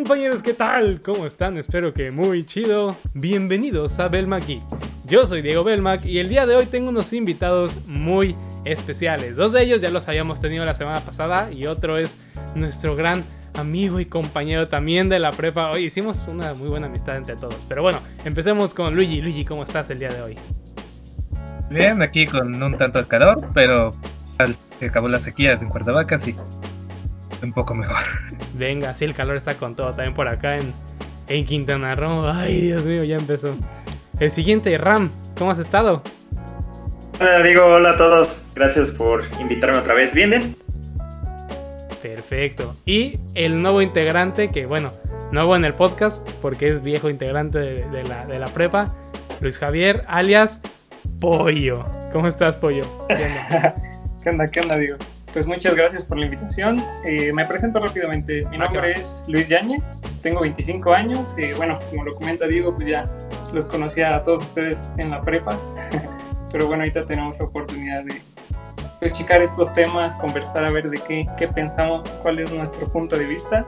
Compañeros, 0.00 0.42
¿qué 0.42 0.54
tal? 0.54 1.02
¿Cómo 1.02 1.26
están? 1.26 1.58
Espero 1.58 1.92
que 1.92 2.10
muy 2.10 2.46
chido. 2.46 2.96
Bienvenidos 3.12 3.98
a 3.98 4.08
Belmac. 4.08 4.44
Yo 5.04 5.26
soy 5.26 5.42
Diego 5.42 5.62
Belmac 5.62 6.06
y 6.06 6.20
el 6.20 6.30
día 6.30 6.46
de 6.46 6.56
hoy 6.56 6.64
tengo 6.64 6.88
unos 6.88 7.12
invitados 7.12 7.86
muy 7.86 8.34
especiales. 8.64 9.36
Dos 9.36 9.52
de 9.52 9.62
ellos 9.62 9.82
ya 9.82 9.90
los 9.90 10.08
habíamos 10.08 10.40
tenido 10.40 10.64
la 10.64 10.72
semana 10.72 11.00
pasada 11.00 11.52
y 11.52 11.66
otro 11.66 11.98
es 11.98 12.16
nuestro 12.54 12.96
gran 12.96 13.26
amigo 13.52 14.00
y 14.00 14.06
compañero 14.06 14.68
también 14.68 15.10
de 15.10 15.18
la 15.18 15.32
prepa. 15.32 15.70
Hoy 15.70 15.84
hicimos 15.84 16.26
una 16.28 16.54
muy 16.54 16.70
buena 16.70 16.86
amistad 16.86 17.18
entre 17.18 17.36
todos. 17.36 17.66
Pero 17.68 17.82
bueno, 17.82 18.00
empecemos 18.24 18.72
con 18.72 18.94
Luigi. 18.94 19.20
Luigi, 19.20 19.44
¿cómo 19.44 19.64
estás 19.64 19.90
el 19.90 19.98
día 19.98 20.08
de 20.08 20.22
hoy? 20.22 20.38
Bien, 21.68 22.00
aquí 22.00 22.26
con 22.26 22.60
un 22.62 22.78
tanto 22.78 23.00
de 23.00 23.06
calor, 23.06 23.50
pero 23.52 23.94
se 24.78 24.86
acabó 24.86 25.08
la 25.08 25.18
sequía 25.18 25.52
en 25.52 25.68
Cuernavaca, 25.68 26.18
sí. 26.18 26.34
Un 27.42 27.52
poco 27.52 27.74
mejor. 27.74 27.96
Venga, 28.54 28.94
sí, 28.94 29.04
el 29.04 29.14
calor 29.14 29.36
está 29.36 29.54
con 29.54 29.74
todo. 29.74 29.88
También 29.90 30.14
por 30.14 30.28
acá 30.28 30.58
en, 30.58 30.72
en 31.28 31.44
Quintana 31.44 31.94
Roo. 31.94 32.26
Ay, 32.28 32.60
Dios 32.60 32.86
mío, 32.86 33.04
ya 33.04 33.16
empezó. 33.16 33.54
El 34.18 34.30
siguiente, 34.30 34.76
Ram, 34.76 35.10
¿cómo 35.38 35.50
has 35.50 35.58
estado? 35.58 36.02
Hola, 37.20 37.42
digo 37.42 37.64
hola 37.64 37.90
a 37.90 37.96
todos. 37.96 38.42
Gracias 38.54 38.90
por 38.90 39.24
invitarme 39.40 39.78
otra 39.78 39.94
vez. 39.94 40.12
¿Bien, 40.12 40.30
bien? 40.30 40.56
Perfecto. 42.02 42.76
Y 42.86 43.18
el 43.34 43.60
nuevo 43.60 43.82
integrante, 43.82 44.50
que 44.50 44.66
bueno, 44.66 44.92
nuevo 45.32 45.56
en 45.56 45.64
el 45.64 45.74
podcast, 45.74 46.26
porque 46.40 46.68
es 46.70 46.82
viejo 46.82 47.10
integrante 47.10 47.58
de, 47.58 48.02
la, 48.04 48.26
de 48.26 48.38
la 48.38 48.46
prepa, 48.46 48.94
Luis 49.40 49.58
Javier, 49.58 50.04
alias 50.08 50.60
Pollo. 51.20 51.86
¿Cómo 52.12 52.26
estás, 52.26 52.58
Pollo? 52.58 52.82
¿Qué 53.08 53.14
onda? 53.14 53.74
¿Qué 54.22 54.30
onda, 54.30 54.48
qué 54.48 54.60
onda, 54.60 54.76
digo? 54.76 54.96
Pues 55.32 55.46
muchas 55.46 55.76
gracias 55.76 56.04
por 56.04 56.18
la 56.18 56.24
invitación. 56.24 56.84
Eh, 57.04 57.32
me 57.32 57.46
presento 57.46 57.78
rápidamente. 57.78 58.44
Mi 58.46 58.58
nombre 58.58 58.92
es 58.92 59.24
Luis 59.28 59.48
Yáñez, 59.48 60.00
tengo 60.22 60.40
25 60.40 60.92
años 60.92 61.38
y 61.38 61.52
bueno, 61.52 61.78
como 61.88 62.04
lo 62.04 62.14
comenta 62.14 62.48
Diego, 62.48 62.74
pues 62.74 62.88
ya 62.88 63.08
los 63.52 63.66
conocía 63.66 64.16
a 64.16 64.22
todos 64.24 64.42
ustedes 64.42 64.90
en 64.96 65.10
la 65.10 65.22
prepa. 65.22 65.56
Pero 66.50 66.66
bueno, 66.66 66.82
ahorita 66.82 67.06
tenemos 67.06 67.38
la 67.38 67.44
oportunidad 67.44 68.02
de 68.02 68.20
pues 68.98 69.14
checar 69.14 69.40
estos 69.40 69.72
temas, 69.72 70.16
conversar 70.16 70.64
a 70.64 70.70
ver 70.70 70.90
de 70.90 70.98
qué, 70.98 71.28
qué 71.38 71.46
pensamos, 71.46 72.08
cuál 72.22 72.40
es 72.40 72.52
nuestro 72.52 72.90
punto 72.90 73.16
de 73.16 73.26
vista 73.26 73.66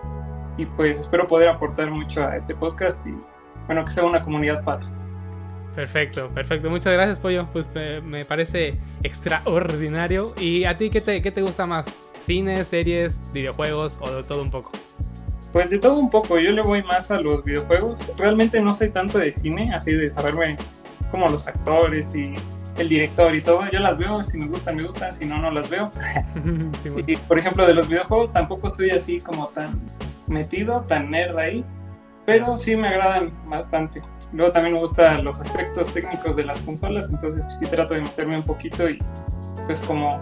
y 0.58 0.66
pues 0.66 0.98
espero 0.98 1.28
poder 1.28 1.48
aportar 1.48 1.90
mucho 1.92 2.26
a 2.26 2.36
este 2.36 2.56
podcast 2.56 3.06
y 3.06 3.14
bueno, 3.66 3.84
que 3.84 3.92
sea 3.92 4.04
una 4.04 4.22
comunidad 4.22 4.64
padre. 4.64 4.86
Perfecto, 5.74 6.28
perfecto. 6.28 6.68
Muchas 6.68 6.92
gracias, 6.92 7.18
Pollo. 7.18 7.46
Pues 7.52 7.68
me 8.04 8.24
parece 8.24 8.76
extraordinario. 9.02 10.34
¿Y 10.38 10.64
a 10.64 10.76
ti 10.76 10.90
qué 10.90 11.00
te, 11.00 11.22
qué 11.22 11.30
te 11.30 11.42
gusta 11.42 11.66
más? 11.66 11.86
¿Cine, 12.20 12.64
series, 12.64 13.20
videojuegos 13.32 13.98
o 14.00 14.10
de 14.10 14.22
todo 14.22 14.42
un 14.42 14.50
poco? 14.50 14.72
Pues 15.52 15.70
de 15.70 15.78
todo 15.78 15.98
un 15.98 16.10
poco. 16.10 16.38
Yo 16.38 16.50
le 16.52 16.62
voy 16.62 16.82
más 16.82 17.10
a 17.10 17.20
los 17.20 17.42
videojuegos. 17.44 18.12
Realmente 18.16 18.60
no 18.60 18.74
soy 18.74 18.90
tanto 18.90 19.18
de 19.18 19.32
cine, 19.32 19.74
así 19.74 19.92
de 19.92 20.10
saberme 20.10 20.56
como 21.10 21.28
los 21.28 21.46
actores 21.46 22.14
y 22.14 22.34
el 22.76 22.88
director 22.88 23.34
y 23.34 23.42
todo. 23.42 23.62
Yo 23.70 23.80
las 23.80 23.98
veo, 23.98 24.22
si 24.22 24.38
me 24.38 24.46
gustan, 24.46 24.76
me 24.76 24.84
gustan, 24.84 25.12
si 25.12 25.24
no, 25.24 25.38
no 25.38 25.50
las 25.50 25.70
veo. 25.70 25.90
Y 27.06 27.16
por 27.16 27.38
ejemplo, 27.38 27.66
de 27.66 27.74
los 27.74 27.88
videojuegos 27.88 28.32
tampoco 28.32 28.68
soy 28.68 28.90
así 28.90 29.20
como 29.20 29.48
tan 29.48 29.80
metido, 30.26 30.80
tan 30.80 31.10
nerd 31.10 31.36
ahí. 31.38 31.64
Pero 32.24 32.56
sí 32.56 32.76
me 32.76 32.88
agradan 32.88 33.32
bastante. 33.48 34.00
Luego 34.32 34.50
también 34.50 34.74
me 34.74 34.80
gustan 34.80 35.24
los 35.24 35.38
aspectos 35.40 35.92
técnicos 35.92 36.36
de 36.36 36.44
las 36.44 36.60
consolas, 36.62 37.08
entonces 37.10 37.44
pues, 37.44 37.58
sí 37.58 37.66
trato 37.66 37.94
de 37.94 38.00
meterme 38.00 38.36
un 38.36 38.42
poquito 38.42 38.88
y 38.88 38.98
pues 39.66 39.80
como 39.80 40.18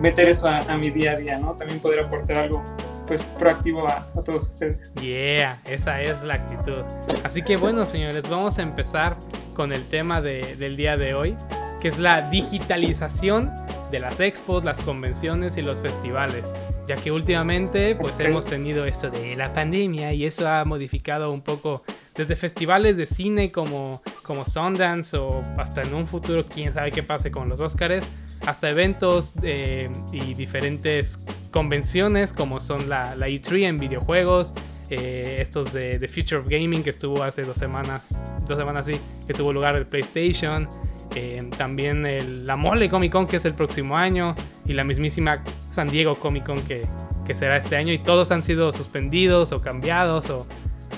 meter 0.00 0.28
eso 0.28 0.46
a, 0.46 0.76
mi 0.76 0.90
día 0.90 1.12
a 1.12 1.16
día, 1.16 1.38
¿no? 1.38 1.52
También 1.52 1.80
poder 1.80 2.00
aportar 2.00 2.38
algo 2.38 2.62
pues 3.06 3.22
proactivo 3.22 3.88
a, 3.88 4.06
todos 4.24 4.42
ustedes. 4.42 4.92
Yeah, 5.00 5.58
esa 5.66 6.00
es 6.02 6.22
la 6.22 6.34
actitud. 6.34 6.82
Así 7.24 7.42
que 7.42 7.56
bueno, 7.56 7.86
señores, 7.86 8.28
vamos 8.28 8.58
a 8.58 8.62
empezar 8.62 9.16
con 9.54 9.72
el 9.72 9.86
tema 9.86 10.20
del 10.20 10.76
día 10.76 10.96
de 10.96 11.14
hoy, 11.14 11.36
que 11.80 11.88
es 11.88 11.98
la 11.98 12.28
digitalización 12.30 13.50
de 13.90 14.00
las 14.00 14.20
expos, 14.20 14.64
las 14.64 14.80
convenciones 14.80 15.56
y 15.56 15.62
los 15.62 15.80
festivales, 15.80 16.54
ya 16.86 16.96
que 16.96 17.12
últimamente 17.12 17.94
pues 17.94 18.18
hemos 18.20 18.46
tenido 18.46 18.86
esto 18.86 19.10
de 19.10 19.36
la 19.36 19.52
pandemia 19.52 20.12
y 20.12 20.24
eso 20.24 20.48
ha 20.48 20.64
modificado 20.64 21.30
un 21.30 21.42
poco 21.42 21.82
desde 22.14 22.36
festivales 22.36 22.96
de 22.96 23.06
cine 23.06 23.50
como, 23.50 24.02
como 24.22 24.44
Sundance 24.44 25.16
o 25.16 25.42
hasta 25.58 25.82
en 25.82 25.94
un 25.94 26.06
futuro 26.06 26.44
quién 26.46 26.72
sabe 26.72 26.90
qué 26.90 27.02
pase 27.02 27.30
con 27.30 27.48
los 27.48 27.60
Oscars, 27.60 28.06
hasta 28.46 28.70
eventos 28.70 29.32
eh, 29.42 29.90
y 30.12 30.34
diferentes 30.34 31.18
convenciones 31.50 32.32
como 32.32 32.60
son 32.60 32.88
la, 32.88 33.14
la 33.14 33.28
E3 33.28 33.68
en 33.68 33.78
videojuegos, 33.78 34.52
eh, 34.90 35.38
estos 35.40 35.72
de 35.72 35.98
The 35.98 36.08
Future 36.08 36.36
of 36.36 36.48
Gaming 36.48 36.82
que 36.82 36.90
estuvo 36.90 37.22
hace 37.22 37.42
dos 37.44 37.56
semanas, 37.56 38.18
dos 38.46 38.58
semanas 38.58 38.86
sí, 38.86 38.94
que 39.26 39.32
tuvo 39.32 39.52
lugar 39.52 39.76
el 39.76 39.86
PlayStation. 39.86 40.68
Eh, 41.14 41.46
también 41.58 42.06
el, 42.06 42.46
la 42.46 42.56
Mole 42.56 42.88
Comic 42.88 43.12
Con 43.12 43.26
que 43.26 43.36
es 43.36 43.44
el 43.44 43.52
próximo 43.52 43.98
año 43.98 44.34
y 44.64 44.72
la 44.72 44.82
mismísima 44.82 45.44
San 45.68 45.88
Diego 45.88 46.14
Comic 46.14 46.46
Con 46.46 46.62
que, 46.62 46.86
que 47.26 47.34
será 47.34 47.58
este 47.58 47.76
año 47.76 47.92
y 47.92 47.98
todos 47.98 48.30
han 48.30 48.42
sido 48.42 48.72
suspendidos 48.72 49.52
o 49.52 49.60
cambiados 49.60 50.30
o 50.30 50.46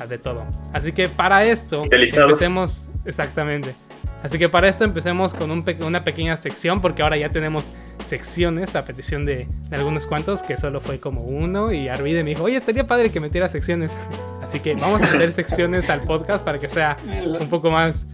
de 0.08 0.18
todo. 0.18 0.44
Así 0.72 0.92
que 0.92 1.08
para 1.08 1.44
esto 1.44 1.84
empecemos 1.90 2.86
exactamente. 3.04 3.74
Así 4.22 4.38
que 4.38 4.48
para 4.48 4.68
esto 4.68 4.84
empecemos 4.84 5.34
con 5.34 5.50
una 5.50 6.02
pequeña 6.02 6.36
sección 6.38 6.80
porque 6.80 7.02
ahora 7.02 7.18
ya 7.18 7.30
tenemos 7.30 7.70
secciones 8.06 8.74
a 8.74 8.86
petición 8.86 9.26
de, 9.26 9.46
algunos 9.70 10.06
cuantos 10.06 10.42
que 10.42 10.56
solo 10.56 10.80
fue 10.80 10.98
como 10.98 11.22
uno 11.22 11.72
y 11.72 11.88
Arvide 11.88 12.24
me 12.24 12.30
dijo, 12.30 12.44
oye, 12.44 12.56
estaría 12.56 12.86
padre 12.86 13.10
que 13.10 13.20
metiera 13.20 13.50
secciones. 13.50 14.00
Así 14.42 14.60
que 14.60 14.74
vamos 14.76 15.02
a 15.02 15.10
meter 15.10 15.30
secciones 15.34 15.90
al 15.90 16.00
podcast 16.00 16.42
para 16.42 16.58
que 16.58 16.70
sea 16.70 16.96
un 17.38 17.50
poco 17.50 17.70
más 17.70 18.06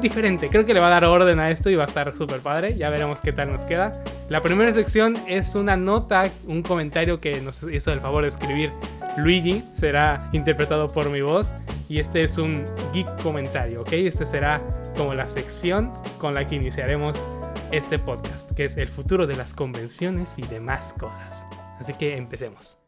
diferente. 0.00 0.48
Creo 0.48 0.64
que 0.64 0.74
le 0.74 0.80
va 0.80 0.86
a 0.88 0.90
dar 0.90 1.04
orden 1.04 1.38
a 1.40 1.50
esto 1.50 1.70
y 1.70 1.74
va 1.74 1.84
a 1.84 1.86
estar 1.86 2.14
súper 2.16 2.40
padre. 2.40 2.76
Ya 2.76 2.90
veremos 2.90 3.20
qué 3.20 3.32
tal 3.32 3.50
nos 3.52 3.62
queda. 3.62 4.02
La 4.28 4.40
primera 4.42 4.72
sección 4.72 5.16
es 5.26 5.54
una 5.54 5.76
nota, 5.76 6.30
un 6.46 6.62
comentario 6.62 7.20
que 7.20 7.40
nos 7.40 7.62
hizo 7.62 7.92
el 7.92 8.00
favor 8.00 8.22
de 8.22 8.28
escribir 8.28 8.72
Luigi. 9.16 9.64
Será 9.72 10.28
interpretado 10.32 10.88
por 10.92 11.10
mi 11.10 11.20
voz. 11.20 11.54
Y 11.88 11.98
este 11.98 12.24
es 12.24 12.38
un 12.38 12.64
geek 12.92 13.22
comentario, 13.22 13.82
¿ok? 13.82 13.92
Este 13.92 14.24
será 14.24 14.60
como 14.96 15.12
la 15.14 15.26
sección 15.26 15.92
con 16.18 16.34
la 16.34 16.46
que 16.46 16.54
iniciaremos 16.54 17.22
este 17.72 17.98
podcast, 17.98 18.50
que 18.52 18.64
es 18.64 18.76
el 18.76 18.88
futuro 18.88 19.26
de 19.26 19.36
las 19.36 19.52
convenciones 19.52 20.34
y 20.36 20.42
demás 20.42 20.94
cosas. 20.98 21.46
Así 21.78 21.92
que 21.94 22.16
empecemos. 22.16 22.83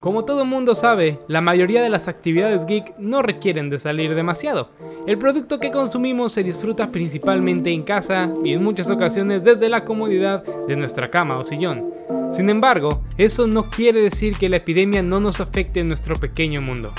Como 0.00 0.24
todo 0.24 0.44
mundo 0.44 0.76
sabe, 0.76 1.18
la 1.26 1.40
mayoría 1.40 1.82
de 1.82 1.90
las 1.90 2.06
actividades 2.06 2.66
geek 2.66 2.96
no 3.00 3.20
requieren 3.20 3.68
de 3.68 3.80
salir 3.80 4.14
demasiado. 4.14 4.70
El 5.08 5.18
producto 5.18 5.58
que 5.58 5.72
consumimos 5.72 6.30
se 6.30 6.44
disfruta 6.44 6.92
principalmente 6.92 7.72
en 7.72 7.82
casa 7.82 8.32
y 8.44 8.52
en 8.52 8.62
muchas 8.62 8.90
ocasiones 8.90 9.42
desde 9.42 9.68
la 9.68 9.84
comodidad 9.84 10.44
de 10.68 10.76
nuestra 10.76 11.10
cama 11.10 11.36
o 11.36 11.42
sillón. 11.42 11.92
Sin 12.30 12.48
embargo, 12.48 13.02
eso 13.16 13.48
no 13.48 13.70
quiere 13.70 14.00
decir 14.00 14.36
que 14.36 14.48
la 14.48 14.58
epidemia 14.58 15.02
no 15.02 15.18
nos 15.18 15.40
afecte 15.40 15.80
en 15.80 15.88
nuestro 15.88 16.14
pequeño 16.14 16.62
mundo. 16.62 16.92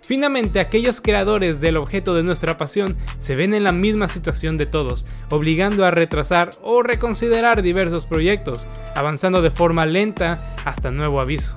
Finalmente, 0.00 0.60
aquellos 0.60 1.02
creadores 1.02 1.60
del 1.60 1.76
objeto 1.76 2.14
de 2.14 2.22
nuestra 2.22 2.56
pasión 2.56 2.96
se 3.18 3.36
ven 3.36 3.52
en 3.52 3.64
la 3.64 3.72
misma 3.72 4.08
situación 4.08 4.56
de 4.56 4.64
todos, 4.64 5.06
obligando 5.28 5.84
a 5.84 5.90
retrasar 5.90 6.52
o 6.62 6.82
reconsiderar 6.82 7.60
diversos 7.60 8.06
proyectos, 8.06 8.66
avanzando 8.96 9.42
de 9.42 9.50
forma 9.50 9.84
lenta 9.84 10.54
hasta 10.64 10.90
nuevo 10.90 11.20
aviso. 11.20 11.54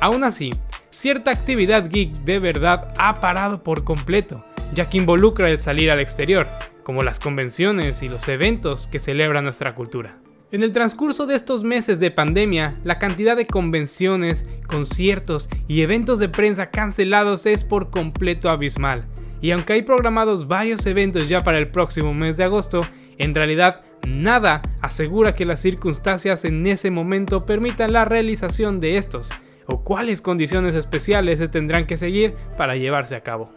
Aún 0.00 0.24
así, 0.24 0.50
cierta 0.90 1.30
actividad 1.30 1.88
geek 1.88 2.12
de 2.24 2.38
verdad 2.38 2.94
ha 2.98 3.14
parado 3.20 3.62
por 3.62 3.84
completo, 3.84 4.44
ya 4.74 4.90
que 4.90 4.98
involucra 4.98 5.48
el 5.48 5.58
salir 5.58 5.90
al 5.90 6.00
exterior, 6.00 6.48
como 6.82 7.02
las 7.02 7.18
convenciones 7.18 8.02
y 8.02 8.08
los 8.08 8.28
eventos 8.28 8.86
que 8.86 8.98
celebra 8.98 9.40
nuestra 9.40 9.74
cultura. 9.74 10.18
En 10.52 10.62
el 10.62 10.72
transcurso 10.72 11.26
de 11.26 11.34
estos 11.34 11.64
meses 11.64 11.98
de 11.98 12.10
pandemia, 12.10 12.78
la 12.84 12.98
cantidad 12.98 13.36
de 13.36 13.46
convenciones, 13.46 14.48
conciertos 14.68 15.48
y 15.66 15.80
eventos 15.80 16.18
de 16.18 16.28
prensa 16.28 16.70
cancelados 16.70 17.46
es 17.46 17.64
por 17.64 17.90
completo 17.90 18.48
abismal. 18.48 19.06
Y 19.40 19.50
aunque 19.50 19.72
hay 19.72 19.82
programados 19.82 20.46
varios 20.46 20.86
eventos 20.86 21.28
ya 21.28 21.42
para 21.42 21.58
el 21.58 21.68
próximo 21.68 22.14
mes 22.14 22.36
de 22.36 22.44
agosto, 22.44 22.80
en 23.18 23.34
realidad 23.34 23.80
nada 24.06 24.62
asegura 24.80 25.34
que 25.34 25.46
las 25.46 25.60
circunstancias 25.60 26.44
en 26.44 26.66
ese 26.66 26.90
momento 26.90 27.44
permitan 27.44 27.92
la 27.92 28.04
realización 28.04 28.78
de 28.78 28.98
estos, 28.98 29.30
o 29.66 29.82
cuáles 29.82 30.22
condiciones 30.22 30.74
especiales 30.74 31.38
se 31.38 31.48
tendrán 31.48 31.86
que 31.86 31.96
seguir 31.96 32.34
para 32.56 32.76
llevarse 32.76 33.16
a 33.16 33.22
cabo. 33.22 33.50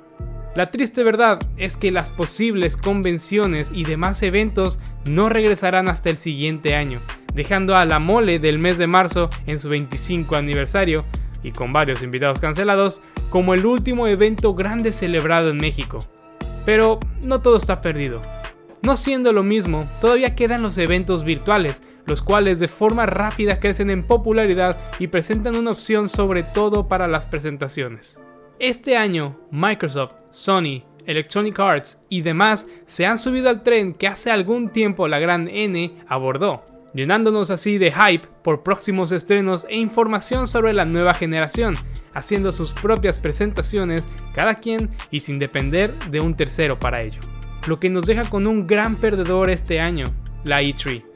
La 0.56 0.72
triste 0.72 1.04
verdad 1.04 1.40
es 1.58 1.78
que 1.78 1.92
las 1.92 2.10
posibles 2.10 2.76
convenciones 2.76 3.72
y 3.74 3.84
demás 3.84 4.24
eventos 4.24 4.80
no 5.06 5.30
regresarán 5.30 5.88
hasta 5.88 6.10
el 6.10 6.18
siguiente 6.18 6.76
año, 6.76 7.00
dejando 7.34 7.78
a 7.78 7.86
la 7.86 8.00
mole 8.00 8.40
del 8.40 8.58
mes 8.58 8.78
de 8.78 8.88
marzo 8.88 9.30
en 9.46 9.60
su 9.60 9.70
25 9.70 10.36
aniversario, 10.36 11.06
y 11.44 11.52
con 11.52 11.72
varios 11.72 12.04
invitados 12.04 12.40
cancelados, 12.40 13.02
como 13.30 13.54
el 13.54 13.66
último 13.66 14.08
evento 14.08 14.54
grande 14.54 14.92
celebrado 14.92 15.52
en 15.52 15.58
México. 15.58 16.00
Pero 16.66 17.00
no 17.22 17.42
todo 17.42 17.58
está 17.58 17.82
perdido. 17.82 18.22
No 18.82 18.98
siendo 18.98 19.34
lo 19.34 19.44
mismo, 19.44 19.88
todavía 20.02 20.36
quedan 20.36 20.62
los 20.62 20.78
eventos 20.78 21.24
virtuales, 21.24 21.84
los 22.10 22.22
cuales 22.22 22.60
de 22.60 22.68
forma 22.68 23.06
rápida 23.06 23.60
crecen 23.60 23.90
en 23.90 24.06
popularidad 24.06 24.78
y 25.00 25.08
presentan 25.08 25.56
una 25.56 25.72
opción 25.72 26.10
sobre 26.10 26.44
todo 26.44 26.88
para 26.88 27.08
las 27.08 27.28
presentaciones. 27.28 28.20
Este 28.60 28.98
año, 28.98 29.40
Microsoft, 29.52 30.16
Sony, 30.32 30.84
Electronic 31.06 31.60
Arts 31.60 32.02
y 32.10 32.22
demás 32.22 32.68
se 32.86 33.06
han 33.06 33.18
subido 33.18 33.50
al 33.50 33.64
tren 33.64 33.94
que 33.94 34.08
hace 34.08 34.32
algún 34.32 34.70
tiempo 34.70 35.08
la 35.08 35.20
gran 35.20 35.48
N 35.48 35.96
abordó, 36.08 36.66
llenándonos 36.94 37.52
así 37.52 37.78
de 37.78 37.92
hype 37.92 38.28
por 38.44 38.64
próximos 38.64 39.12
estrenos 39.12 39.66
e 39.70 39.78
información 39.78 40.48
sobre 40.48 40.74
la 40.74 40.86
nueva 40.86 41.14
generación, 41.14 41.76
haciendo 42.14 42.52
sus 42.52 42.74
propias 42.74 43.18
presentaciones 43.20 44.08
cada 44.34 44.56
quien 44.56 44.90
y 45.10 45.22
sin 45.22 45.40
depender 45.40 45.94
de 46.12 46.20
un 46.20 46.36
tercero 46.36 46.80
para 46.80 47.02
ello. 47.02 47.22
Lo 47.68 47.80
que 47.80 47.90
nos 47.90 48.06
deja 48.06 48.30
con 48.30 48.48
un 48.48 48.68
gran 48.68 48.96
perdedor 48.96 49.50
este 49.50 49.80
año, 49.80 50.06
la 50.44 50.62
E3. 50.62 51.09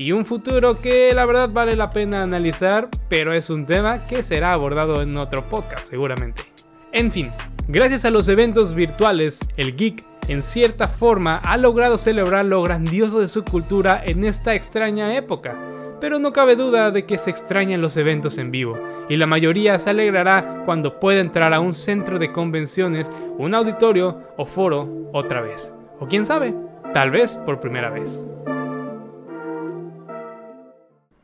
Y 0.00 0.12
un 0.12 0.24
futuro 0.24 0.80
que 0.80 1.12
la 1.12 1.26
verdad 1.26 1.50
vale 1.50 1.76
la 1.76 1.90
pena 1.90 2.22
analizar, 2.22 2.88
pero 3.10 3.34
es 3.34 3.50
un 3.50 3.66
tema 3.66 4.06
que 4.06 4.22
será 4.22 4.54
abordado 4.54 5.02
en 5.02 5.14
otro 5.18 5.46
podcast 5.50 5.84
seguramente. 5.84 6.42
En 6.90 7.10
fin, 7.10 7.30
gracias 7.68 8.06
a 8.06 8.10
los 8.10 8.26
eventos 8.28 8.72
virtuales, 8.72 9.40
el 9.58 9.76
geek 9.76 10.02
en 10.26 10.40
cierta 10.40 10.88
forma 10.88 11.36
ha 11.36 11.58
logrado 11.58 11.98
celebrar 11.98 12.46
lo 12.46 12.62
grandioso 12.62 13.20
de 13.20 13.28
su 13.28 13.44
cultura 13.44 14.00
en 14.02 14.24
esta 14.24 14.54
extraña 14.54 15.14
época. 15.14 15.58
Pero 16.00 16.18
no 16.18 16.32
cabe 16.32 16.56
duda 16.56 16.90
de 16.92 17.04
que 17.04 17.18
se 17.18 17.28
extrañan 17.28 17.82
los 17.82 17.98
eventos 17.98 18.38
en 18.38 18.50
vivo, 18.50 18.78
y 19.10 19.18
la 19.18 19.26
mayoría 19.26 19.78
se 19.78 19.90
alegrará 19.90 20.62
cuando 20.64 20.98
pueda 20.98 21.20
entrar 21.20 21.52
a 21.52 21.60
un 21.60 21.74
centro 21.74 22.18
de 22.18 22.32
convenciones, 22.32 23.12
un 23.36 23.54
auditorio 23.54 24.22
o 24.38 24.46
foro 24.46 25.10
otra 25.12 25.42
vez. 25.42 25.74
O 25.98 26.06
quién 26.06 26.24
sabe, 26.24 26.54
tal 26.94 27.10
vez 27.10 27.36
por 27.36 27.60
primera 27.60 27.90
vez. 27.90 28.24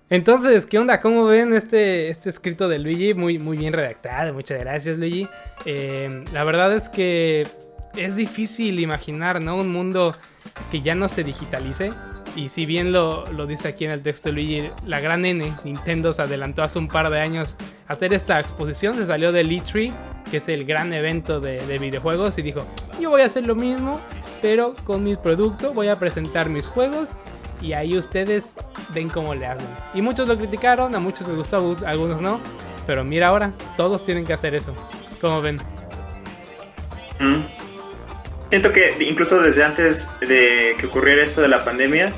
Entonces, 0.09 0.67
¿qué 0.67 0.79
onda? 0.79 1.01
¿Cómo 1.01 1.25
ven 1.25 1.53
este, 1.53 2.11
este 2.11 2.29
escrito 2.31 2.69
de 2.69 2.79
Luigi? 2.79 3.13
Muy, 3.13 3.39
muy 3.39 3.57
bien 3.57 3.73
redactado, 3.73 4.33
muchas 4.35 4.61
gracias 4.61 4.99
Luigi. 4.99 5.29
Eh, 5.65 6.25
la 6.33 6.45
verdad 6.45 6.73
es 6.77 6.89
que 6.89 7.45
es 7.97 8.15
difícil 8.15 8.79
imaginar, 8.79 9.43
¿no? 9.43 9.57
Un 9.57 9.73
mundo 9.73 10.17
que 10.71 10.81
ya 10.81 10.95
no 10.95 11.09
se 11.09 11.25
digitalice. 11.25 11.91
Y 12.37 12.51
si 12.51 12.67
bien 12.67 12.93
lo, 12.93 13.25
lo, 13.33 13.47
dice 13.47 13.67
aquí 13.67 13.85
en 13.85 13.91
el 13.91 14.03
texto 14.03 14.31
Luigi, 14.31 14.69
la 14.85 15.01
gran 15.01 15.25
N, 15.25 15.53
Nintendo 15.65 16.13
se 16.13 16.23
adelantó 16.23 16.63
hace 16.63 16.79
un 16.79 16.87
par 16.87 17.11
de 17.11 17.19
años 17.19 17.57
a 17.89 17.95
hacer 17.95 18.15
esta 18.15 18.39
exposición, 18.39 18.97
se 18.99 19.07
salió 19.07 19.33
del 19.33 19.51
E3, 19.51 19.93
que 20.31 20.37
es 20.37 20.49
el 20.49 20.67
gran 20.67 20.93
evento 20.93 21.41
de, 21.41 21.67
de, 21.67 21.79
videojuegos, 21.79 22.37
y 22.37 22.43
dijo, 22.43 22.61
yo 23.01 23.09
voy 23.09 23.23
a 23.23 23.27
hacer 23.27 23.47
lo 23.47 23.55
mismo, 23.55 24.01
pero 24.43 24.75
con 24.85 25.03
mi 25.03 25.17
producto 25.17 25.73
voy 25.73 25.89
a 25.89 25.99
presentar 25.99 26.51
mis 26.51 26.67
juegos, 26.67 27.17
y 27.61 27.73
ahí 27.73 27.97
ustedes 27.97 28.55
ven 28.95 29.09
cómo 29.09 29.35
le 29.35 29.47
hacen. 29.47 29.67
Y 29.95 30.03
muchos 30.03 30.29
lo 30.29 30.37
criticaron, 30.37 30.95
a 30.95 30.99
muchos 30.99 31.27
les 31.29 31.37
gustó, 31.37 31.77
a 31.85 31.91
algunos 31.91 32.21
no, 32.21 32.41
pero 32.87 33.05
mira 33.05 33.29
ahora, 33.29 33.53
todos 33.77 34.05
tienen 34.05 34.25
que 34.25 34.33
hacer 34.33 34.55
eso. 34.55 34.75
¿Cómo 35.21 35.41
ven? 35.41 35.57
Mm. 37.19 37.43
Siento 38.51 38.73
que 38.73 38.97
incluso 39.01 39.41
desde 39.41 39.65
antes 39.65 40.09
de 40.21 40.77
que 40.79 40.87
ocurriera 40.87 41.25
esto 41.25 41.41
de 41.43 41.49
la 41.49 41.65
pandemia, 41.65 42.13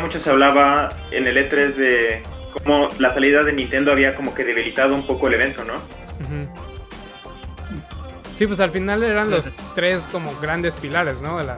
mucho 0.00 0.18
se 0.18 0.30
hablaba 0.30 0.90
en 1.10 1.26
el 1.26 1.36
E3 1.36 1.74
de 1.74 2.22
cómo 2.52 2.90
la 2.98 3.12
salida 3.12 3.42
de 3.42 3.52
Nintendo 3.52 3.92
había 3.92 4.14
como 4.14 4.34
que 4.34 4.44
debilitado 4.44 4.94
un 4.94 5.06
poco 5.06 5.28
el 5.28 5.34
evento, 5.34 5.64
¿no? 5.64 5.74
Uh 5.74 6.44
-huh. 6.44 6.48
Sí, 8.34 8.46
pues 8.46 8.60
al 8.60 8.70
final 8.70 9.02
eran 9.02 9.30
los 9.30 9.50
tres 9.74 10.08
como 10.08 10.32
grandes 10.40 10.76
pilares, 10.76 11.20
¿no? 11.20 11.38
De 11.38 11.44
la, 11.44 11.56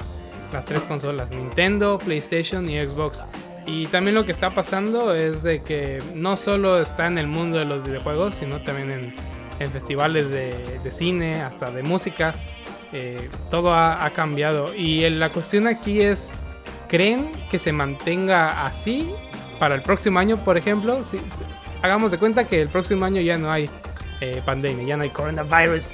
las 0.53 0.65
tres 0.65 0.85
consolas, 0.85 1.31
Nintendo, 1.31 1.99
PlayStation 1.99 2.69
y 2.69 2.79
Xbox. 2.79 3.25
Y 3.67 3.87
también 3.87 4.15
lo 4.15 4.25
que 4.25 4.33
está 4.33 4.51
pasando 4.51 5.15
es 5.15 5.43
de 5.43 5.63
que 5.63 6.03
no 6.15 6.37
solo 6.37 6.81
está 6.81 7.07
en 7.07 7.19
el 7.19 7.27
mundo 7.27 7.59
de 7.59 7.67
los 7.67 7.83
videojuegos, 7.83 8.37
sino 8.37 8.63
también 8.63 8.91
en, 8.91 9.15
en 9.61 9.71
festivales 9.71 10.31
de, 10.31 10.79
de, 10.83 10.93
cine, 10.93 11.43
hasta 11.43 11.71
de 11.71 11.83
música. 11.83 12.35
Eh, 12.93 13.31
todo 13.51 13.73
ha, 13.75 14.11
cambiado. 14.11 14.75
Y 14.75 15.09
la 15.11 15.31
cuestión 15.31 15.67
aquí 15.67 16.01
es, 16.01 16.33
¿creen 16.89 17.31
que 17.51 17.59
se 17.59 17.73
mantenga 17.73 18.65
así 18.65 19.11
para 19.61 19.77
el 19.77 19.83
próximo 19.83 20.19
año, 20.19 20.39
por 20.39 20.59
ejemplo? 20.59 21.03
Si, 21.05 21.19
si, 21.19 21.45
hagamos 21.83 22.11
de 22.11 22.19
cuenta 22.19 22.47
que 22.47 22.61
el 22.61 22.69
próximo 22.69 23.05
año 23.05 23.21
ya 23.21 23.39
no 23.39 23.53
hay 23.53 23.71
eh, 24.21 24.43
pandemia, 24.45 24.85
ya 24.85 24.97
no 24.97 25.05
hay 25.05 25.11
coronavirus. 25.11 25.93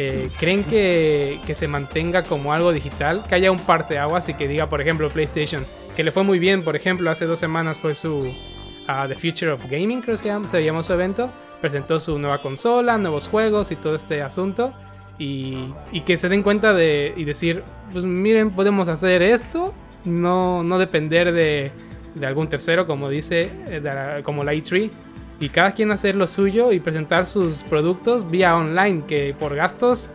Eh, 0.00 0.30
¿Creen 0.38 0.62
que, 0.62 1.40
que, 1.44 1.56
se 1.56 1.66
mantenga 1.66 2.22
como 2.22 2.52
algo 2.52 2.70
digital? 2.70 3.24
Que 3.28 3.34
haya 3.34 3.50
un 3.50 3.58
parteaguas 3.58 4.28
y 4.28 4.34
que 4.34 4.46
diga, 4.46 4.68
por 4.68 4.80
ejemplo, 4.80 5.10
PlayStation, 5.10 5.66
que 5.96 6.04
le 6.04 6.12
fue 6.12 6.22
muy 6.22 6.38
bien, 6.38 6.62
por 6.62 6.76
ejemplo, 6.76 7.10
hace 7.10 7.26
dos 7.26 7.40
semanas 7.40 7.80
fue 7.80 7.96
su 7.96 8.18
uh, 8.18 9.08
The 9.08 9.16
Future 9.16 9.50
of 9.50 9.68
Gaming, 9.68 10.00
creo 10.00 10.16
que 10.16 10.48
se, 10.48 10.64
llamó 10.64 10.84
su 10.84 10.92
evento. 10.92 11.28
Presentó 11.60 11.98
su 11.98 12.16
nueva 12.20 12.40
consola, 12.40 12.96
nuevos 12.96 13.26
juegos 13.26 13.72
y 13.72 13.76
todo 13.76 13.96
este 13.96 14.22
asunto. 14.22 14.72
Y, 15.18 15.74
que 16.06 16.16
se 16.16 16.28
den 16.28 16.44
cuenta 16.44 16.74
de 16.74 17.12
y 17.16 17.24
decir, 17.24 17.64
pues 17.92 18.04
miren, 18.04 18.52
podemos 18.52 18.86
hacer 18.86 19.20
esto, 19.20 19.74
no, 20.04 20.62
no 20.62 20.78
depender 20.78 21.32
de, 21.32 21.72
de 22.14 22.26
algún 22.26 22.48
tercero, 22.48 22.86
como 22.86 23.08
dice, 23.08 23.50
la, 23.82 24.22
como 24.22 24.44
la 24.44 24.54
E3, 24.54 24.92
y 25.40 25.48
cada 25.50 25.72
quien 25.72 25.90
hacer 25.92 26.16
lo 26.16 26.26
suyo 26.26 26.72
y 26.72 26.80
presentar 26.80 27.26
sus 27.26 27.62
productos 27.62 28.28
vía 28.30 28.56
online, 28.56 29.04
que 29.06 29.34
por 29.38 29.54
gastos 29.54 30.10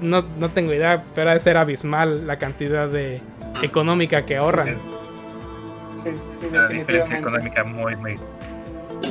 no, 0.00 0.24
no 0.38 0.50
tengo 0.50 0.72
idea, 0.72 1.04
pero 1.14 1.30
ha 1.30 1.34
de 1.34 1.40
ser 1.40 1.56
abismal 1.56 2.26
la 2.26 2.38
cantidad 2.38 2.88
de 2.88 3.20
económica 3.62 4.24
que 4.24 4.36
ahorran. 4.36 4.76
Sí, 5.96 6.10
sí, 6.16 6.28
sí, 6.30 6.46
La 6.52 6.68
diferencia 6.68 7.18
económica 7.18 7.64
muy, 7.64 7.96
muy... 7.96 8.16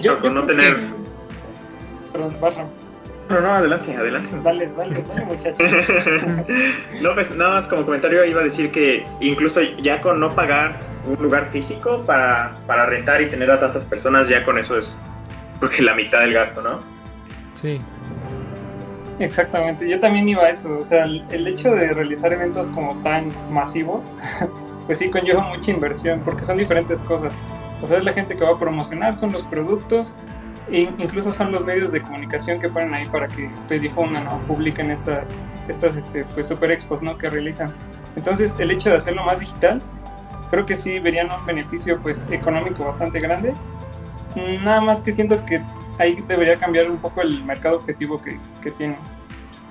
Yo, 0.02 0.20
con 0.20 0.36
no 0.36 0.46
tener... 0.46 0.78
Perdón. 2.14 2.68
No, 3.30 3.42
no, 3.42 3.54
adelante, 3.54 3.94
adelante. 3.94 4.30
Dale, 4.42 4.70
dale, 4.78 5.04
dale, 5.06 5.26
muchacho. 5.26 5.64
no, 7.02 7.14
pues 7.14 7.36
nada 7.36 7.52
más 7.52 7.68
como 7.68 7.84
comentario 7.84 8.24
iba 8.24 8.40
a 8.40 8.46
decir 8.46 8.72
que 8.72 9.06
incluso 9.20 9.62
ya 9.62 10.00
con 10.00 10.22
no 10.22 10.34
pagar 10.34 10.80
un 11.06 11.22
lugar 11.22 11.50
físico 11.52 12.04
para, 12.06 12.54
para 12.66 12.86
rentar 12.86 13.22
y 13.22 13.28
tener 13.28 13.52
a 13.52 13.60
tantas 13.60 13.84
personas, 13.84 14.30
ya 14.30 14.46
con 14.46 14.58
eso 14.58 14.78
es 14.78 14.98
porque 15.60 15.82
la 15.82 15.96
mitad 15.96 16.20
del 16.20 16.34
gasto, 16.34 16.62
¿no? 16.62 16.80
Sí. 17.56 17.80
Exactamente, 19.20 19.90
yo 19.90 20.00
también 20.00 20.30
iba 20.30 20.44
a 20.44 20.50
eso, 20.50 20.78
o 20.78 20.84
sea, 20.84 21.06
el, 21.06 21.26
el 21.32 21.48
hecho 21.48 21.72
de 21.72 21.92
realizar 21.92 22.32
eventos 22.32 22.68
como 22.68 23.02
tan 23.02 23.32
masivos, 23.52 24.08
pues 24.86 25.00
sí 25.00 25.10
conlleva 25.10 25.42
mucha 25.42 25.72
inversión, 25.72 26.22
porque 26.24 26.44
son 26.44 26.58
diferentes 26.58 27.02
cosas. 27.02 27.34
O 27.82 27.88
sea, 27.88 27.98
es 27.98 28.04
la 28.04 28.14
gente 28.14 28.36
que 28.36 28.44
va 28.44 28.52
a 28.52 28.58
promocionar, 28.58 29.16
son 29.16 29.32
los 29.32 29.44
productos, 29.44 30.14
e 30.70 30.82
incluso 30.98 31.32
son 31.32 31.52
los 31.52 31.64
medios 31.64 31.92
de 31.92 32.02
comunicación 32.02 32.60
que 32.60 32.70
ponen 32.70 32.94
ahí 32.94 33.06
para 33.08 33.28
que 33.28 33.50
pues 33.68 33.82
difundan 33.82 34.28
o 34.28 34.38
publiquen 34.40 34.92
estas, 34.92 35.46
estas 35.68 35.96
este, 35.96 36.26
pues 36.26 36.48
super 36.48 36.72
expos, 36.72 37.02
¿no? 37.02 37.18
Que 37.18 37.30
realizan. 37.30 37.74
Entonces, 38.16 38.56
el 38.60 38.72
hecho 38.72 38.90
de 38.90 38.98
hacerlo 38.98 39.24
más 39.24 39.40
digital, 39.40 39.82
creo 40.50 40.66
que 40.66 40.76
sí 40.76 41.00
verían 41.00 41.30
un 41.32 41.46
beneficio 41.46 42.00
pues 42.02 42.30
económico 42.32 42.84
bastante 42.84 43.20
grande. 43.20 43.54
Nada 44.64 44.82
más 44.82 45.00
que 45.02 45.12
siento 45.12 45.44
que 45.46 45.62
ahí 46.00 46.24
debería 46.28 46.58
cambiar 46.58 46.90
un 46.90 46.98
poco 46.98 47.22
el 47.22 47.44
mercado 47.44 47.78
objetivo 47.78 48.22
que, 48.22 48.40
que 48.62 48.72
tienen. 48.72 48.98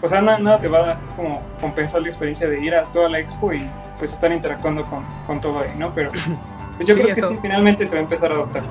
O 0.03 0.09
sea, 0.09 0.21
nada, 0.21 0.39
nada, 0.39 0.61
te 0.61 0.69
va 0.69 0.93
a 0.93 1.01
como 1.17 1.43
compensar 1.61 2.03
la 2.03 2.09
experiencia 2.09 2.49
de 2.49 2.63
ir 2.63 2.75
a 2.75 2.85
toda 2.85 3.09
la 3.09 3.19
expo 3.19 3.53
y 3.53 3.67
pues 3.99 4.13
estar 4.13 4.31
interactuando 4.31 4.85
con, 4.85 5.05
con 5.27 5.41
todo 5.41 5.59
ahí, 5.59 5.71
¿no? 5.77 5.93
Pero 5.95 6.11
pues 6.11 6.87
yo 6.87 6.95
sí, 6.95 7.01
creo 7.01 7.15
que 7.15 7.23
sí, 7.23 7.39
finalmente 7.41 7.87
se 7.87 7.95
va 7.95 8.01
a 8.01 8.03
empezar 8.03 8.31
a 8.31 8.35
adoptar. 8.35 8.63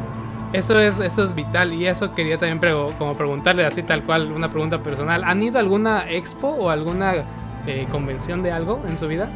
Eso 0.53 0.79
es, 0.79 0.99
eso 0.99 1.25
es 1.25 1.33
vital 1.33 1.73
y 1.73 1.87
eso 1.87 2.13
quería 2.13 2.37
también 2.37 2.59
pre 2.59 2.71
como 2.97 3.15
preguntarle 3.15 3.65
así 3.65 3.83
tal 3.83 4.03
cual 4.03 4.31
una 4.31 4.49
pregunta 4.49 4.81
personal. 4.81 5.23
¿Han 5.23 5.41
ido 5.41 5.57
a 5.57 5.61
alguna 5.61 6.05
expo 6.09 6.49
o 6.49 6.69
alguna 6.69 7.25
eh, 7.65 7.87
convención 7.91 8.43
de 8.43 8.51
algo 8.51 8.81
en 8.87 8.97
su 8.97 9.07
vida? 9.07 9.29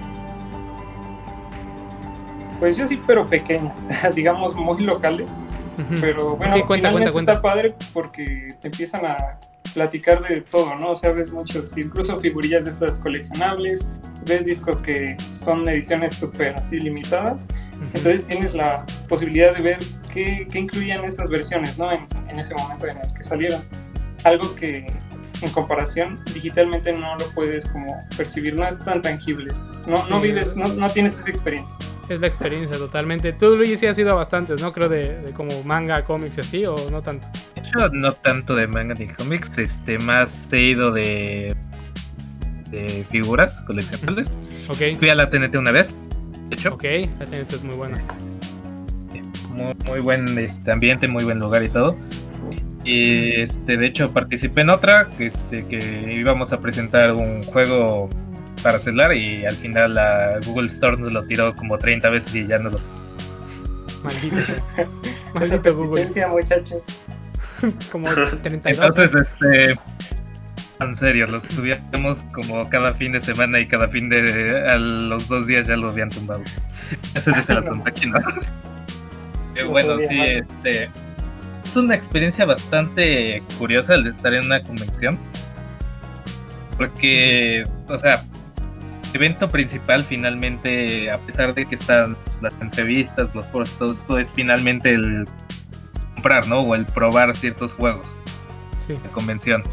Pues 2.59 2.77
yo 2.77 2.85
sí, 2.85 3.01
pero 3.05 3.25
pequeñas, 3.27 3.87
digamos 4.15 4.55
muy 4.55 4.83
locales. 4.83 5.43
Uh 5.79 5.81
-huh. 5.81 6.01
Pero 6.01 6.35
bueno, 6.35 6.53
sí, 6.55 6.61
cuenta, 6.63 6.89
finalmente 6.89 7.11
cuenta, 7.13 7.31
está 7.33 7.41
padre 7.41 7.75
porque 7.93 8.49
te 8.59 8.67
empiezan 8.67 9.05
a 9.05 9.39
platicar 9.73 10.21
de 10.21 10.41
todo, 10.41 10.75
¿no? 10.75 10.91
O 10.91 10.95
sea, 10.95 11.13
ves 11.13 11.31
muchos, 11.31 11.77
incluso 11.77 12.19
figurillas 12.19 12.65
de 12.65 12.71
estas 12.71 12.99
coleccionables, 12.99 13.87
ves 14.25 14.45
discos 14.45 14.79
que 14.79 15.15
son 15.19 15.67
ediciones 15.69 16.15
súper 16.15 16.55
así 16.55 16.79
limitadas, 16.79 17.43
uh 17.43 17.45
-huh. 17.45 17.85
entonces 17.93 18.25
tienes 18.25 18.53
la 18.53 18.85
posibilidad 19.07 19.55
de 19.55 19.61
ver 19.61 19.79
qué, 20.13 20.47
qué 20.51 20.59
incluían 20.59 21.05
esas 21.05 21.29
versiones, 21.29 21.77
¿no? 21.77 21.89
En, 21.91 22.07
en, 22.27 22.39
ese 22.39 22.55
momento 22.55 22.87
en 22.87 22.97
el 22.97 23.13
que 23.13 23.23
salieron. 23.23 23.61
Algo 24.25 24.53
que 24.55 24.85
en 25.41 25.51
comparación 25.51 26.19
digitalmente 26.33 26.91
no 26.91 27.15
lo 27.15 27.25
puedes 27.33 27.65
como 27.67 27.95
percibir, 28.17 28.55
no 28.55 28.67
es 28.67 28.77
tan 28.79 29.01
tangible, 29.01 29.53
no, 29.87 30.05
no 30.09 30.19
vives, 30.19 30.57
no, 30.57 30.65
no 30.65 30.89
tienes 30.89 31.17
esa 31.17 31.29
experiencia 31.29 31.73
es 32.09 32.19
la 32.19 32.27
experiencia 32.27 32.77
totalmente. 32.77 33.33
Tú, 33.33 33.55
Luis, 33.55 33.79
sí 33.79 33.87
has 33.87 33.97
ido 33.97 34.11
a 34.11 34.15
bastantes, 34.15 34.61
¿no? 34.61 34.73
Creo 34.73 34.89
de, 34.89 35.21
de, 35.21 35.33
como 35.33 35.63
manga, 35.63 36.03
cómics 36.03 36.37
y 36.37 36.41
así, 36.41 36.65
o 36.65 36.75
no 36.91 37.01
tanto. 37.01 37.27
Yo 37.73 37.89
no 37.89 38.13
tanto 38.13 38.55
de 38.55 38.67
manga 38.67 38.95
ni 38.95 39.07
cómics, 39.07 39.57
este, 39.57 39.99
más 39.99 40.47
he 40.51 40.61
ido 40.61 40.91
de, 40.91 41.55
de 42.71 43.05
figuras 43.09 43.63
coleccionables. 43.65 44.29
Ok. 44.67 44.97
Fui 44.97 45.09
a 45.09 45.15
la 45.15 45.29
TNT 45.29 45.55
una 45.55 45.71
vez, 45.71 45.95
de 46.49 46.55
hecho. 46.55 46.73
Ok, 46.73 46.83
la 47.19 47.25
TNT 47.25 47.53
es 47.53 47.63
muy 47.63 47.75
buena. 47.75 47.99
muy, 49.49 49.75
muy 49.85 49.99
buen 49.99 50.37
este, 50.37 50.71
ambiente, 50.71 51.07
muy 51.07 51.23
buen 51.23 51.39
lugar 51.39 51.63
y 51.63 51.69
todo. 51.69 51.95
Y 52.85 53.41
este, 53.41 53.77
de 53.77 53.85
hecho 53.85 54.11
participé 54.11 54.61
en 54.61 54.69
otra, 54.69 55.09
este, 55.19 55.65
que 55.67 56.13
íbamos 56.13 56.53
a 56.53 56.59
presentar 56.59 57.13
un 57.13 57.43
juego 57.43 58.09
para 58.61 58.79
celular 58.79 59.13
y 59.15 59.45
al 59.45 59.55
final 59.55 59.95
la 59.95 60.39
Google 60.45 60.67
Store 60.67 60.97
nos 60.97 61.13
lo 61.13 61.23
tiró 61.23 61.55
como 61.55 61.77
30 61.77 62.09
veces 62.09 62.35
y 62.35 62.47
ya 62.47 62.59
no 62.59 62.69
lo... 62.69 62.79
Maldito. 64.03 64.37
Maldito 65.33 65.73
Google. 65.73 66.07
muchacho. 66.27 66.83
Como 67.91 68.09
32. 68.09 68.65
Entonces, 68.65 69.15
este... 69.15 69.77
En 70.79 70.95
serio, 70.95 71.27
los 71.27 71.45
tuviéramos 71.45 72.19
como 72.31 72.63
cada 72.69 72.93
fin 72.93 73.11
de 73.11 73.19
semana 73.19 73.59
y 73.59 73.67
cada 73.67 73.87
fin 73.87 74.07
de... 74.07 74.65
A 74.69 74.77
los 74.77 75.27
dos 75.27 75.45
días 75.45 75.67
ya 75.67 75.75
lo 75.75 75.89
habían 75.89 76.09
tumbado. 76.09 76.41
Ese 77.13 77.31
es 77.31 77.49
el 77.49 77.57
asunto 77.59 77.89
aquí, 77.89 78.05
¿no? 78.05 78.17
Eh, 79.55 79.63
No 79.65 79.71
bueno, 79.71 79.97
sí, 79.97 80.21
este... 80.21 80.89
Es 81.65 81.75
una 81.75 81.95
experiencia 81.95 82.45
bastante 82.45 83.43
curiosa 83.57 83.95
el 83.95 84.05
de 84.05 84.11
estar 84.11 84.33
en 84.33 84.45
una 84.45 84.63
convención. 84.63 85.19
Porque, 86.77 87.65
o 87.89 87.97
sea, 87.99 88.23
evento 89.13 89.47
principal 89.49 90.03
finalmente, 90.03 91.09
a 91.11 91.17
pesar 91.19 91.53
de 91.53 91.65
que 91.65 91.75
están 91.75 92.15
las 92.41 92.55
entrevistas, 92.61 93.33
los 93.35 93.47
foros, 93.47 93.71
todo 93.77 93.91
esto 93.91 94.17
es 94.17 94.31
finalmente 94.31 94.93
el 94.93 95.25
comprar, 96.15 96.47
¿no? 96.47 96.61
O 96.61 96.75
el 96.75 96.85
probar 96.85 97.35
ciertos 97.35 97.73
juegos 97.73 98.15
Sí. 98.85 98.93
de 98.93 99.09
convención. 99.09 99.63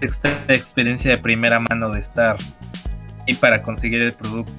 Esta 0.00 0.30
experiencia 0.48 1.10
de 1.10 1.18
primera 1.18 1.60
mano 1.60 1.90
de 1.90 2.00
estar 2.00 2.36
y 3.26 3.34
para 3.34 3.62
conseguir 3.62 4.02
el 4.02 4.12
producto, 4.12 4.52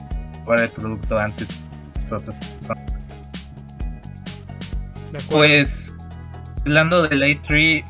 probar 0.44 0.62
el 0.62 0.70
producto 0.70 1.20
antes 1.20 1.48
de 1.48 2.16
otras 2.16 2.38
personas. 2.38 2.86
De. 5.12 5.20
Pues, 5.30 5.94
hablando 6.62 7.08
del 7.08 7.22
A3, 7.24 7.84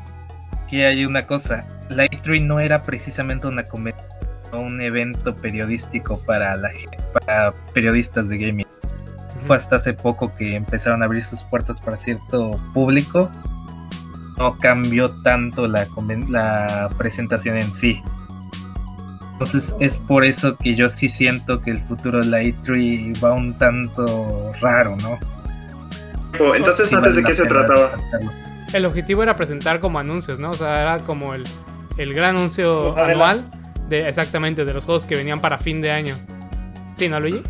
que 0.68 0.86
hay 0.86 1.04
una 1.04 1.22
cosa. 1.22 1.66
La 1.88 2.04
A3 2.06 2.42
no 2.42 2.58
era 2.58 2.82
precisamente 2.82 3.46
una 3.46 3.64
convención, 3.64 4.06
un 4.58 4.80
evento 4.80 5.34
periodístico 5.34 6.18
para, 6.26 6.56
la, 6.56 6.70
para 7.12 7.52
periodistas 7.72 8.28
de 8.28 8.38
gaming. 8.38 8.66
Fue 9.46 9.56
hasta 9.56 9.76
hace 9.76 9.92
poco 9.94 10.34
que 10.34 10.54
empezaron 10.54 11.02
a 11.02 11.06
abrir 11.06 11.24
sus 11.24 11.42
puertas 11.42 11.80
para 11.80 11.96
cierto 11.96 12.50
público. 12.74 13.30
No 14.38 14.56
cambió 14.58 15.10
tanto 15.22 15.66
la, 15.66 15.86
conven- 15.88 16.28
la 16.28 16.88
presentación 16.96 17.56
en 17.56 17.72
sí. 17.72 18.00
Entonces 19.32 19.74
es 19.80 19.98
por 19.98 20.24
eso 20.24 20.56
que 20.56 20.74
yo 20.76 20.88
sí 20.88 21.08
siento 21.08 21.60
que 21.60 21.72
el 21.72 21.78
futuro 21.78 22.20
de 22.20 22.26
la 22.26 22.40
A3 22.42 23.22
va 23.24 23.32
un 23.32 23.56
tanto 23.58 24.52
raro, 24.60 24.96
¿no? 25.02 25.18
O- 26.44 26.54
Entonces, 26.54 26.88
Sí 26.88 26.94
¿antes 26.94 27.16
de 27.16 27.24
qué 27.24 27.34
se 27.34 27.44
trataba? 27.46 27.92
El 28.72 28.86
objetivo 28.86 29.22
era 29.22 29.34
presentar 29.36 29.80
como 29.80 29.98
anuncios, 29.98 30.38
¿no? 30.38 30.50
O 30.50 30.54
sea, 30.54 30.80
era 30.80 30.98
como 31.00 31.34
el, 31.34 31.44
el 31.98 32.14
gran 32.14 32.36
anuncio 32.36 32.96
anual. 32.96 33.42
De 33.88 34.08
exactamente 34.08 34.64
de 34.64 34.74
los 34.74 34.84
juegos 34.84 35.06
que 35.06 35.16
venían 35.16 35.40
para 35.40 35.58
fin 35.58 35.80
de 35.80 35.90
año. 35.90 36.16
¿Sí, 36.94 37.08
no, 37.08 37.20
Luigi? 37.20 37.42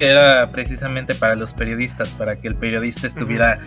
Era 0.00 0.50
precisamente 0.52 1.14
para 1.14 1.34
los 1.34 1.52
periodistas, 1.52 2.10
para 2.10 2.36
que 2.36 2.48
el 2.48 2.54
periodista 2.54 3.06
estuviera 3.06 3.60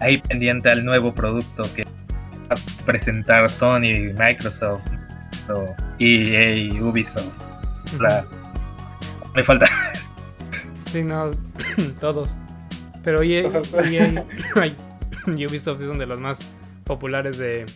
ahí 0.00 0.18
pendiente 0.18 0.68
al 0.68 0.84
nuevo 0.84 1.14
producto 1.14 1.62
que 1.74 1.84
va 1.84 2.54
a 2.54 2.84
presentar 2.84 3.48
Sony, 3.48 4.12
Microsoft, 4.18 4.82
o 5.48 5.74
EA, 5.98 6.72
Ubisoft. 6.82 7.32
La... 7.98 8.24
Me 9.34 9.42
falta. 9.42 9.66
Sí, 10.90 11.02
no, 11.02 11.30
todos. 12.00 12.38
Pero 13.02 13.22
EA, 13.22 13.48
EA 13.90 14.24
y 15.36 15.46
Ubisoft 15.46 15.80
sí 15.80 15.86
son 15.86 15.98
de 15.98 16.06
los 16.06 16.20
más 16.20 16.38
populares 16.84 17.38
de 17.38 17.66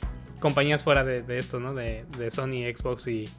compañías 0.43 0.85
fuera 0.85 1.05
de, 1.05 1.39
esto, 1.39 1.59
¿no? 1.61 1.73
De, 1.73 2.05
Sony, 2.31 2.69
Xbox 2.77 3.09
y, 3.09 3.31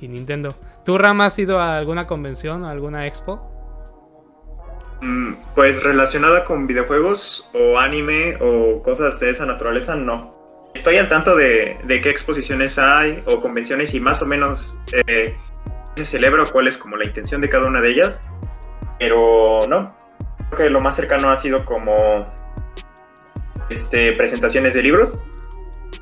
Nintendo. 0.00 0.56
¿Tú, 0.84 0.98
Ram, 0.98 1.20
has 1.20 1.38
ido 1.38 1.60
a 1.60 1.76
alguna 1.76 2.06
convención 2.06 2.64
o 2.64 2.68
alguna 2.68 3.06
expo? 3.06 3.46
Mm, 5.02 5.34
Pues 5.54 5.82
relacionada 5.82 6.44
con 6.44 6.66
videojuegos 6.66 7.48
o 7.54 7.78
anime 7.78 8.36
o 8.40 8.82
cosas 8.82 9.20
de 9.20 9.30
esa 9.30 9.46
naturaleza, 9.46 9.94
no. 9.94 10.34
Estoy 10.74 10.96
al 10.96 11.08
tanto 11.08 11.36
de, 11.36 11.78
qué 11.86 12.10
exposiciones 12.10 12.78
hay 12.78 13.22
o 13.26 13.40
convenciones 13.40 13.92
y 13.92 14.00
más 14.00 14.22
o 14.22 14.26
menos 14.26 14.74
eh, 15.06 15.36
se 15.96 16.04
celebra 16.04 16.44
o 16.44 16.46
cuál 16.46 16.68
es 16.68 16.78
como 16.78 16.96
la 16.96 17.04
intención 17.04 17.40
de 17.40 17.50
cada 17.50 17.66
una 17.66 17.80
de 17.80 17.90
ellas, 17.90 18.20
pero 18.98 19.60
no. 19.68 19.94
Creo 20.48 20.58
que 20.58 20.70
lo 20.70 20.80
más 20.80 20.96
cercano 20.96 21.30
ha 21.30 21.36
sido 21.36 21.64
como 21.64 22.26
este, 23.68 24.12
presentaciones 24.12 24.74
de 24.74 24.82
libros. 24.82 25.20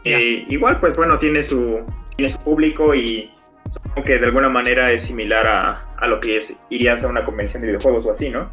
Eh, 0.05 0.47
igual, 0.49 0.81
pues 0.81 0.97
bueno, 0.97 1.19
tiene 1.19 1.43
su, 1.43 1.85
tiene 2.17 2.33
su 2.33 2.39
público 2.41 2.95
y 2.95 3.31
supongo 3.71 4.03
que 4.03 4.19
de 4.19 4.27
alguna 4.27 4.49
manera 4.49 4.93
es 4.93 5.05
similar 5.05 5.47
a, 5.47 5.81
a 5.97 6.07
lo 6.07 6.21
que 6.21 6.39
es, 6.39 6.53
irías 6.71 7.05
a 7.05 7.09
una 7.09 7.23
convención 7.23 7.61
de 7.61 7.69
videojuegos 7.69 8.07
o 8.07 8.13
así, 8.13 8.31
¿no? 8.31 8.51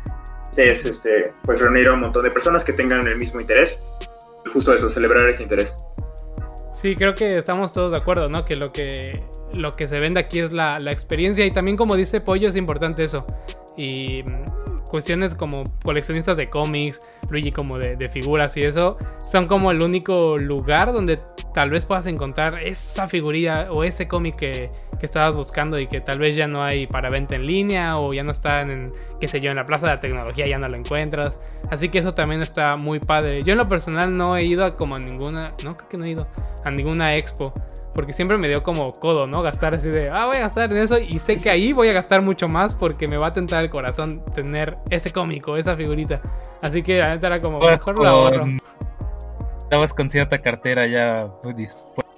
Es 0.57 0.85
este, 0.85 1.33
pues 1.43 1.59
reunir 1.59 1.87
a 1.87 1.93
un 1.93 2.01
montón 2.01 2.23
de 2.23 2.31
personas 2.31 2.63
que 2.63 2.73
tengan 2.73 3.07
el 3.07 3.17
mismo 3.17 3.39
interés 3.39 3.79
y 4.45 4.49
justo 4.49 4.73
eso, 4.73 4.89
celebrar 4.89 5.29
ese 5.29 5.43
interés. 5.43 5.75
Sí, 6.71 6.95
creo 6.95 7.15
que 7.15 7.37
estamos 7.37 7.73
todos 7.73 7.91
de 7.91 7.97
acuerdo, 7.97 8.27
¿no? 8.29 8.43
Que 8.43 8.55
lo 8.55 8.71
que, 8.73 9.23
lo 9.53 9.71
que 9.71 9.87
se 9.87 9.99
vende 9.99 10.19
aquí 10.19 10.39
es 10.39 10.51
la, 10.51 10.79
la 10.79 10.91
experiencia 10.91 11.45
y 11.45 11.51
también 11.51 11.77
como 11.77 11.95
dice 11.95 12.19
Pollo 12.19 12.49
es 12.49 12.55
importante 12.55 13.03
eso. 13.03 13.25
Y 13.77 14.23
cuestiones 14.89 15.35
como 15.35 15.63
coleccionistas 15.83 16.37
de 16.37 16.49
cómics, 16.49 17.01
Luigi 17.29 17.51
como 17.51 17.77
de, 17.77 18.09
figuras 18.09 18.55
y 18.57 18.63
eso, 18.63 18.97
son 19.25 19.47
como 19.47 19.71
el 19.71 19.81
único 19.81 20.37
lugar 20.37 20.93
donde 20.93 21.19
tal 21.53 21.69
vez 21.69 21.85
puedas 21.85 22.07
encontrar 22.07 22.61
esa 22.61 23.07
figurilla 23.07 23.71
o 23.71 23.83
ese 23.83 24.07
cómic 24.07 24.35
que, 24.35 24.69
que 24.99 25.05
estabas 25.05 25.35
buscando 25.35 25.79
y 25.79 25.87
que 25.87 26.01
tal 26.01 26.19
vez 26.19 26.35
ya 26.35 26.47
no 26.47 26.63
hay 26.63 26.87
para 26.87 27.09
venta 27.09 27.35
en 27.35 27.45
línea 27.45 27.97
o 27.97 28.13
ya 28.13 28.23
no 28.23 28.31
está 28.31 28.61
en, 28.61 28.91
qué 29.19 29.27
sé 29.27 29.41
yo, 29.41 29.49
en 29.49 29.57
la 29.57 29.65
plaza 29.65 29.87
de 29.87 29.93
la 29.93 29.99
tecnología, 29.99 30.47
ya 30.47 30.57
no 30.57 30.67
lo 30.67 30.77
encuentras. 30.77 31.39
Así 31.69 31.89
que 31.89 31.99
eso 31.99 32.13
también 32.13 32.41
está 32.41 32.75
muy 32.75 32.99
padre. 32.99 33.43
Yo 33.43 33.53
en 33.53 33.57
lo 33.57 33.67
personal 33.67 34.15
no 34.15 34.37
he 34.37 34.43
ido 34.43 34.65
a 34.65 34.75
como 34.75 34.95
a 34.95 34.99
ninguna, 34.99 35.53
no 35.63 35.75
creo 35.75 35.89
que 35.89 35.97
no 35.97 36.05
he 36.05 36.11
ido 36.11 36.27
a 36.63 36.71
ninguna 36.71 37.15
expo. 37.15 37.53
Porque 37.95 38.11
siempre 38.13 38.37
me 38.37 38.47
dio 38.49 38.61
como 38.61 38.91
codo, 38.91 39.25
¿no? 39.25 39.41
Gastar 39.41 39.73
así 39.73 39.87
de, 39.89 40.09
ah, 40.09 40.25
voy 40.25 40.35
a 40.35 40.41
gastar 40.41 40.69
en 40.71 40.77
eso 40.79 40.99
y 40.99 41.17
sé 41.17 41.37
que 41.37 41.49
ahí 41.49 41.71
voy 41.73 41.87
a 41.87 41.93
gastar 41.93 42.21
mucho 42.21 42.47
más 42.49 42.75
porque 42.75 43.07
me 43.07 43.15
va 43.17 43.27
a 43.27 43.33
tentar 43.33 43.63
el 43.63 43.69
corazón 43.71 44.21
tener 44.35 44.77
ese 44.89 45.11
cómico, 45.13 45.55
esa 45.55 45.75
figurita. 45.77 46.21
Así 46.61 46.83
que 46.83 46.99
la 46.99 47.09
neta 47.15 47.27
era 47.27 47.39
como, 47.41 47.59
mejor 47.59 47.95
lo 47.97 48.05
ahorro. 48.07 48.39
Con- 48.41 48.59
Estabas 49.63 49.93
con 49.93 50.09
cierta 50.09 50.37
cartera 50.37 50.85
ya 50.87 51.27
muy 51.43 51.53
dispuesta 51.53 52.11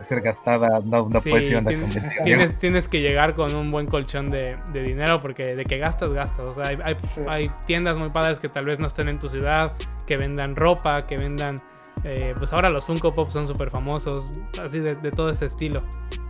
a 0.00 0.04
ser 0.04 0.20
gastada, 0.20 0.80
no, 0.84 1.08
no 1.08 1.20
Sí, 1.20 1.30
puedes 1.30 1.48
ir 1.48 1.56
a 1.56 1.60
una 1.60 1.68
tienes, 1.70 1.86
convención. 1.94 2.24
tienes, 2.24 2.58
tienes 2.58 2.88
que 2.88 3.00
llegar 3.00 3.34
con 3.34 3.54
un 3.56 3.68
buen 3.68 3.86
colchón 3.86 4.30
de, 4.30 4.56
de 4.72 4.82
dinero 4.82 5.18
porque 5.20 5.56
de 5.56 5.64
que 5.64 5.78
gastas, 5.78 6.12
gastas. 6.12 6.46
O 6.46 6.54
sea, 6.54 6.64
hay, 6.68 6.78
hay- 6.84 6.96
Sí. 6.98 7.22
hay 7.26 7.50
tiendas 7.66 7.96
muy 7.98 8.10
padres 8.10 8.38
que 8.38 8.48
tal 8.48 8.66
vez 8.66 8.78
no 8.78 8.86
estén 8.86 9.08
en 9.08 9.18
tu 9.18 9.28
ciudad, 9.28 9.72
que 10.06 10.16
vendan 10.16 10.56
ropa, 10.56 11.06
que 11.06 11.16
vendan... 11.16 11.56
eh, 12.04 12.34
pues 12.36 12.52
ahora 12.52 12.68
los 12.70 12.86
Funko 12.86 13.14
Pop 13.14 13.30
son 13.30 13.46
súper 13.46 13.70
famosos, 13.70 14.32
así 14.62 14.80
de, 14.80 14.94
de 14.94 15.10
todo 15.10 15.30
ese 15.30 15.46
estilo. 15.46 15.82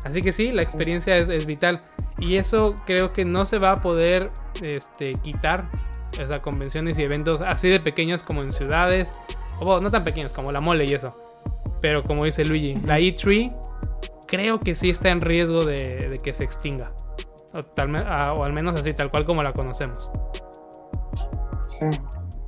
Así 0.05 0.23
que 0.23 0.33
sí, 0.33 0.53
la 0.53 0.63
experiencia 0.63 1.17
es, 1.17 1.29
es 1.29 1.47
vital. 1.47 1.81
Y 2.19 2.37
eso 2.37 2.77
creo 2.87 3.13
que 3.13 3.25
no 3.25 3.45
se 3.45 3.59
va 3.59 3.73
a 3.73 3.81
poder 3.81 4.31
este, 4.63 5.15
quitar. 5.15 5.69
O 6.23 6.27
sea, 6.27 6.43
convenciones 6.43 6.99
y 6.99 7.03
eventos 7.03 7.41
así 7.41 7.69
de 7.69 7.81
pequeños 7.81 8.23
como 8.23 8.43
en 8.43 8.53
ciudades. 8.53 9.15
O 9.61 9.65
bueno, 9.65 9.81
no 9.81 9.91
tan 9.91 10.05
pequeños 10.05 10.33
como 10.33 10.53
la 10.53 10.61
mole 10.61 10.85
y 10.85 10.95
eso. 10.95 11.17
Pero 11.81 12.03
como 12.03 12.25
dice 12.25 12.45
Luigi, 12.45 12.75
la 12.85 12.99
E3 12.99 13.53
creo 14.27 14.61
que 14.61 14.75
sí 14.75 14.91
está 14.91 15.11
en 15.11 15.21
riesgo 15.21 15.65
de, 15.65 16.09
de 16.09 16.19
que 16.19 16.35
se 16.35 16.45
extinga. 16.45 16.93
O, 17.55 17.65
tal 17.65 17.95
ah, 17.97 18.35
o 18.35 18.45
al 18.45 18.53
menos 18.53 18.79
así, 18.79 18.93
tal 18.93 19.11
cual 19.11 19.25
como 19.25 19.43
la 19.43 19.53
conocemos. 19.53 20.11
Sí. 21.65 21.87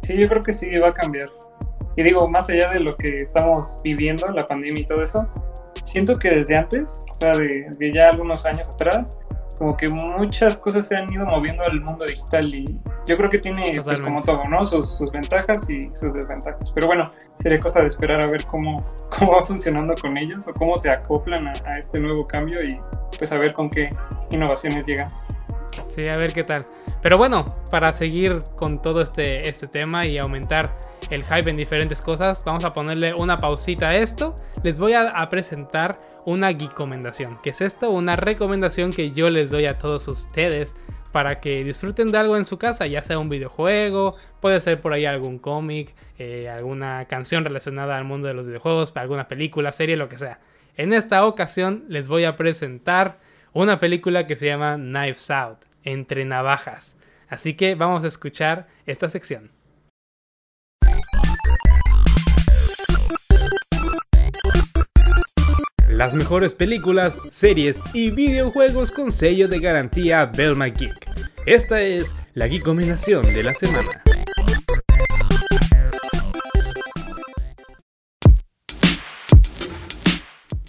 sí, 0.03 0.19
yo 0.19 0.29
creo 0.29 0.43
que 0.43 0.53
sí 0.53 0.77
va 0.79 0.89
a 0.89 0.95
cambiar. 0.95 1.29
Y 1.97 2.03
digo, 2.03 2.29
más 2.29 2.49
allá 2.51 2.71
de 2.71 2.81
lo 2.81 2.97
que 2.97 3.19
estamos 3.19 3.79
viviendo, 3.83 4.29
la 4.33 4.47
pandemia 4.47 4.83
y 4.83 4.87
todo 4.87 5.03
eso, 5.03 5.29
siento 5.85 6.19
que 6.19 6.31
desde 6.31 6.57
antes, 6.57 7.07
o 7.13 7.15
sea, 7.15 7.33
de, 7.33 7.71
de 7.79 7.93
ya 7.93 8.09
algunos 8.11 8.47
años 8.47 8.69
atrás, 8.69 9.17
como 9.59 9.77
que 9.77 9.89
muchas 9.89 10.59
cosas 10.59 10.87
se 10.89 10.97
han 10.97 11.13
ido 11.13 11.25
moviendo 11.25 11.63
al 11.63 11.81
mundo 11.81 12.05
digital 12.05 12.53
y 12.55 12.65
yo 13.07 13.17
creo 13.17 13.31
que 13.31 13.39
tiene, 13.39 13.81
pues 13.83 14.01
como 14.01 14.23
todo, 14.23 14.45
¿no? 14.49 14.65
Sus, 14.65 14.97
sus 14.97 15.11
ventajas 15.13 15.69
y 15.71 15.91
sus 15.95 16.13
desventajas. 16.15 16.73
Pero 16.73 16.87
bueno, 16.87 17.13
sería 17.37 17.61
cosa 17.61 17.81
de 17.81 17.87
esperar 17.87 18.21
a 18.21 18.27
ver 18.27 18.45
cómo, 18.47 18.85
cómo 19.19 19.33
va 19.33 19.45
funcionando 19.45 19.95
con 19.95 20.19
ellos 20.19 20.49
o 20.49 20.55
cómo 20.55 20.77
se 20.77 20.91
acoplan 20.91 21.49
a, 21.49 21.53
a 21.67 21.79
este 21.79 22.01
nuevo 22.01 22.27
cambio 22.27 22.63
y 22.65 22.81
pues 23.19 23.31
a 23.33 23.39
ver 23.39 23.53
con 23.53 23.71
qué 23.71 23.91
innovaciones 24.31 24.87
llegan. 24.87 25.09
Sí, 25.89 26.09
a 26.09 26.17
ver 26.17 26.33
qué 26.33 26.45
tal. 26.45 26.67
Pero 27.05 27.19
bueno, 27.19 27.55
para 27.71 27.93
seguir 27.93 28.43
con 28.57 28.81
todo 28.81 29.03
este, 29.03 29.47
este 29.47 29.67
tema 29.67 30.07
y 30.07 30.17
aumentar 30.17 30.81
el 31.11 31.23
hype 31.23 31.51
en 31.51 31.59
diferentes 31.59 32.01
cosas, 32.01 32.43
vamos 32.47 32.65
a 32.65 32.73
ponerle 32.73 33.13
una 33.13 33.37
pausita 33.37 33.91
a 33.91 33.97
esto. 33.97 34.35
Les 34.63 34.79
voy 34.79 34.95
a, 34.95 35.29
presentar 35.29 36.01
una 36.25 36.49
recomendación. 36.49 37.39
¿Qué 37.43 37.51
es 37.51 37.61
esto? 37.61 37.91
Una 37.91 38.17
recomendación 38.17 38.91
que 38.91 39.11
yo 39.11 39.29
les 39.29 39.51
doy 39.51 39.67
a 39.67 39.77
todos 39.77 40.09
ustedes 40.09 40.77
para 41.13 41.41
que 41.41 41.63
disfruten 41.63 42.11
de 42.11 42.17
algo 42.17 42.39
en 42.39 42.47
su 42.47 42.57
casa, 42.57 42.87
ya 42.87 43.03
sea 43.03 43.19
un 43.19 43.29
videojuego, 43.29 44.17
puede 44.41 44.59
ser 44.61 44.81
por 44.81 44.95
ahí 44.95 45.05
algún 45.05 45.39
cómic, 45.39 45.95
eh, 46.19 46.49
alguna 46.49 47.05
canción 47.05 47.45
relacionada 47.45 47.99
al 47.99 48.05
mundo 48.05 48.29
de 48.29 48.35
los 48.35 48.47
videojuegos, 48.47 48.95
alguna 48.95 49.29
película, 49.29 49.75
serie, 49.75 49.99
lo 49.99 50.09
que 50.09 50.17
sea. 50.17 50.41
En 50.79 50.95
esta 50.95 51.27
ocasión 51.27 51.85
les 51.87 52.09
voy 52.09 52.25
a 52.25 52.37
presentar 52.37 53.19
una 53.53 53.79
película 53.79 54.27
que 54.27 54.37
se 54.37 54.47
llama 54.47 54.77
Knives 54.77 55.31
Out, 55.31 55.59
entre 55.85 56.25
navajas. 56.25 56.97
Así 57.29 57.55
que 57.55 57.75
vamos 57.75 58.05
a 58.05 58.09
escuchar 58.09 58.69
esta 58.87 59.09
sección. 59.09 59.51
Las 65.89 66.15
mejores 66.15 66.55
películas, 66.55 67.19
series 67.31 67.81
y 67.93 68.11
videojuegos 68.11 68.91
con 68.91 69.13
sello 69.13 69.47
de 69.47 69.61
garantía 69.61 70.27
Belma 70.27 70.67
Geek. 70.67 70.93
Esta 71.47 71.81
es 71.81 72.17
la 72.35 72.49
Geekombinación 72.49 73.23
de 73.23 73.43
la 73.45 73.55
semana. 73.55 74.03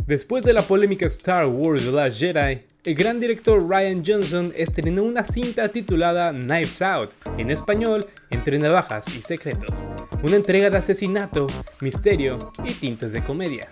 Después 0.06 0.44
de 0.44 0.54
la 0.54 0.62
polémica 0.62 1.08
Star 1.08 1.48
Wars 1.48 1.84
The 1.84 1.92
Last 1.92 2.20
Jedi, 2.20 2.62
el 2.86 2.94
gran 2.94 3.20
director 3.20 3.68
Ryan 3.68 4.04
Johnson 4.06 4.54
estrenó 4.56 5.04
una 5.04 5.24
cinta 5.24 5.70
titulada 5.70 6.32
Knives 6.32 6.84
Out, 6.84 7.14
en 7.38 7.50
español, 7.50 8.06
Entre 8.30 8.60
Navajas 8.60 9.08
y 9.16 9.24
Secretos, 9.24 9.88
una 10.22 10.36
entrega 10.36 10.70
de 10.70 10.78
asesinato, 10.78 11.48
misterio 11.82 12.52
y 12.64 12.74
tintes 12.74 13.12
de 13.12 13.24
comedia. 13.24 13.70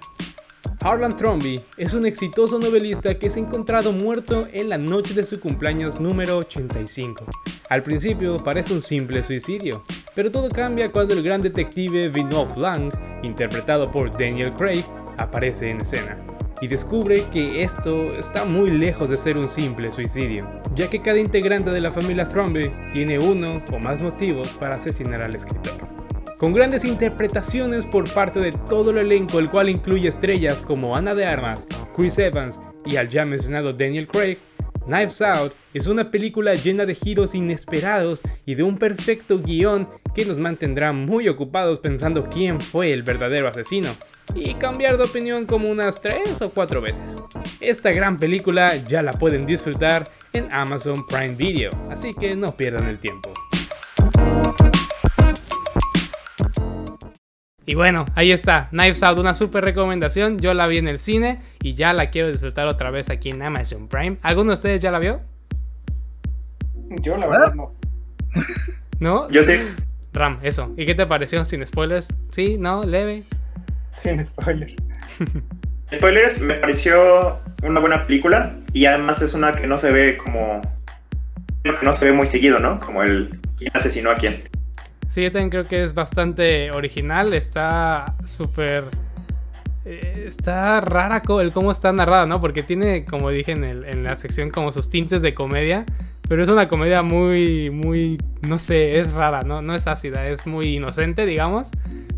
Harlan 0.79 1.15
Thrombey 1.15 1.63
es 1.77 1.93
un 1.93 2.07
exitoso 2.07 2.57
novelista 2.57 3.17
que 3.19 3.27
es 3.27 3.37
encontrado 3.37 3.93
muerto 3.93 4.47
en 4.51 4.67
la 4.67 4.79
noche 4.79 5.13
de 5.13 5.23
su 5.23 5.39
cumpleaños 5.39 5.99
número 5.99 6.39
85. 6.39 7.25
Al 7.69 7.83
principio 7.83 8.37
parece 8.37 8.73
un 8.73 8.81
simple 8.81 9.21
suicidio, 9.21 9.83
pero 10.15 10.31
todo 10.31 10.49
cambia 10.49 10.91
cuando 10.91 11.13
el 11.13 11.21
gran 11.21 11.41
detective 11.41 12.09
Vinod 12.09 12.57
Lang, 12.57 12.91
interpretado 13.21 13.91
por 13.91 14.11
Daniel 14.11 14.53
Craig, 14.53 14.83
aparece 15.17 15.69
en 15.69 15.81
escena 15.81 16.32
y 16.63 16.67
descubre 16.69 17.25
que 17.29 17.61
esto 17.61 18.17
está 18.17 18.45
muy 18.45 18.71
lejos 18.71 19.09
de 19.09 19.17
ser 19.17 19.35
un 19.35 19.49
simple 19.49 19.91
suicidio, 19.91 20.49
ya 20.73 20.89
que 20.89 21.01
cada 21.01 21.19
integrante 21.19 21.71
de 21.71 21.81
la 21.81 21.91
familia 21.91 22.29
Thrombey 22.29 22.71
tiene 22.93 23.19
uno 23.19 23.61
o 23.69 23.79
más 23.79 24.01
motivos 24.01 24.53
para 24.53 24.75
asesinar 24.75 25.21
al 25.21 25.35
escritor 25.35 25.73
con 26.37 26.53
grandes 26.53 26.85
interpretaciones 26.85 27.85
por 27.85 28.09
parte 28.13 28.39
de 28.39 28.53
todo 28.69 28.91
el 28.91 28.97
elenco, 28.97 29.39
el 29.39 29.49
cual 29.49 29.69
incluye 29.69 30.07
estrellas 30.07 30.61
como 30.61 30.95
Ana 30.95 31.15
de 31.15 31.25
Armas, 31.25 31.67
Chris 31.95 32.17
Evans 32.17 32.61
y 32.85 32.95
al 32.95 33.09
ya 33.09 33.25
mencionado 33.25 33.73
Daniel 33.73 34.07
Craig. 34.07 34.37
Knives 34.85 35.21
Out 35.21 35.53
es 35.73 35.87
una 35.87 36.11
película 36.11 36.55
llena 36.55 36.85
de 36.85 36.95
giros 36.95 37.35
inesperados 37.35 38.21
y 38.45 38.55
de 38.55 38.63
un 38.63 38.77
perfecto 38.77 39.39
guion 39.39 39.87
que 40.13 40.25
nos 40.25 40.37
mantendrá 40.37 40.91
muy 40.91 41.29
ocupados 41.29 41.79
pensando 41.79 42.29
quién 42.29 42.59
fue 42.59 42.91
el 42.91 43.03
verdadero 43.03 43.47
asesino 43.47 43.89
y 44.35 44.53
cambiar 44.55 44.97
de 44.97 45.03
opinión 45.03 45.45
como 45.45 45.69
unas 45.69 46.01
3 46.01 46.41
o 46.41 46.51
4 46.51 46.81
veces. 46.81 47.17
Esta 47.59 47.91
gran 47.91 48.17
película 48.17 48.75
ya 48.77 49.01
la 49.01 49.13
pueden 49.13 49.45
disfrutar 49.45 50.09
en 50.33 50.51
Amazon 50.51 51.05
Prime 51.05 51.35
Video, 51.35 51.71
así 51.89 52.13
que 52.13 52.35
no 52.35 52.55
pierdan 52.55 52.87
el 52.87 52.99
tiempo. 52.99 53.31
Y 57.65 57.75
bueno, 57.75 58.05
ahí 58.15 58.31
está, 58.31 58.67
Knives 58.71 59.03
Out, 59.03 59.19
una 59.19 59.33
super 59.33 59.63
recomendación. 59.63 60.37
Yo 60.37 60.53
la 60.53 60.67
vi 60.67 60.79
en 60.79 60.87
el 60.87 60.99
cine 60.99 61.41
y 61.61 61.75
ya 61.75 61.93
la 61.93 62.09
quiero 62.09 62.29
disfrutar 62.29 62.67
otra 62.67 62.91
vez 62.91 63.09
aquí 63.09 63.29
en 63.29 63.41
Amazon 63.41 63.87
Prime. 63.87 64.17
¿Alguno 64.21 64.51
de 64.51 64.55
ustedes 64.55 64.81
ya 64.81 64.91
la 64.91 64.99
vio? 64.99 65.21
Yo 67.01 67.15
la 67.15 67.27
verdad 67.27 67.53
no. 67.53 67.73
¿No? 68.99 69.29
Yo 69.29 69.43
sí. 69.43 69.53
Ram, 70.11 70.39
eso. 70.43 70.73
¿Y 70.77 70.85
qué 70.85 70.93
te 70.93 71.05
pareció? 71.05 71.45
Sin 71.45 71.65
spoilers. 71.65 72.09
¿Sí? 72.31 72.57
¿No? 72.57 72.83
¿Leve? 72.83 73.23
Sin 74.01 74.23
spoilers. 74.23 74.75
Spoilers, 75.93 76.39
me 76.39 76.55
pareció 76.55 77.39
una 77.61 77.79
buena 77.79 78.07
película 78.07 78.55
y 78.73 78.85
además 78.85 79.21
es 79.21 79.33
una 79.33 79.51
que 79.51 79.67
no 79.67 79.77
se 79.77 79.91
ve 79.91 80.17
como... 80.17 80.59
que 81.63 81.71
no 81.83 81.93
se 81.93 82.05
ve 82.05 82.11
muy 82.11 82.25
seguido, 82.25 82.57
¿no? 82.57 82.79
Como 82.79 83.03
el 83.03 83.39
quién 83.57 83.71
asesinó 83.75 84.09
a 84.09 84.15
quién. 84.15 84.49
Sí, 85.07 85.21
yo 85.21 85.31
también 85.31 85.51
creo 85.51 85.65
que 85.65 85.83
es 85.83 85.93
bastante 85.93 86.71
original, 86.71 87.33
está 87.33 88.15
súper... 88.25 88.85
Eh, 89.85 90.25
está 90.27 90.81
rara 90.81 91.21
el 91.41 91.51
cómo 91.51 91.69
está 91.69 91.93
narrada, 91.93 92.25
¿no? 92.25 92.39
Porque 92.39 92.63
tiene, 92.63 93.05
como 93.05 93.29
dije 93.29 93.51
en, 93.51 93.63
el, 93.63 93.85
en 93.85 94.03
la 94.03 94.15
sección, 94.15 94.49
como 94.49 94.71
sus 94.71 94.89
tintes 94.89 95.21
de 95.21 95.33
comedia, 95.33 95.85
pero 96.27 96.43
es 96.43 96.49
una 96.49 96.67
comedia 96.67 97.01
muy, 97.01 97.69
muy, 97.69 98.17
no 98.41 98.57
sé, 98.57 98.99
es 98.99 99.13
rara, 99.13 99.41
¿no? 99.41 99.61
No 99.61 99.75
es 99.75 99.87
ácida, 99.87 100.27
es 100.27 100.47
muy 100.47 100.77
inocente, 100.77 101.25
digamos, 101.25 101.71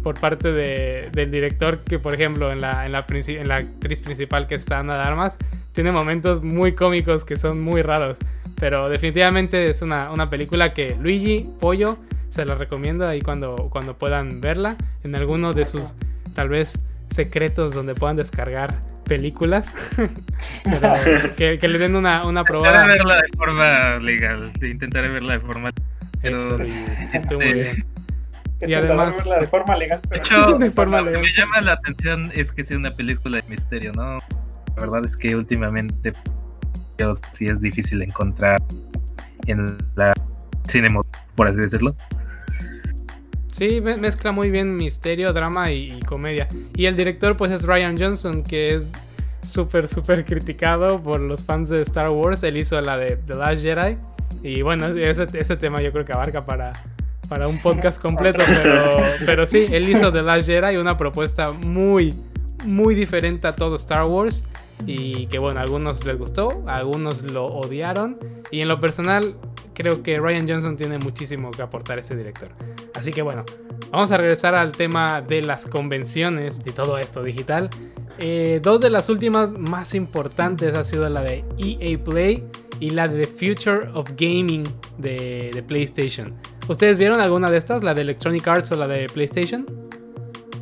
por 0.03 0.19
parte 0.19 0.51
de, 0.51 1.09
del 1.11 1.31
director 1.31 1.79
que, 1.79 1.99
por 1.99 2.13
ejemplo, 2.13 2.51
en 2.51 2.61
la, 2.61 2.85
en, 2.85 2.91
la, 2.91 3.05
en 3.09 3.47
la 3.47 3.55
actriz 3.55 4.01
principal 4.01 4.47
que 4.47 4.55
está 4.55 4.79
Ana 4.79 4.95
de 4.95 5.03
Armas, 5.03 5.37
tiene 5.71 5.91
momentos 5.91 6.43
muy 6.43 6.75
cómicos 6.75 7.25
que 7.25 7.37
son 7.37 7.61
muy 7.61 7.81
raros. 7.81 8.17
Pero 8.59 8.87
definitivamente 8.87 9.69
es 9.69 9.81
una, 9.81 10.11
una 10.11 10.29
película 10.29 10.73
que 10.73 10.95
Luigi, 10.99 11.49
Pollo, 11.59 11.97
se 12.29 12.45
la 12.45 12.55
recomiendo 12.55 13.07
ahí 13.07 13.21
cuando, 13.21 13.55
cuando 13.69 13.97
puedan 13.97 14.41
verla. 14.41 14.77
En 15.03 15.15
alguno 15.15 15.53
de 15.53 15.65
sus, 15.65 15.93
tal 16.33 16.49
vez, 16.49 16.79
secretos 17.09 17.73
donde 17.73 17.95
puedan 17.95 18.15
descargar 18.15 18.79
películas. 19.05 19.73
que, 21.37 21.59
le 21.61 21.77
den 21.77 21.95
una, 21.95 22.25
una 22.25 22.43
probada. 22.43 22.81
Intentaré 22.81 22.97
verla 22.97 23.15
de 23.21 23.37
forma 23.37 23.99
legal. 23.99 24.51
Intentaré 24.61 25.07
verla 25.09 25.33
de 25.33 25.39
forma. 25.39 25.71
Pero, 26.21 26.37
Eso, 26.37 27.37
muy 27.37 27.53
bien. 27.53 27.85
Y 28.61 28.73
además, 28.73 29.15
verla 29.17 29.39
de 29.39 29.47
forma 29.47 29.75
legal. 29.75 30.01
De 30.09 30.17
hecho, 30.17 30.53
de 30.59 30.71
forma 30.71 31.01
lo 31.01 31.11
que 31.11 31.17
me 31.19 31.31
llama 31.31 31.61
la 31.61 31.73
atención 31.73 32.31
es 32.33 32.51
que 32.51 32.63
sea 32.63 32.77
una 32.77 32.91
película 32.91 33.37
de 33.37 33.43
misterio, 33.49 33.93
¿no? 33.93 34.19
La 34.75 34.81
verdad 34.81 35.05
es 35.05 35.15
que 35.15 35.35
últimamente 35.35 36.13
sí 37.31 37.47
es 37.47 37.61
difícil 37.61 38.01
encontrar 38.01 38.61
en 39.47 39.77
la 39.95 40.13
cinema, 40.67 41.01
por 41.35 41.47
así 41.47 41.59
decirlo. 41.59 41.95
Sí, 43.55 43.79
mezcla 43.79 44.33
muy 44.33 44.49
bien 44.49 44.75
misterio, 44.75 45.31
drama 45.31 45.71
y, 45.71 45.97
comedia. 46.01 46.49
Y 46.75 46.87
el 46.87 46.97
director 46.97 47.37
pues 47.37 47.53
es 47.53 47.63
Ryan 47.63 47.97
Johnson, 47.97 48.43
que 48.43 48.75
es 48.75 48.91
súper, 49.41 49.87
súper 49.87 50.25
criticado 50.25 51.01
por 51.01 51.21
los 51.21 51.45
fans 51.45 51.69
de 51.69 51.81
Star 51.83 52.09
Wars. 52.09 52.43
Él 52.43 52.57
hizo 52.57 52.81
la 52.81 52.97
de 52.97 53.15
The 53.15 53.35
Last 53.35 53.63
Jedi. 53.63 53.97
Y 54.43 54.61
bueno, 54.61 54.87
ese, 54.87 55.25
ese 55.31 55.55
tema 55.55 55.81
yo 55.81 55.93
creo 55.93 56.03
que 56.03 56.11
abarca 56.11 56.45
para, 56.45 56.73
para 57.29 57.47
un 57.47 57.57
podcast 57.61 58.01
completo. 58.01 58.39
Pero, 58.45 58.97
pero 59.25 59.47
sí, 59.47 59.67
él 59.71 59.87
hizo 59.87 60.11
The 60.11 60.21
Last 60.21 60.47
Jedi, 60.47 60.75
una 60.75 60.97
propuesta 60.97 61.53
muy, 61.53 62.13
muy 62.65 62.93
diferente 62.93 63.47
a 63.47 63.55
todo 63.55 63.77
Star 63.77 64.03
Wars. 64.03 64.43
Y 64.85 65.27
que 65.27 65.39
bueno, 65.39 65.59
a 65.59 65.63
algunos 65.63 66.05
les 66.05 66.17
gustó, 66.17 66.63
algunos 66.67 67.23
lo 67.31 67.45
odiaron. 67.45 68.19
Y 68.51 68.61
en 68.61 68.67
lo 68.67 68.79
personal, 68.79 69.35
creo 69.73 70.03
que 70.03 70.19
Ryan 70.19 70.47
Johnson 70.47 70.75
tiene 70.75 70.97
muchísimo 70.97 71.51
que 71.51 71.61
aportar 71.61 71.97
a 71.97 72.01
ese 72.01 72.15
director. 72.15 72.49
Así 72.93 73.11
que 73.11 73.21
bueno, 73.21 73.43
vamos 73.91 74.11
a 74.11 74.17
regresar 74.17 74.55
al 74.55 74.71
tema 74.71 75.21
de 75.21 75.41
las 75.41 75.65
convenciones 75.65 76.59
y 76.65 76.71
todo 76.71 76.97
esto 76.97 77.23
digital. 77.23 77.69
Eh, 78.17 78.59
dos 78.63 78.79
de 78.79 78.89
las 78.89 79.09
últimas 79.09 79.51
más 79.51 79.93
importantes 79.93 80.73
ha 80.73 80.83
sido 80.83 81.07
la 81.09 81.21
de 81.21 81.43
EA 81.57 82.01
Play 82.03 82.45
y 82.79 82.91
la 82.91 83.07
de 83.07 83.25
The 83.25 83.27
Future 83.27 83.89
of 83.93 84.11
Gaming 84.17 84.63
de, 84.97 85.51
de, 85.53 85.63
PlayStation. 85.63 86.33
¿Ustedes 86.67 86.97
vieron 86.97 87.19
alguna 87.19 87.51
de 87.51 87.57
estas? 87.57 87.83
¿La 87.83 87.93
de 87.93 88.01
Electronic 88.01 88.47
Arts 88.47 88.71
o 88.71 88.75
la 88.75 88.87
de 88.87 89.07
PlayStation? 89.07 89.65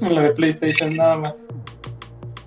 La 0.02 0.23
de 0.23 0.32
PlayStation, 0.32 0.95
nada 0.95 1.17
más. 1.17 1.47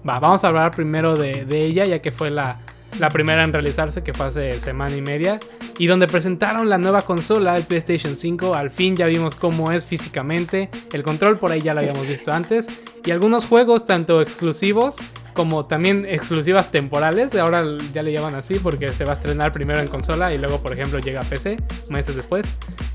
Va, 0.09 0.21
vamos 0.21 0.45
a 0.45 0.49
hablar 0.49 0.71
primero 0.71 1.16
de, 1.16 1.45
de 1.45 1.64
ella, 1.64 1.85
ya 1.85 2.01
que 2.01 2.12
fue 2.12 2.31
la, 2.31 2.59
la 3.01 3.09
primera 3.11 3.42
en 3.42 3.53
realizarse, 3.53 4.03
que 4.03 4.14
fue 4.14 4.27
hace 4.27 4.53
semana 4.53 4.97
y 4.97 5.03
media, 5.03 5.40
y 5.79 5.87
donde 5.87 6.07
presentaron 6.07 6.69
la 6.69 6.79
nueva 6.79 7.03
consola, 7.03 7.57
el 7.57 7.64
PlayStation 7.64 8.16
5. 8.16 8.55
Al 8.55 8.71
fin 8.71 8.97
ya 8.97 9.07
vimos 9.07 9.35
cómo 9.35 9.73
es 9.73 9.87
físicamente, 9.87 10.71
el 10.92 11.03
control 11.03 11.38
por 11.38 11.51
ahí 11.51 11.61
ya 11.61 11.75
lo 11.75 11.81
habíamos 11.81 12.09
visto 12.09 12.33
antes, 12.33 12.69
y 13.05 13.11
algunos 13.11 13.47
juegos, 13.47 13.85
tanto 13.85 14.21
exclusivos 14.21 14.97
como 15.37 15.66
también 15.66 16.05
exclusivas 16.09 16.72
temporales, 16.72 17.33
ahora 17.37 17.64
ya 17.92 18.03
le 18.03 18.12
llaman 18.12 18.35
así 18.35 18.59
porque 18.59 18.88
se 18.88 19.05
va 19.05 19.12
a 19.12 19.14
estrenar 19.14 19.53
primero 19.53 19.79
en 19.79 19.87
consola 19.87 20.35
y 20.35 20.38
luego, 20.38 20.61
por 20.61 20.72
ejemplo, 20.72 20.99
llega 20.99 21.20
a 21.20 21.25
PC 21.25 21.59
meses 21.88 22.16
después. 22.16 22.46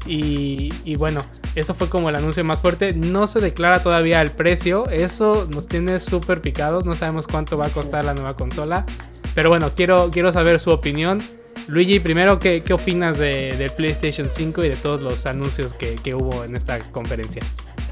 Y, 0.06 0.74
y 0.84 0.96
bueno, 0.96 1.24
eso 1.56 1.74
fue 1.74 1.88
como 1.88 2.10
el 2.10 2.16
anuncio 2.16 2.44
más 2.44 2.60
fuerte. 2.60 2.94
No 2.94 3.28
se 3.28 3.40
declara 3.40 3.82
todavía 3.82 4.22
el 4.22 4.32
precio, 4.32 4.90
eso 4.90 5.48
nos 5.50 5.68
tiene 5.68 6.00
súper 6.00 6.42
picados, 6.42 6.86
no 6.86 6.96
sabemos 6.96 7.28
cuánto 7.28 7.56
va 7.56 7.68
a 7.68 7.70
costar 7.70 8.04
la 8.04 8.14
nueva 8.14 8.36
consola. 8.36 8.86
Pero 9.34 9.50
bueno, 9.50 9.72
quiero, 9.76 10.10
quiero 10.12 10.32
saber 10.32 10.60
su 10.60 10.72
opinión. 10.72 11.22
Luigi, 11.68 12.00
primero, 12.00 12.40
¿qué, 12.40 12.64
qué 12.64 12.74
opinas 12.74 13.18
de, 13.18 13.72
PlayStation 13.78 14.30
5 14.30 14.66
y 14.66 14.70
de 14.70 14.76
todos 14.76 15.04
los 15.04 15.26
anuncios 15.26 15.74
que, 15.74 15.96
que, 15.96 16.16
hubo 16.16 16.44
en 16.44 16.56
esta 16.56 16.80
conferencia? 16.92 17.42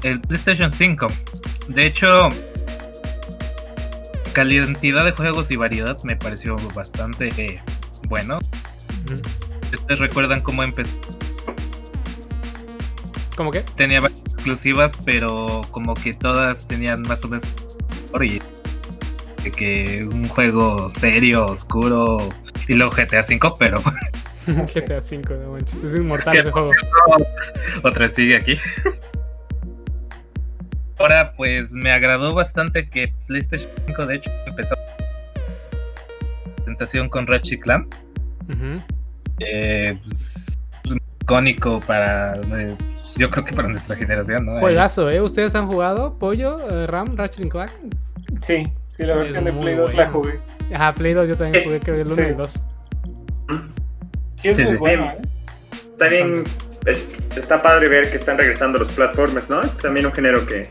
El 0.02 0.20
PlayStation 0.20 0.72
5. 0.72 1.06
De 1.68 1.86
hecho, 1.86 2.28
cantidad 4.32 5.04
de 5.04 5.12
juegos 5.12 5.50
y 5.50 5.56
variedad 5.56 6.02
me 6.04 6.16
pareció 6.16 6.56
bastante 6.74 7.60
bueno. 8.08 8.38
¿Ustedes 9.72 9.98
recuerdan 9.98 10.40
cómo 10.40 10.62
empezó? 10.62 10.96
¿Cómo 13.36 13.50
qué? 13.50 13.64
Tenía 13.76 14.00
varias 14.00 14.20
exclusivas, 14.20 14.96
pero 15.04 15.62
como 15.70 15.94
que 15.94 16.12
todas 16.14 16.66
tenían 16.66 17.02
más 17.02 17.24
o 17.24 17.28
menos 17.28 17.48
de 19.42 19.50
que 19.50 20.06
un 20.10 20.28
juego 20.28 20.90
serio, 20.90 21.46
oscuro 21.46 22.18
y 22.68 22.74
luego 22.74 22.92
GTA 22.92 23.20
V, 23.20 23.52
pero 23.58 23.80
GTA 24.46 24.98
V, 24.98 25.22
no 25.42 25.52
manches, 25.52 25.82
es 25.82 25.94
inmortal 25.94 26.36
ese 26.36 26.50
juego. 26.50 26.72
Otra 27.82 28.08
sigue 28.08 28.36
aquí. 28.36 28.58
Ahora, 31.00 31.32
pues 31.32 31.72
me 31.72 31.90
agradó 31.92 32.34
bastante 32.34 32.88
que 32.90 33.14
PlayStation 33.26 33.70
5, 33.86 34.06
de 34.06 34.16
hecho, 34.16 34.30
empezó 34.46 34.74
presentación 36.56 37.08
con 37.08 37.26
Ratchet 37.26 37.60
Clank. 37.60 37.94
Ujú. 38.48 38.82
Eh, 39.40 39.98
pues, 40.06 40.58
icónico 41.22 41.80
para. 41.80 42.34
eh, 42.58 42.76
yo 43.16 43.30
creo 43.30 43.44
que 43.46 43.54
para 43.54 43.68
nuestra 43.68 43.96
generación, 43.96 44.44
¿no? 44.44 44.58
Juegazo, 44.60 45.08
¿eh? 45.10 45.22
¿Ustedes 45.22 45.54
han 45.54 45.66
jugado 45.68 46.18
Pollo, 46.18 46.58
eh, 46.68 46.86
Ram, 46.86 47.16
Ratchet 47.16 47.44
and 47.44 47.50
Clank? 47.52 47.70
Sí, 48.42 48.62
sí, 48.88 49.04
la 49.04 49.14
Es 49.14 49.18
versión 49.20 49.44
de 49.46 49.52
Play 49.54 49.76
2 49.76 49.94
la 49.94 50.10
jugué. 50.10 50.38
Ajá, 50.74 50.94
Play 50.94 51.14
2 51.14 51.28
yo 51.28 51.36
también 51.36 51.56
Es- 51.56 51.64
jugué, 51.64 51.80
creo 51.80 51.94
que 51.96 52.00
el 52.02 52.06
1 52.08 52.14
sí. 52.16 52.22
y 52.22 52.24
el 52.26 52.36
2. 52.36 52.52
Sí, 54.36 54.48
es 54.50 54.56
Sí, 54.56 54.62
muy 54.64 54.72
sí. 54.72 54.78
bueno, 54.78 55.10
¿eh? 55.10 55.18
También 55.98 56.44
es- 56.86 57.06
está 57.36 57.62
padre 57.62 57.88
ver 57.88 58.10
que 58.10 58.18
están 58.18 58.36
regresando 58.38 58.78
los 58.78 58.88
platformers, 58.92 59.48
¿no? 59.48 59.62
Es 59.62 59.76
también 59.78 60.04
un 60.06 60.12
género 60.12 60.46
que 60.46 60.68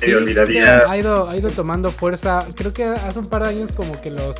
Sí, 0.00 0.06
ha 0.90 0.96
ido, 0.96 1.28
ha 1.28 1.36
ido 1.36 1.50
tomando 1.50 1.90
fuerza. 1.90 2.46
Creo 2.54 2.72
que 2.72 2.84
hace 2.84 3.18
un 3.18 3.26
par 3.26 3.42
de 3.44 3.50
años 3.50 3.72
como 3.72 4.00
que 4.00 4.10
los, 4.10 4.38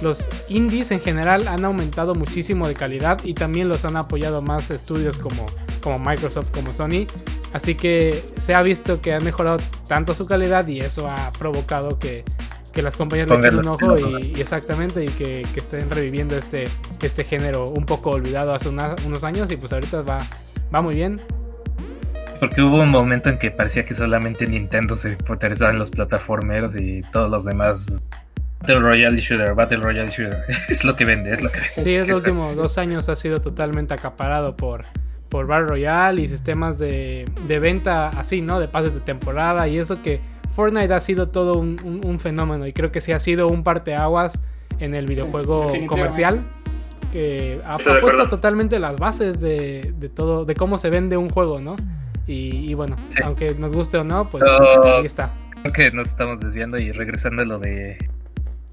los 0.00 0.28
indies 0.48 0.90
en 0.90 1.00
general 1.00 1.48
han 1.48 1.64
aumentado 1.64 2.14
muchísimo 2.14 2.68
de 2.68 2.74
calidad 2.74 3.18
y 3.24 3.34
también 3.34 3.68
los 3.68 3.84
han 3.84 3.96
apoyado 3.96 4.42
más 4.42 4.70
estudios 4.70 5.18
como, 5.18 5.46
como 5.82 5.98
Microsoft, 5.98 6.50
como 6.52 6.72
Sony. 6.72 7.06
Así 7.52 7.74
que 7.74 8.24
se 8.40 8.54
ha 8.54 8.62
visto 8.62 9.00
que 9.00 9.12
han 9.14 9.24
mejorado 9.24 9.58
tanto 9.86 10.14
su 10.14 10.26
calidad 10.26 10.66
y 10.68 10.80
eso 10.80 11.06
ha 11.08 11.30
provocado 11.32 11.98
que, 11.98 12.24
que 12.72 12.80
las 12.80 12.96
compañías 12.96 13.28
le 13.28 13.34
echen 13.48 13.58
un 13.58 13.66
ojo 13.74 13.94
y, 14.18 14.32
y 14.36 14.40
exactamente 14.40 15.04
y 15.04 15.08
que, 15.08 15.46
que 15.52 15.60
estén 15.60 15.90
reviviendo 15.90 16.34
este, 16.36 16.64
este 17.02 17.24
género 17.24 17.68
un 17.68 17.84
poco 17.84 18.10
olvidado 18.10 18.54
hace 18.54 18.70
una- 18.70 18.96
unos 19.06 19.22
años 19.22 19.50
y 19.50 19.56
pues 19.56 19.70
ahorita 19.72 20.00
va, 20.00 20.20
va 20.74 20.80
muy 20.80 20.94
bien. 20.94 21.20
Porque 22.42 22.60
hubo 22.60 22.80
un 22.80 22.90
momento 22.90 23.28
en 23.30 23.38
que 23.38 23.52
parecía 23.52 23.84
que 23.84 23.94
solamente 23.94 24.48
Nintendo 24.48 24.96
se 24.96 25.16
interesaba 25.28 25.70
en 25.70 25.78
los 25.78 25.92
plataformeros 25.92 26.74
y 26.74 27.02
todos 27.12 27.30
los 27.30 27.44
demás. 27.44 28.02
Battle 28.58 28.80
Royale 28.80 29.20
Shooter, 29.20 29.54
Battle 29.54 29.78
Royale 29.78 30.10
Shooter. 30.10 30.42
es 30.68 30.82
lo 30.84 30.96
que 30.96 31.04
vende, 31.04 31.34
es 31.34 31.40
lo 31.40 31.48
que 31.48 31.60
vende. 31.60 31.74
Sí, 31.74 31.94
es 31.94 32.08
los 32.08 32.16
últimos 32.24 32.56
dos 32.56 32.78
años 32.78 33.08
ha 33.08 33.14
sido 33.14 33.40
totalmente 33.40 33.94
acaparado 33.94 34.56
por, 34.56 34.86
por 35.28 35.46
Battle 35.46 35.68
Royale 35.68 36.20
y 36.20 36.26
sistemas 36.26 36.80
de, 36.80 37.26
de 37.46 37.58
venta 37.60 38.08
así, 38.08 38.42
¿no? 38.42 38.58
De 38.58 38.66
pases 38.66 38.92
de 38.92 38.98
temporada 38.98 39.68
y 39.68 39.78
eso 39.78 40.02
que 40.02 40.18
Fortnite 40.56 40.92
ha 40.92 41.00
sido 41.00 41.28
todo 41.28 41.54
un, 41.54 41.78
un- 41.84 42.04
un 42.04 42.18
fenómeno 42.18 42.66
y 42.66 42.72
creo 42.72 42.90
que 42.90 43.00
sí 43.00 43.12
ha 43.12 43.20
sido 43.20 43.46
un 43.46 43.62
parteaguas 43.62 44.40
en 44.80 44.96
el 44.96 45.06
videojuego 45.06 45.72
comercial 45.86 46.42
que 47.12 47.60
ha, 47.64 47.78
puesto 48.00 48.28
totalmente 48.28 48.80
las 48.80 48.96
bases 48.96 49.40
de, 49.40 49.94
de 49.96 50.08
todo, 50.08 50.44
de 50.44 50.56
cómo 50.56 50.76
se 50.76 50.90
vende 50.90 51.16
un 51.16 51.28
juego, 51.28 51.60
¿no? 51.60 51.76
Y, 52.26 52.70
y 52.70 52.74
bueno, 52.74 52.96
Sí. 53.08 53.18
aunque 53.24 53.54
nos 53.54 53.72
guste 53.72 53.98
o 53.98 54.04
no, 54.04 54.28
pues 54.30 54.44
No. 54.44 54.82
ahí 54.98 55.06
está. 55.06 55.30
Creo 55.62 55.72
que 55.72 55.90
nos 55.92 56.08
estamos 56.08 56.40
desviando 56.40 56.78
y 56.78 56.92
regresando 56.92 57.42
a 57.42 57.44
lo 57.44 57.58
de. 57.58 57.96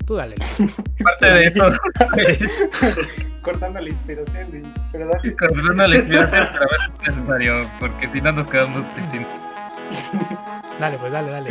Tú 0.05 0.15
dale. 0.15 0.35
Parte 1.03 1.25
de 1.25 1.45
eso. 1.45 1.63
Cortando 3.41 3.79
la 3.79 3.89
inspiración, 3.89 4.49
güey. 4.49 4.63
pero 4.91 5.07
dale. 5.07 5.35
Cortando 5.35 5.87
la 5.87 5.95
inspiración, 5.95 6.47
pero 6.51 6.65
es 7.03 7.15
necesario, 7.15 7.69
porque 7.79 8.07
si 8.09 8.21
no 8.21 8.31
nos 8.31 8.47
quedamos 8.47 8.85
sin. 9.11 9.25
Dale, 10.79 10.97
pues 10.97 11.11
dale, 11.11 11.29
dale. 11.31 11.49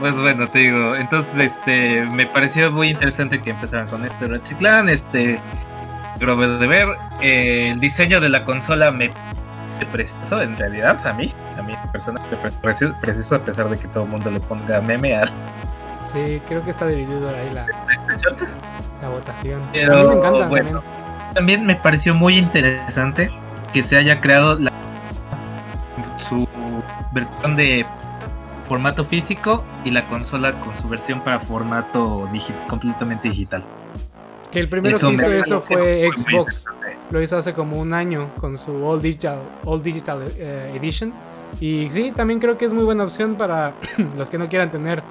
Pues 0.00 0.14
bueno, 0.18 0.48
te 0.50 0.58
digo, 0.58 0.94
entonces 0.96 1.34
este 1.54 2.04
me 2.04 2.26
pareció 2.26 2.70
muy 2.70 2.88
interesante 2.90 3.40
que 3.40 3.50
empezaran 3.50 3.88
con 3.88 4.04
este 4.04 4.26
Ratchet 4.28 4.58
Clan, 4.58 4.88
este 4.90 5.40
Grover 6.20 6.58
de 6.58 6.66
ver, 6.66 6.88
eh, 7.22 7.70
el 7.72 7.80
diseño 7.80 8.20
de 8.20 8.28
la 8.28 8.44
consola 8.44 8.90
me 8.90 9.10
precioso 9.84 10.40
en 10.40 10.56
realidad 10.56 11.06
a 11.06 11.12
mí, 11.12 11.34
a 11.58 11.62
mí 11.62 11.74
parece 12.62 12.88
preciso 13.02 13.34
a 13.34 13.40
pesar 13.40 13.68
de 13.68 13.76
que 13.78 13.88
todo 13.88 14.04
el 14.04 14.10
mundo 14.10 14.30
le 14.30 14.40
ponga 14.40 14.80
meme 14.80 15.14
a 15.16 15.26
Sí, 16.00 16.40
creo 16.46 16.64
que 16.64 16.70
está 16.70 16.86
dividido 16.86 17.28
ahí 17.28 17.50
la, 17.52 17.66
la 19.02 19.08
votación. 19.08 19.60
Pero, 19.72 19.92
a 19.98 20.02
mí 20.02 20.08
me 20.08 20.14
encanta 20.14 20.46
bueno. 20.46 20.80
también. 20.80 21.32
También 21.34 21.66
me 21.66 21.74
pareció 21.76 22.14
muy 22.14 22.38
interesante 22.38 23.30
que 23.72 23.82
se 23.82 23.96
haya 23.96 24.20
creado 24.20 24.56
la- 24.58 24.70
su 26.18 26.46
versión 27.12 27.56
de 27.56 27.84
formato 28.68 29.04
físico 29.04 29.64
y 29.84 29.90
la 29.90 30.06
consola 30.06 30.52
con 30.60 30.76
su 30.78 30.88
versión 30.88 31.20
para 31.22 31.40
formato 31.40 32.28
digi- 32.32 32.54
completamente 32.68 33.28
digital. 33.28 33.64
Que 34.50 34.60
el 34.60 34.68
primero 34.68 34.96
Eso 34.96 35.08
que 35.08 35.14
hizo 35.14 35.32
eso 35.32 35.60
fue 35.60 36.08
Xbox. 36.16 36.66
Lo 37.10 37.22
hizo 37.22 37.36
hace 37.36 37.52
como 37.52 37.78
un 37.80 37.92
año 37.92 38.30
con 38.40 38.58
su 38.58 38.84
All 38.84 39.00
Digital, 39.00 39.38
All 39.64 39.82
Digital 39.82 40.24
eh, 40.38 40.72
Edition. 40.76 41.12
Y 41.60 41.88
sí, 41.90 42.12
también 42.12 42.40
creo 42.40 42.58
que 42.58 42.64
es 42.64 42.72
muy 42.72 42.84
buena 42.84 43.04
opción 43.04 43.36
para 43.36 43.74
los 44.16 44.28
que 44.28 44.38
no 44.38 44.48
quieran 44.48 44.70
tener 44.70 45.02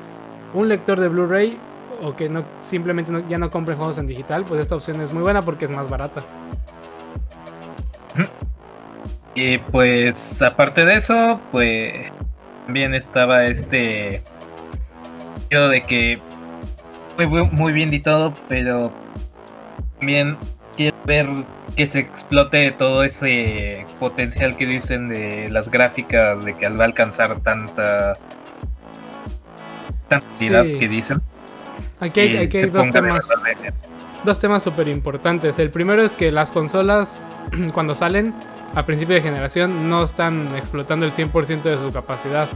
un 0.53 0.67
lector 0.67 0.99
de 0.99 1.07
Blu-ray 1.07 1.57
o 2.01 2.15
que 2.15 2.29
no 2.29 2.43
simplemente 2.61 3.11
ya 3.29 3.37
no 3.37 3.49
compren 3.49 3.77
juegos 3.77 3.97
en 3.97 4.07
digital. 4.07 4.45
Pues 4.45 4.59
esta 4.61 4.75
opción 4.75 4.99
es 5.01 5.13
muy 5.13 5.23
buena 5.23 5.41
porque 5.41 5.65
es 5.65 5.71
más 5.71 5.89
barata. 5.89 6.21
Y 9.33 9.57
pues 9.57 10.41
aparte 10.41 10.85
de 10.85 10.95
eso, 10.95 11.41
pues 11.51 12.11
también 12.65 12.93
estaba 12.93 13.45
este 13.45 14.21
sentido 15.35 15.69
de 15.69 15.83
que 15.83 16.21
muy, 17.17 17.27
muy 17.27 17.73
bien 17.73 17.93
y 17.93 17.99
todo, 17.99 18.33
pero 18.47 18.93
también 19.97 20.37
quiero 20.75 20.97
ver 21.05 21.27
que 21.75 21.87
se 21.87 21.99
explote 21.99 22.71
todo 22.71 23.03
ese 23.03 23.85
potencial 23.99 24.55
que 24.55 24.65
dicen 24.65 25.09
de 25.09 25.49
las 25.49 25.69
gráficas, 25.69 26.43
de 26.45 26.55
que 26.55 26.67
va 26.69 26.83
a 26.83 26.87
alcanzar 26.87 27.39
tanta 27.41 28.17
tanta 30.07 30.27
Sí. 30.31 30.49
que 30.49 30.87
dicen. 30.87 31.21
Aquí 31.99 32.19
hay, 32.19 32.37
aquí 32.37 32.61
dos 32.67 32.89
temas. 32.89 33.27
dos 34.23 34.39
temas 34.39 34.63
súper 34.63 34.87
importantes. 34.87 35.59
El 35.59 35.69
primero 35.71 36.03
es 36.03 36.13
que 36.13 36.31
las 36.31 36.51
consolas, 36.51 37.21
cuando 37.73 37.95
salen 37.95 38.33
a 38.73 38.85
principio 38.85 39.15
de 39.15 39.21
generación, 39.21 39.89
no 39.89 40.03
están 40.03 40.55
explotando 40.55 41.05
el 41.05 41.11
100% 41.11 41.61
de 41.63 41.77
su 41.77 41.91
capacidad. 41.91 42.49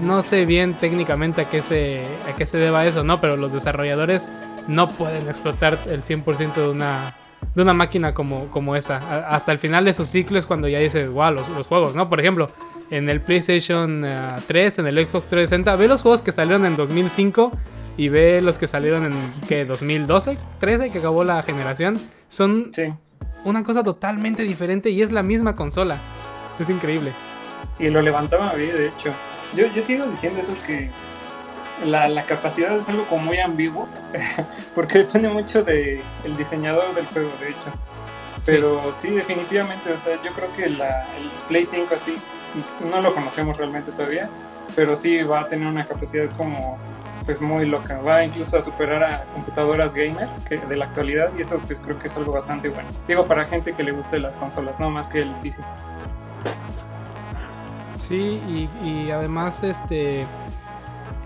No 0.00 0.22
sé 0.22 0.46
bien 0.46 0.76
técnicamente 0.76 1.42
a 1.42 1.44
qué, 1.50 1.60
se, 1.60 2.04
a 2.28 2.34
qué 2.36 2.46
se 2.46 2.58
deba 2.58 2.86
eso, 2.86 3.04
¿no? 3.04 3.20
Pero 3.20 3.36
los 3.36 3.52
desarrolladores 3.52 4.30
no 4.66 4.88
pueden 4.88 5.28
explotar 5.28 5.80
el 5.86 6.02
100% 6.02 6.54
de 6.54 6.68
una, 6.68 7.14
de 7.54 7.62
una 7.62 7.74
máquina 7.74 8.14
como, 8.14 8.46
como 8.50 8.76
esa. 8.76 8.96
A- 8.98 9.28
hasta 9.28 9.52
el 9.52 9.58
final 9.58 9.84
de 9.84 9.92
su 9.94 10.04
ciclo 10.04 10.38
es 10.38 10.46
cuando 10.46 10.68
ya 10.68 10.78
dices, 10.78 11.10
wow, 11.10 11.30
los, 11.32 11.48
los 11.48 11.66
juegos, 11.66 11.94
¿no? 11.96 12.08
Por 12.08 12.20
ejemplo, 12.20 12.50
en 12.90 13.08
el 13.08 13.20
PlayStation 13.20 14.04
eh, 14.04 14.36
3, 14.46 14.78
en 14.80 14.86
el 14.86 14.96
Xbox 15.08 15.26
360, 15.28 15.76
ve 15.76 15.88
los 15.88 16.02
juegos 16.02 16.22
que 16.22 16.32
salieron 16.32 16.64
en 16.66 16.76
2005 16.76 17.52
y 17.96 18.08
ve 18.08 18.40
los 18.40 18.58
que 18.58 18.66
salieron 18.66 19.04
en 19.06 19.12
¿qué? 19.48 19.64
2012, 19.64 20.38
13, 20.58 20.90
que 20.90 20.98
acabó 20.98 21.22
la 21.24 21.42
generación, 21.42 21.94
son 22.28 22.70
Sí. 22.72 22.84
una 23.44 23.62
cosa 23.62 23.82
totalmente 23.84 24.42
diferente 24.42 24.90
y 24.90 25.02
es 25.02 25.12
la 25.12 25.22
misma 25.22 25.54
consola. 25.56 26.00
Es 26.58 26.68
increíble. 26.70 27.12
Y 27.78 27.88
lo 27.90 28.02
levantaba 28.02 28.52
bien, 28.54 28.76
de 28.76 28.88
hecho. 28.88 29.12
Yo, 29.56 29.66
yo 29.68 29.82
sigo 29.82 30.04
diciendo 30.06 30.40
eso 30.40 30.52
que 30.66 30.90
la, 31.82 32.08
la 32.08 32.22
capacidad 32.24 32.76
es 32.76 32.88
algo 32.88 33.06
como 33.08 33.24
muy 33.24 33.38
ambiguo, 33.38 33.88
porque 34.74 34.98
depende 34.98 35.28
mucho 35.28 35.62
del 35.62 36.02
diseñador 36.36 36.94
del 36.94 37.06
juego, 37.06 37.30
de 37.40 37.50
hecho. 37.50 37.72
Pero 38.44 38.92
sí. 38.92 39.10
definitivamente, 39.10 39.92
o 39.92 39.96
sea, 39.96 40.22
yo 40.22 40.32
creo 40.32 40.52
que 40.52 40.68
la, 40.68 41.06
el 41.16 41.30
Play 41.48 41.64
5 41.64 41.94
así, 41.94 42.14
no 42.90 43.00
lo 43.00 43.14
conocemos 43.14 43.56
realmente 43.56 43.90
todavía, 43.90 44.28
pero 44.76 44.94
sí 44.96 45.22
va 45.22 45.40
a 45.40 45.48
tener 45.48 45.66
una 45.66 45.84
capacidad 45.84 46.30
como 46.36 46.78
pues 47.24 47.40
muy 47.40 47.64
loca, 47.64 48.02
va 48.02 48.22
incluso 48.22 48.58
a 48.58 48.62
superar 48.62 49.02
a 49.02 49.24
computadoras 49.32 49.94
gamer 49.94 50.28
de 50.50 50.76
la 50.76 50.84
actualidad 50.84 51.30
y 51.38 51.40
eso 51.40 51.58
pues 51.66 51.80
creo 51.80 51.98
que 51.98 52.08
es 52.08 52.16
algo 52.18 52.32
bastante 52.32 52.68
bueno. 52.68 52.86
Digo, 53.08 53.26
para 53.26 53.46
gente 53.46 53.72
que 53.72 53.82
le 53.82 53.92
guste 53.92 54.20
las 54.20 54.36
consolas, 54.36 54.78
no 54.78 54.90
más 54.90 55.08
que 55.08 55.20
el 55.20 55.30
PC. 55.36 55.62
Sí, 57.96 58.42
y, 58.46 58.68
y 58.82 59.10
además 59.10 59.62
este 59.62 60.26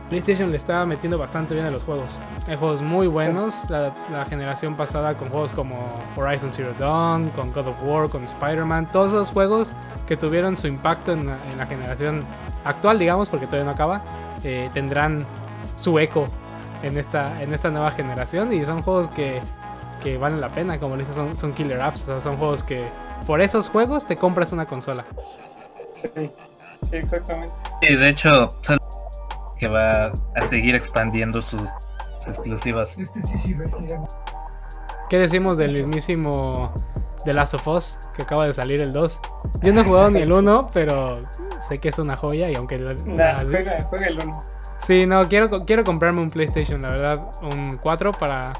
PlayStation 0.09 0.51
le 0.51 0.57
estaba 0.57 0.87
metiendo 0.87 1.19
bastante 1.19 1.55
bien 1.55 1.67
a 1.67 1.71
los 1.71 1.83
juegos. 1.85 2.19
Hay 2.47 2.57
juegos 2.57 2.83
muy 2.83 3.07
buenos. 3.07 3.69
La, 3.69 3.95
la 4.11 4.25
generación 4.25 4.77
pasada 4.77 5.17
con 5.17 5.29
juegos 5.29 5.53
como 5.53 5.77
Horizon 6.17 6.53
Zero 6.53 6.73
Dawn, 6.79 7.31
con 7.31 7.53
God 7.53 7.69
of 7.69 7.77
War, 7.83 8.09
con 8.09 8.25
Spider-Man. 8.25 8.91
Todos 8.91 9.09
esos 9.09 9.31
juegos 9.31 9.75
que 10.07 10.17
tuvieron 10.17 10.57
su 10.57 10.67
impacto 10.67 11.13
en 11.13 11.27
la, 11.27 11.39
en 11.51 11.59
la 11.59 11.67
generación 11.67 12.25
actual, 12.65 12.99
digamos, 12.99 13.29
porque 13.29 13.47
todavía 13.47 13.67
no 13.67 13.73
acaba, 13.73 14.03
eh, 14.45 14.71
tendrán 14.73 15.27
su 15.77 15.99
eco 15.99 16.27
en 16.83 16.97
esta, 16.97 17.43
en 17.43 17.53
esta 17.53 17.71
nueva 17.71 17.91
generación. 17.91 18.53
Y 18.53 18.65
son 18.65 18.83
juegos 18.83 19.09
que 19.11 19.41
que 19.99 20.17
valen 20.17 20.41
la 20.41 20.49
pena, 20.49 20.79
como 20.79 20.97
dices, 20.97 21.15
son, 21.15 21.37
son 21.37 21.53
killer 21.53 21.81
apps, 21.81 22.03
o 22.03 22.07
sea, 22.07 22.21
son 22.21 22.37
juegos 22.37 22.63
que 22.63 22.89
por 23.27 23.41
esos 23.41 23.69
juegos 23.69 24.07
te 24.07 24.17
compras 24.17 24.53
una 24.53 24.67
consola. 24.67 25.05
Sí, 25.93 26.09
sí, 26.83 26.97
exactamente. 26.97 27.55
Y 27.83 27.97
de 27.97 28.09
hecho, 28.09 28.49
son 28.63 28.79
que 29.59 29.69
va 29.69 30.13
a 30.37 30.45
seguir 30.49 30.75
expandiendo 30.75 31.41
sus, 31.41 31.63
sus 32.21 32.29
exclusivas. 32.29 32.97
Este 32.99 33.23
sí, 33.23 33.39
sí. 33.39 33.57
¿Qué 35.09 35.19
decimos 35.19 35.57
del 35.57 35.73
mismísimo 35.73 36.73
The 37.25 37.33
Last 37.33 37.55
of 37.55 37.67
Us 37.69 37.99
que 38.15 38.23
acaba 38.23 38.47
de 38.47 38.53
salir 38.53 38.81
el 38.81 38.93
2? 38.93 39.21
Yo 39.63 39.73
no 39.73 39.81
he 39.81 39.85
jugado 39.85 40.11
ni 40.11 40.21
el 40.21 40.33
1, 40.33 40.69
pero 40.75 41.23
sé 41.67 41.79
que 41.79 41.89
es 41.89 41.99
una 41.99 42.17
joya 42.17 42.51
y 42.51 42.55
aunque... 42.55 42.79
la- 42.79 42.95
Nah, 42.95 43.43
la- 43.43 43.45
juega, 43.45 43.83
juega 43.83 44.07
el 44.07 44.19
uno. 44.21 44.43
Sí, 44.79 45.07
no, 45.07 45.27
quiero, 45.27 45.65
quiero 45.65 45.83
comprarme 45.83 46.21
un 46.21 46.29
PlayStation, 46.31 46.83
la 46.83 46.91
verdad, 46.91 47.31
un 47.43 47.77
4 47.83 48.13
para... 48.13 48.53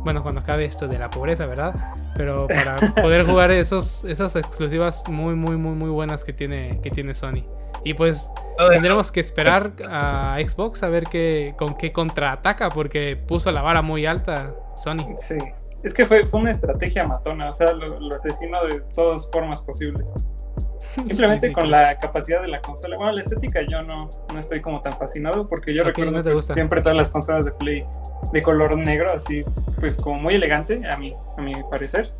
Bueno, 0.00 0.22
cuando 0.22 0.40
acabe 0.42 0.64
esto 0.66 0.86
de 0.86 0.98
la 0.98 1.08
pobreza, 1.08 1.46
¿verdad? 1.46 1.74
Pero 2.16 2.46
para 2.46 2.76
poder 3.02 3.24
jugar 3.24 3.50
esos, 3.50 4.04
esas 4.04 4.36
exclusivas 4.36 5.02
muy, 5.08 5.34
muy, 5.34 5.56
muy, 5.56 5.74
muy 5.74 5.88
buenas 5.88 6.24
que 6.24 6.32
tiene, 6.32 6.80
que 6.82 6.90
tiene 6.90 7.14
Sony. 7.14 7.44
Y 7.84 7.94
pues 7.94 8.30
tendremos 8.70 9.12
que 9.12 9.20
esperar 9.20 9.72
a 9.88 10.38
Xbox 10.46 10.82
a 10.82 10.88
ver 10.88 11.04
qué, 11.04 11.54
con 11.56 11.76
qué 11.76 11.92
contraataca, 11.92 12.70
porque 12.70 13.16
puso 13.16 13.50
la 13.52 13.62
vara 13.62 13.82
muy 13.82 14.06
alta 14.06 14.54
Sony. 14.76 15.14
Sí. 15.18 15.38
Es 15.82 15.94
que 15.94 16.06
fue, 16.06 16.26
fue 16.26 16.40
una 16.40 16.50
estrategia 16.50 17.06
matona, 17.06 17.46
o 17.46 17.52
sea, 17.52 17.72
lo, 17.72 18.00
lo 18.00 18.14
asesinó 18.14 18.64
de 18.64 18.80
todas 18.94 19.30
formas 19.30 19.60
posibles. 19.60 20.12
Simplemente 21.04 21.46
Sí, 21.46 21.48
sí, 21.48 21.52
con 21.52 21.70
la 21.70 21.96
capacidad 21.98 22.42
de 22.42 22.48
la 22.48 22.60
consola. 22.60 22.96
Bueno, 22.96 23.12
la 23.12 23.20
estética 23.20 23.62
yo 23.62 23.82
no, 23.82 24.10
no 24.32 24.38
estoy 24.38 24.60
como 24.60 24.82
tan 24.82 24.96
fascinado 24.96 25.46
porque 25.46 25.72
yo 25.72 25.84
recuerdo 25.84 26.10
no 26.22 26.34
gusta. 26.34 26.54
siempre 26.54 26.80
todas 26.80 26.96
las 26.96 27.10
consolas 27.10 27.44
de 27.44 27.52
Play 27.52 27.82
de 28.32 28.42
color 28.42 28.76
negro, 28.76 29.12
así 29.12 29.42
pues 29.78 29.96
como 29.96 30.18
muy 30.18 30.34
elegante 30.34 30.84
a 30.88 30.96
mi, 30.96 31.14
a 31.36 31.40
mi 31.40 31.54
parecer. 31.70 32.10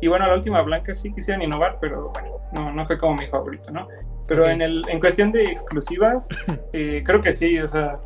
Y 0.00 0.08
bueno, 0.08 0.26
la 0.26 0.34
última 0.34 0.60
blanca 0.62 0.94
sí 0.94 1.12
quisieron 1.12 1.42
innovar, 1.42 1.78
pero 1.80 2.10
bueno, 2.10 2.40
no, 2.52 2.72
no 2.72 2.84
fue 2.84 2.98
como 2.98 3.16
mi 3.16 3.26
favorito, 3.26 3.72
¿no? 3.72 3.88
Pero 4.28 4.44
Ok. 4.44 4.50
en, 4.50 4.62
el, 4.62 4.84
en 4.88 5.00
cuestión 5.00 5.32
de 5.32 5.46
exclusivas, 5.46 6.28
eh, 6.72 7.02
creo 7.04 7.20
que 7.20 7.32
sí, 7.32 7.58
o 7.58 7.66
sea, 7.66 7.98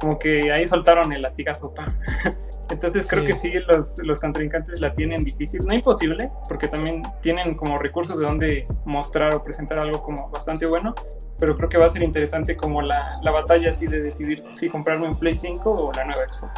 como 0.00 0.18
que 0.18 0.50
ahí 0.50 0.66
soltaron 0.66 1.12
el 1.12 1.22
latigazo. 1.22 1.72
Entonces 2.70 3.06
creo 3.08 3.22
Sí. 3.22 3.26
que 3.26 3.34
sí, 3.34 3.52
los, 3.68 3.98
los 3.98 4.18
contrincantes 4.18 4.80
la 4.80 4.94
tienen 4.94 5.20
difícil, 5.20 5.60
no 5.66 5.74
imposible, 5.74 6.30
porque 6.48 6.68
también 6.68 7.02
tienen 7.20 7.54
como 7.54 7.78
recursos 7.78 8.18
de 8.18 8.24
donde 8.24 8.66
mostrar 8.86 9.34
o 9.34 9.42
presentar 9.42 9.78
algo 9.78 10.00
como 10.02 10.30
bastante 10.30 10.64
bueno, 10.64 10.94
pero 11.38 11.54
creo 11.54 11.68
que 11.68 11.76
va 11.76 11.84
a 11.86 11.88
ser 11.90 12.02
interesante 12.02 12.56
como 12.56 12.80
la, 12.80 13.18
la 13.22 13.30
batalla 13.30 13.68
así 13.70 13.86
de 13.86 14.00
decidir 14.00 14.42
si 14.52 14.70
comprarme 14.70 15.06
un 15.06 15.18
Play 15.18 15.34
5 15.34 15.70
o 15.70 15.92
la 15.92 16.04
nueva 16.04 16.22
Xbox. 16.26 16.52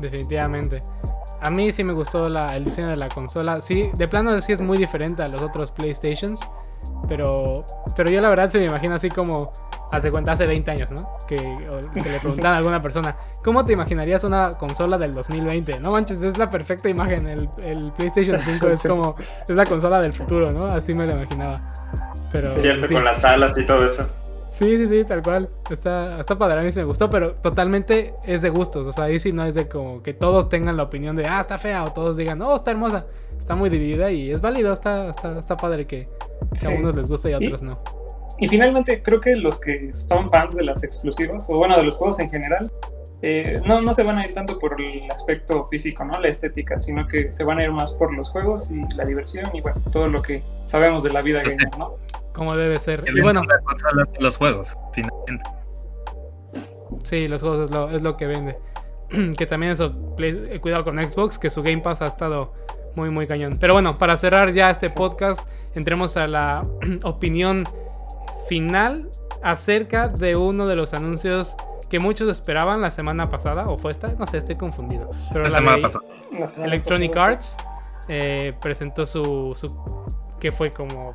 Definitivamente. 0.00 0.82
A 1.40 1.50
mí 1.50 1.72
sí 1.72 1.82
me 1.84 1.92
gustó 1.92 2.28
la- 2.28 2.54
el 2.56 2.64
diseño 2.64 2.88
de 2.88 2.96
la 2.96 3.08
consola. 3.08 3.62
Sí, 3.62 3.90
de 3.94 4.08
plano 4.08 4.38
sí 4.40 4.52
es 4.52 4.60
muy 4.60 4.78
diferente 4.78 5.22
a 5.22 5.28
los 5.28 5.42
otros 5.42 5.72
PlayStations. 5.72 6.40
Pero, 7.08 7.64
pero 7.96 8.10
yo 8.10 8.20
la 8.20 8.28
verdad 8.28 8.48
se 8.48 8.58
me 8.58 8.66
imagino 8.66 8.94
así 8.94 9.10
como 9.10 9.52
hace 9.90 10.10
cuenta 10.10 10.32
hace 10.32 10.46
20 10.46 10.70
años, 10.70 10.90
¿no? 10.90 11.16
Que, 11.26 11.36
o- 11.36 11.90
que 11.92 12.00
le 12.00 12.18
preguntan 12.18 12.54
a 12.54 12.56
alguna 12.56 12.80
persona, 12.80 13.16
¿cómo 13.44 13.64
te 13.66 13.74
imaginarías 13.74 14.24
una 14.24 14.56
consola 14.56 14.96
del 14.96 15.12
2020? 15.12 15.80
No 15.80 15.90
manches, 15.92 16.22
es 16.22 16.38
la 16.38 16.48
perfecta 16.48 16.88
imagen. 16.88 17.26
El, 17.28 17.50
el 17.62 17.92
PlayStation 17.92 18.38
5 18.38 18.66
es 18.68 18.80
Sí. 18.80 18.88
como, 18.88 19.16
es 19.46 19.54
la 19.54 19.66
consola 19.66 20.00
del 20.00 20.12
futuro, 20.12 20.50
¿no? 20.50 20.66
Así 20.66 20.94
me 20.94 21.06
lo 21.06 21.12
imaginaba. 21.14 21.60
Pero, 22.30 22.48
Cierto, 22.50 22.86
sí. 22.86 22.94
con 22.94 23.04
las 23.04 23.22
alas 23.24 23.56
y 23.58 23.64
todo 23.66 23.84
eso. 23.84 24.06
Sí, 24.62 24.76
sí, 24.76 24.86
sí, 24.88 25.04
tal 25.04 25.22
cual. 25.22 25.48
Está, 25.70 26.20
está 26.20 26.38
padre, 26.38 26.60
a 26.60 26.62
mí 26.62 26.70
sí 26.70 26.78
me 26.78 26.84
gustó, 26.84 27.10
pero 27.10 27.34
totalmente 27.34 28.14
es 28.24 28.42
de 28.42 28.50
gustos. 28.50 28.86
O 28.86 28.92
sea, 28.92 29.04
ahí 29.04 29.18
sí 29.18 29.32
no 29.32 29.44
es 29.44 29.54
de 29.54 29.66
como 29.68 30.02
que 30.02 30.14
todos 30.14 30.48
tengan 30.48 30.76
la 30.76 30.84
opinión 30.84 31.16
de, 31.16 31.26
ah, 31.26 31.40
está 31.40 31.58
fea, 31.58 31.84
o 31.84 31.92
todos 31.92 32.16
digan, 32.16 32.38
no, 32.38 32.54
está 32.54 32.70
hermosa. 32.70 33.06
Está 33.36 33.56
muy 33.56 33.70
dividida 33.70 34.10
y 34.12 34.30
es 34.30 34.40
válido, 34.40 34.72
está, 34.72 35.10
está, 35.10 35.38
está 35.40 35.56
padre 35.56 35.86
que, 35.86 36.08
que 36.52 36.56
Sí. 36.58 36.66
a 36.66 36.70
unos 36.78 36.94
les 36.94 37.10
guste 37.10 37.30
y 37.30 37.32
a 37.32 37.38
Y- 37.42 37.46
otros 37.46 37.62
no. 37.62 37.78
Y 38.38 38.46
finalmente 38.48 39.02
creo 39.02 39.20
que 39.20 39.34
los 39.36 39.60
que 39.60 39.92
son 39.92 40.28
fans 40.28 40.54
de 40.56 40.64
las 40.64 40.82
exclusivas, 40.84 41.48
o 41.50 41.56
bueno, 41.56 41.76
de 41.76 41.82
los 41.84 41.96
juegos 41.96 42.18
en 42.20 42.30
general, 42.30 42.70
eh, 43.20 43.60
no, 43.66 43.80
no 43.80 43.94
se 43.94 44.02
van 44.02 44.18
a 44.18 44.24
ir 44.26 44.34
tanto 44.34 44.58
por 44.58 44.80
el 44.80 45.08
aspecto 45.10 45.64
físico, 45.66 46.04
¿no? 46.04 46.20
La 46.20 46.28
estética, 46.28 46.78
sino 46.78 47.06
que 47.06 47.32
se 47.32 47.44
van 47.44 47.58
a 47.58 47.62
ir 47.64 47.70
más 47.70 47.92
por 47.94 48.12
los 48.12 48.30
juegos 48.30 48.70
y 48.70 48.82
la 48.96 49.04
diversión 49.04 49.50
y 49.54 49.60
bueno, 49.60 49.80
todo 49.92 50.08
lo 50.08 50.22
que 50.22 50.42
sabemos 50.64 51.02
de 51.04 51.12
la 51.12 51.22
vida 51.22 51.40
Pues 51.42 51.56
gamer, 51.56 51.78
¿no? 51.78 51.92
Como 52.34 52.56
debe 52.56 52.78
ser. 52.78 53.04
El 53.06 53.18
Y 53.18 53.20
bueno, 53.20 53.42
los 54.18 54.36
juegos, 54.36 54.76
finalmente. 54.92 55.44
sí, 57.02 57.28
los 57.28 57.42
juegos 57.42 57.64
es 57.64 57.70
lo, 57.70 57.90
es 57.90 58.02
lo 58.02 58.16
que 58.16 58.26
vende. 58.26 58.58
que 59.36 59.46
también 59.46 59.72
eso, 59.72 59.92
Play- 60.16 60.42
eh, 60.50 60.60
cuidado 60.60 60.84
con 60.84 60.96
Xbox, 60.98 61.38
que 61.38 61.50
su 61.50 61.62
Game 61.62 61.82
Pass 61.82 62.00
ha 62.02 62.06
estado 62.06 62.54
muy, 62.94 63.10
muy 63.10 63.26
cañón. 63.26 63.54
Pero 63.60 63.74
bueno, 63.74 63.94
para 63.94 64.16
cerrar 64.16 64.52
ya 64.52 64.70
este 64.70 64.90
podcast, 64.90 65.48
entremos 65.74 66.16
a 66.16 66.26
la 66.26 66.62
opinión 67.02 67.66
final 68.48 69.10
acerca 69.42 70.08
de 70.08 70.36
uno 70.36 70.66
de 70.66 70.76
los 70.76 70.94
anuncios 70.94 71.56
que 71.90 71.98
muchos 71.98 72.26
esperaban 72.28 72.80
la 72.80 72.90
semana 72.90 73.26
pasada, 73.26 73.66
o 73.66 73.76
fue 73.76 73.92
esta, 73.92 74.08
no 74.18 74.26
sé, 74.26 74.38
estoy 74.38 74.56
confundido. 74.56 75.10
Pero 75.30 75.44
La 75.44 75.50
la 75.50 75.58
semana 75.58 75.82
pasada. 75.82 76.04
Electronic. 76.64 77.14
Arts 77.16 77.56
eh, 78.08 78.54
presentó 78.62 79.04
su, 79.04 79.52
su, 79.54 79.68
que 80.40 80.50
fue 80.52 80.70
como, 80.70 81.10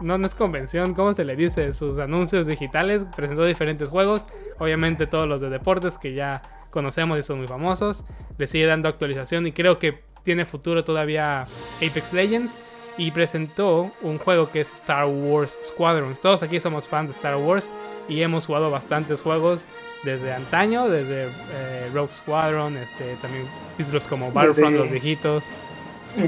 no, 0.00 0.18
no 0.18 0.26
es 0.26 0.34
convención, 0.34 0.94
¿cómo 0.94 1.14
se 1.14 1.24
le 1.24 1.36
dice? 1.36 1.72
Sus 1.72 1.98
anuncios 1.98 2.46
digitales, 2.46 3.04
presentó 3.14 3.44
diferentes 3.44 3.88
juegos, 3.88 4.26
obviamente 4.58 5.06
todos 5.06 5.28
los 5.28 5.40
de 5.40 5.48
deportes 5.50 5.98
que 5.98 6.14
ya 6.14 6.42
conocemos 6.70 7.18
y 7.18 7.22
son 7.22 7.38
muy 7.38 7.48
famosos, 7.48 8.04
le 8.38 8.46
sigue 8.46 8.66
dando 8.66 8.88
actualización 8.88 9.46
y 9.46 9.52
creo 9.52 9.78
que 9.78 10.00
tiene 10.24 10.44
futuro 10.46 10.84
todavía 10.84 11.46
Apex 11.78 12.12
Legends 12.12 12.60
y 12.98 13.10
presentó 13.10 13.90
un 14.02 14.18
juego 14.18 14.50
que 14.50 14.60
es 14.60 14.72
Star 14.74 15.06
Wars 15.06 15.58
Squadrons. 15.64 16.20
Todos 16.20 16.42
aquí 16.42 16.60
somos 16.60 16.86
fans 16.86 17.08
de 17.08 17.16
Star 17.16 17.36
Wars 17.36 17.70
y 18.08 18.20
hemos 18.22 18.46
jugado 18.46 18.70
bastantes 18.70 19.20
juegos 19.22 19.64
desde 20.04 20.32
antaño, 20.32 20.88
desde 20.88 21.24
eh, 21.52 21.90
Rogue 21.94 22.12
Squadron, 22.12 22.76
este, 22.76 23.16
también 23.16 23.46
títulos 23.76 24.06
como 24.08 24.30
Battlefront, 24.30 24.72
Desde- 24.72 24.78
los 24.84 24.90
viejitos. 24.90 25.44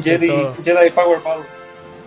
Jedi. 0.02 0.28
Jedi 0.64 0.90
Powerball, 0.90 1.42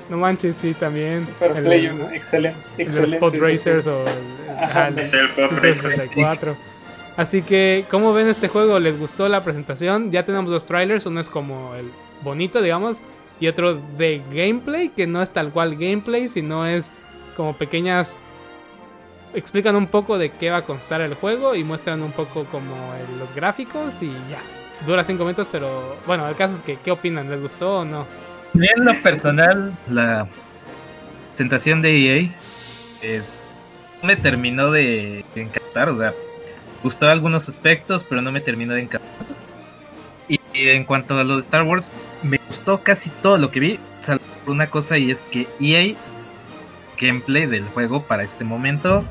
No 0.10 0.18
manches, 0.18 0.56
sí, 0.56 0.74
también. 0.74 1.28
Fair 1.40 1.58
El- 1.58 1.64
Play, 1.66 1.88
uno, 1.88 2.10
excelente, 2.12 2.60
el 2.78 2.82
excelente. 2.88 3.18
Pod 3.18 3.34
sí, 3.34 3.40
Racers 3.40 3.84
sí. 3.86 3.90
o 3.90 4.02
el, 4.08 4.88
el 4.88 4.96
del- 4.96 5.20
El 5.20 5.30
Pop 5.32 5.52
Nintendo 5.52 5.62
Racer. 5.62 5.92
64. 5.92 6.58
Así 7.18 7.42
que, 7.42 7.86
¿cómo 7.90 8.14
ven 8.14 8.28
este 8.28 8.48
juego? 8.48 8.80
¿Les 8.80 8.98
gustó 8.98 9.28
la 9.28 9.44
presentación? 9.44 10.12
Ya 10.12 10.24
tenemos 10.24 10.50
dos 10.50 10.66
trailers, 10.66 11.06
uno 11.08 11.20
es 11.20 11.30
como 11.30 11.74
el 11.76 11.92
bonito, 12.24 12.62
digamos, 12.62 13.00
y 13.40 13.48
otro 13.48 13.76
de 13.98 14.22
gameplay, 14.32 14.90
que 14.90 15.08
no 15.08 15.22
es 15.22 15.30
tal 15.32 15.52
cual 15.52 15.76
gameplay, 15.76 16.30
sino 16.30 16.66
es 16.66 16.92
como 17.36 17.54
pequeñas... 17.54 18.16
Explican 19.34 19.76
un 19.76 19.88
poco 19.88 20.18
de 20.18 20.30
qué 20.32 20.50
va 20.50 20.58
a 20.58 20.62
constar 20.66 21.02
el 21.02 21.14
juego 21.16 21.54
y 21.54 21.64
muestran 21.64 22.02
un 22.02 22.12
poco 22.12 22.46
como 22.46 22.74
el- 22.94 23.20
los 23.20 23.34
gráficos 23.36 23.96
y 24.02 24.08
ya. 24.30 24.40
Dura 24.86 25.04
cinco 25.04 25.24
minutos, 25.26 25.50
pero 25.52 25.98
bueno, 26.06 26.28
el 26.30 26.36
caso 26.36 26.56
es 26.56 26.62
que, 26.62 26.78
¿qué 26.78 26.92
opinan? 26.92 27.30
¿Les 27.30 27.42
gustó 27.42 27.80
o 27.80 27.86
no? 27.86 28.06
En 28.62 28.86
lo 28.86 29.02
personal, 29.02 29.74
la 29.90 30.28
presentación 31.32 31.82
de 31.82 32.18
EA 32.26 32.32
es, 33.02 33.40
no 34.02 34.08
me 34.08 34.16
terminó 34.16 34.72
de 34.72 35.24
encantar, 35.36 35.90
o 35.90 35.98
sea, 35.98 36.14
gustó 36.84 37.08
algunos 37.10 37.48
aspectos, 37.50 38.04
pero 38.08 38.22
no 38.22 38.32
me 38.32 38.42
terminó 38.42 38.74
de 38.74 38.82
encantar. 38.84 39.10
Y, 40.28 40.40
y 40.54 40.70
en 40.70 40.84
cuanto 40.84 41.18
a 41.18 41.24
lo 41.24 41.36
de 41.36 41.42
Star 41.42 41.64
Wars, 41.64 41.92
me 42.24 42.40
gustó 42.48 42.84
casi 42.84 43.10
todo 43.22 43.38
lo 43.38 43.52
que 43.52 43.60
vi, 43.60 43.80
salvo 44.02 44.24
por 44.44 44.54
una 44.54 44.68
cosa 44.70 44.98
y 44.98 45.12
es 45.12 45.20
que 45.32 45.48
EA 45.60 45.96
gameplay 47.00 47.46
del 47.46 47.64
juego 47.66 48.04
para 48.04 48.24
este 48.24 48.44
momento, 48.44 49.04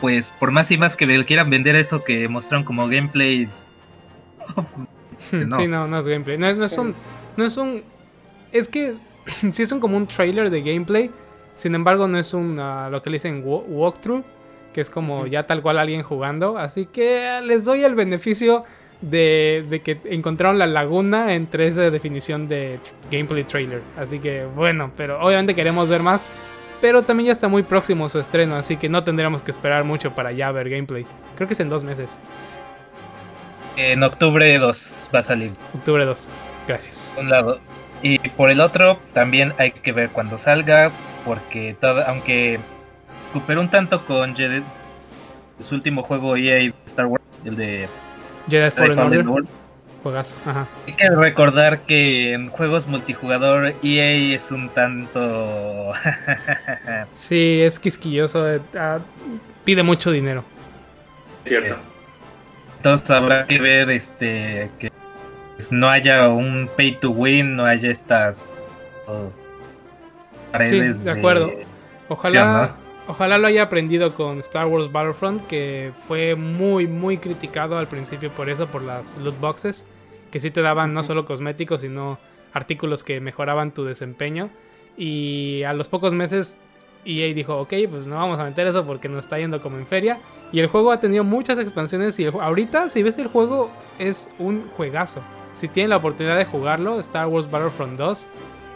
pues 0.00 0.32
por 0.38 0.50
más 0.52 0.70
y 0.70 0.78
más 0.78 0.96
que 0.96 1.06
me 1.06 1.24
quieran 1.24 1.50
vender 1.50 1.74
eso 1.76 2.04
que 2.04 2.28
mostraron 2.28 2.64
como 2.64 2.86
gameplay, 2.88 3.48
No. 5.32 5.56
Sí, 5.58 5.66
no, 5.66 5.86
no 5.86 5.98
es 5.98 6.06
gameplay. 6.06 6.36
No, 6.38 6.52
no 6.54 6.64
es 6.64 6.72
Sí. 6.72 6.80
un. 6.80 6.94
No 7.36 7.44
es 7.44 7.56
un. 7.56 7.82
Es 8.54 8.68
que 8.68 8.94
sí 9.52 9.62
es 9.62 9.70
un, 9.72 9.80
como 9.80 9.98
un 9.98 10.06
trailer 10.06 10.48
de 10.48 10.62
gameplay. 10.62 11.10
Sin 11.56 11.74
embargo, 11.74 12.08
no 12.08 12.18
es 12.18 12.32
un 12.32 12.58
ah, 12.58 12.88
lo 12.90 13.02
que 13.02 13.10
le 13.10 13.16
dicen 13.16 13.42
wa- 13.44 13.60
walkthrough. 13.66 14.24
Que 14.72 14.80
es 14.80 14.88
como 14.90 15.26
ya 15.26 15.46
tal 15.46 15.60
cual 15.62 15.78
alguien 15.78 16.02
jugando. 16.02 16.56
Así 16.58 16.86
que 16.86 17.40
les 17.44 17.64
doy 17.64 17.84
el 17.84 17.94
beneficio 17.94 18.64
de, 19.00 19.64
de 19.68 19.82
que 19.82 20.00
encontraron 20.06 20.58
la 20.58 20.66
laguna 20.66 21.34
entre 21.34 21.68
esa 21.68 21.90
definición 21.90 22.48
de 22.48 22.80
gameplay 23.10 23.44
trailer. 23.44 23.82
Así 23.96 24.18
que 24.18 24.46
bueno, 24.46 24.90
pero 24.96 25.20
obviamente 25.24 25.54
queremos 25.54 25.88
ver 25.88 26.02
más. 26.02 26.22
Pero 26.80 27.02
también 27.02 27.28
ya 27.28 27.32
está 27.32 27.46
muy 27.48 27.62
próximo 27.62 28.08
su 28.08 28.18
estreno. 28.18 28.56
Así 28.56 28.76
que 28.76 28.88
no 28.88 29.04
tendremos 29.04 29.42
que 29.44 29.52
esperar 29.52 29.84
mucho 29.84 30.10
para 30.12 30.32
ya 30.32 30.50
ver 30.50 30.68
gameplay. 30.68 31.06
Creo 31.36 31.46
que 31.46 31.54
es 31.54 31.60
en 31.60 31.68
dos 31.68 31.84
meses. 31.84 32.18
en 33.76 34.02
octubre 34.02 34.58
2 34.58 35.08
va 35.14 35.20
a 35.20 35.22
salir. 35.22 35.52
Octubre 35.74 36.04
2. 36.04 36.28
Gracias. 36.66 37.16
un 37.18 37.30
lado. 37.30 37.60
Y 38.06 38.18
por 38.18 38.50
el 38.50 38.60
otro, 38.60 38.98
también 39.14 39.54
hay 39.58 39.72
que 39.72 39.92
ver 39.92 40.10
cuando 40.10 40.36
salga, 40.36 40.90
porque 41.24 41.74
todo, 41.80 42.04
aunque 42.06 42.60
superó 43.32 43.62
un 43.62 43.68
tanto 43.70 44.04
con 44.04 44.36
Jedi- 44.36 44.62
su 45.58 45.74
último 45.74 46.02
juego 46.02 46.36
EA 46.36 46.56
de 46.56 46.74
Star 46.84 47.06
Wars, 47.06 47.24
el 47.46 47.56
de 47.56 47.88
Jedi 48.50 48.70
Fallen 48.70 48.96
Fallen 48.96 49.20
Order. 49.20 49.28
Order, 49.28 49.50
Juegazo, 50.02 50.36
ajá. 50.44 50.66
Hay 50.86 50.92
que 50.96 51.08
recordar 51.08 51.80
que 51.86 52.34
en 52.34 52.50
juegos 52.50 52.86
multijugador 52.86 53.72
EA 53.82 54.36
es 54.36 54.50
un 54.50 54.68
tanto... 54.68 55.92
sí, 57.14 57.62
es 57.62 57.78
quisquilloso, 57.78 58.52
eh, 58.52 58.60
ah, 58.76 58.98
pide 59.64 59.82
mucho 59.82 60.10
dinero. 60.10 60.44
Cierto. 61.46 61.76
Entonces 62.76 63.08
habrá 63.08 63.46
que 63.46 63.58
ver 63.58 63.90
este 63.90 64.70
que 64.78 64.92
no 65.70 65.88
haya 65.88 66.28
un 66.28 66.68
pay 66.76 66.92
to 66.96 67.10
win, 67.10 67.56
no 67.56 67.64
haya 67.64 67.90
estas 67.90 68.46
oh, 69.06 69.30
paredes 70.52 70.98
sí, 70.98 71.04
de 71.04 71.10
acuerdo. 71.10 71.52
Ojalá, 72.08 72.76
ojalá 73.06 73.38
lo 73.38 73.46
haya 73.46 73.62
aprendido 73.62 74.14
con 74.14 74.40
Star 74.40 74.66
Wars 74.66 74.92
Battlefront, 74.92 75.46
que 75.46 75.92
fue 76.06 76.34
muy, 76.34 76.86
muy 76.86 77.18
criticado 77.18 77.78
al 77.78 77.86
principio 77.86 78.30
por 78.30 78.48
eso, 78.48 78.66
por 78.66 78.82
las 78.82 79.18
loot 79.18 79.38
boxes, 79.40 79.86
que 80.30 80.40
sí 80.40 80.50
te 80.50 80.62
daban 80.62 80.92
no 80.92 81.02
solo 81.02 81.24
cosméticos, 81.24 81.80
sino 81.80 82.18
artículos 82.52 83.04
que 83.04 83.20
mejoraban 83.20 83.72
tu 83.72 83.84
desempeño. 83.84 84.50
Y 84.96 85.62
a 85.64 85.72
los 85.72 85.88
pocos 85.88 86.14
meses 86.14 86.58
EA 87.04 87.34
dijo, 87.34 87.58
ok, 87.58 87.72
pues 87.90 88.06
no 88.06 88.16
vamos 88.16 88.38
a 88.38 88.44
meter 88.44 88.66
eso 88.66 88.84
porque 88.84 89.08
nos 89.08 89.24
está 89.24 89.38
yendo 89.38 89.60
como 89.60 89.78
en 89.78 89.86
feria. 89.86 90.18
Y 90.52 90.60
el 90.60 90.68
juego 90.68 90.92
ha 90.92 91.00
tenido 91.00 91.24
muchas 91.24 91.58
expansiones 91.58 92.18
y 92.18 92.26
ahorita 92.26 92.88
si 92.88 93.02
ves 93.02 93.18
el 93.18 93.26
juego 93.28 93.70
es 93.98 94.28
un 94.38 94.68
juegazo. 94.76 95.20
Si 95.54 95.68
tienen 95.68 95.90
la 95.90 95.96
oportunidad 95.96 96.36
de 96.36 96.44
jugarlo, 96.44 97.00
Star 97.00 97.26
Wars 97.26 97.50
Battlefront 97.50 97.98
2 97.98 98.26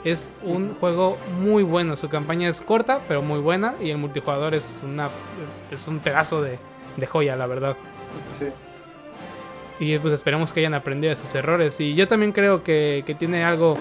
es 0.05 0.31
un 0.43 0.75
juego 0.75 1.19
muy 1.41 1.62
bueno. 1.62 1.97
Su 1.97 2.09
campaña 2.09 2.49
es 2.49 2.61
corta, 2.61 3.01
pero 3.09 3.21
muy 3.23 3.41
buena. 3.41 3.75
Y 3.81 3.91
el 3.91 3.99
multijugador 3.99 4.55
es, 4.55 4.83
una, 4.85 5.09
es 5.71 5.88
un 5.88 5.99
pedazo 5.99 6.41
de, 6.41 6.59
de 6.97 7.07
joya, 7.07 7.37
la 7.37 7.47
verdad. 7.47 7.77
Sí. 8.31 8.47
Y 9.81 9.99
pues 9.99 10.12
esperemos 10.12 10.53
que 10.53 10.61
hayan 10.61 10.75
aprendido 10.75 11.11
de 11.11 11.17
sus 11.17 11.35
errores. 11.35 11.81
Y 11.81 11.95
yo 11.95 12.09
también 12.09 12.33
creo 12.33 12.62
que, 12.62 13.05
que, 13.07 13.14
tiene 13.14 13.45
algo 13.45 13.77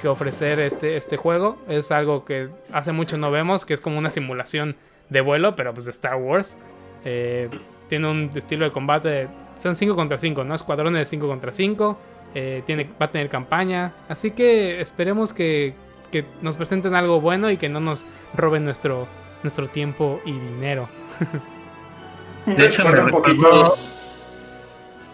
que 0.00 0.08
ofrecer 0.08 0.60
este, 0.60 0.96
este 0.96 1.16
juego. 1.16 1.58
Es 1.68 1.90
algo 1.90 2.24
que 2.24 2.48
hace 2.72 2.92
mucho 2.92 3.16
no 3.16 3.30
vemos, 3.30 3.64
que 3.64 3.74
es 3.74 3.80
como 3.80 3.98
una 3.98 4.10
simulación 4.10 4.76
de 5.08 5.20
vuelo, 5.20 5.56
pero 5.56 5.72
pues 5.72 5.84
de 5.84 5.90
Star 5.90 6.16
Wars. 6.16 6.58
Eh, 7.04 7.48
tiene 7.88 8.08
un 8.08 8.30
estilo 8.34 8.64
de 8.64 8.72
combate, 8.72 9.28
son 9.56 9.74
5 9.74 9.94
contra 9.94 10.16
5, 10.16 10.44
¿no? 10.44 10.54
Escuadrones 10.54 11.00
de 11.00 11.06
5 11.06 11.26
contra 11.26 11.52
5. 11.52 11.98
Eh, 12.34 12.62
tiene, 12.66 12.88
Va 13.00 13.06
a 13.06 13.10
tener 13.10 13.28
campaña. 13.28 13.92
Así 14.08 14.30
que 14.30 14.80
esperemos 14.80 15.32
que, 15.32 15.74
que, 16.10 16.24
nos 16.40 16.56
presenten 16.56 16.94
algo 16.94 17.20
bueno 17.20 17.50
y 17.50 17.56
que 17.56 17.68
no 17.68 17.80
nos 17.80 18.06
roben 18.34 18.64
nuestro, 18.64 19.06
nuestro 19.42 19.68
tiempo 19.68 20.20
y 20.24 20.32
dinero. 20.32 20.88
De 22.46 22.66
hecho, 22.66 22.84
me 22.84 23.00
un 23.00 23.10
poquito. 23.10 23.76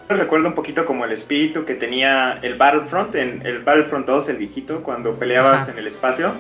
Recuerdo 0.09 0.49
un 0.49 0.55
poquito 0.55 0.87
como 0.87 1.05
el 1.05 1.13
espíritu 1.13 1.67
que 1.67 1.75
tenía 1.75 2.39
el 2.41 2.55
Battlefront, 2.55 3.15
en 3.15 3.45
el 3.45 3.63
Battlefront 3.63 4.07
2, 4.07 4.31
el 4.31 4.37
viejito, 4.39 4.83
cuando 4.83 5.15
peleabas 5.15 5.63
Ajá. 5.63 5.73
en 5.73 5.79
el 5.79 5.87
espacio. 5.87 6.33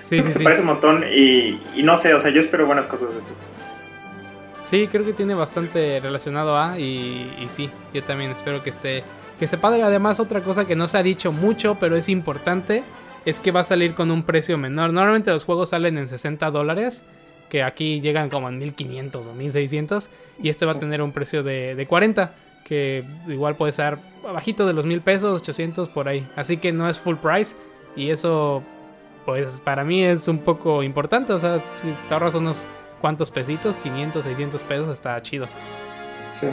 Sí, 0.00 0.22
sí, 0.22 0.32
se 0.32 0.38
sí. 0.38 0.44
parece 0.44 0.62
un 0.62 0.68
montón 0.68 1.04
y, 1.04 1.60
y, 1.76 1.82
no 1.82 1.98
sé, 1.98 2.14
o 2.14 2.20
sea, 2.22 2.30
yo 2.30 2.40
espero 2.40 2.64
buenas 2.64 2.86
cosas 2.86 3.12
de 3.12 3.18
esto. 3.18 3.32
Sí, 4.64 4.88
creo 4.90 5.04
que 5.04 5.12
tiene 5.12 5.34
bastante 5.34 6.00
relacionado 6.00 6.56
a 6.56 6.78
y, 6.78 7.30
y 7.40 7.48
sí, 7.48 7.68
yo 7.92 8.02
también 8.02 8.30
espero 8.30 8.62
que 8.62 8.70
esté 8.70 9.04
que 9.40 9.46
esté 9.46 9.56
padre. 9.56 9.82
Además, 9.82 10.20
otra 10.20 10.42
cosa 10.42 10.66
que 10.66 10.76
no 10.76 10.86
se 10.86 10.98
ha 10.98 11.02
dicho 11.02 11.32
mucho, 11.32 11.78
pero 11.80 11.96
es 11.96 12.08
importante, 12.08 12.84
es 13.24 13.40
que 13.40 13.50
va 13.50 13.60
a 13.60 13.64
salir 13.64 13.94
con 13.94 14.10
un 14.10 14.22
precio 14.22 14.56
menor. 14.58 14.92
Normalmente 14.92 15.32
los 15.32 15.44
juegos 15.44 15.70
salen 15.70 15.96
en 15.98 16.06
60 16.06 16.50
dólares, 16.50 17.04
que 17.48 17.64
aquí 17.64 18.00
llegan 18.02 18.28
como 18.28 18.48
en 18.50 18.58
1500 18.58 19.26
o 19.26 19.34
1600, 19.34 20.10
y 20.42 20.50
este 20.50 20.66
va 20.66 20.72
a 20.72 20.78
tener 20.78 21.00
un 21.00 21.12
precio 21.12 21.42
de, 21.42 21.74
de 21.74 21.86
40, 21.86 22.34
que 22.64 23.02
igual 23.26 23.56
puede 23.56 23.70
estar 23.70 23.98
bajito 24.22 24.66
de 24.66 24.74
los 24.74 24.84
1000 24.84 25.00
pesos, 25.00 25.40
800 25.40 25.88
por 25.88 26.06
ahí. 26.06 26.28
Así 26.36 26.58
que 26.58 26.70
no 26.70 26.88
es 26.88 27.00
full 27.00 27.16
price, 27.16 27.56
y 27.96 28.10
eso, 28.10 28.62
pues 29.24 29.58
para 29.60 29.84
mí 29.84 30.04
es 30.04 30.28
un 30.28 30.38
poco 30.38 30.82
importante. 30.82 31.32
O 31.32 31.40
sea, 31.40 31.56
si 31.80 31.88
te 32.08 32.14
ahorras 32.14 32.34
unos 32.34 32.66
cuantos 33.00 33.30
pesitos, 33.30 33.76
500, 33.78 34.22
600 34.22 34.62
pesos, 34.64 34.90
está 34.90 35.20
chido. 35.22 35.48
Sí. 36.34 36.46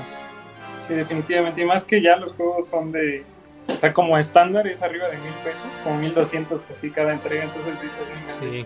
Sí, 0.88 0.94
definitivamente. 0.94 1.62
Y 1.62 1.66
más 1.66 1.84
que 1.84 2.02
ya 2.02 2.16
los 2.16 2.34
juegos 2.34 2.68
son 2.68 2.92
de. 2.92 3.24
O 3.68 3.76
sea, 3.76 3.94
como 3.94 4.18
estándar 4.18 4.66
es 4.68 4.82
arriba 4.82 5.10
de 5.10 5.18
mil 5.18 5.34
pesos, 5.44 5.66
como 5.84 5.98
1200 5.98 6.72
así 6.72 6.90
cada 6.90 7.12
entrega, 7.12 7.44
entonces 7.44 7.78
sí 7.80 7.88
se 7.90 8.42
Sí. 8.42 8.66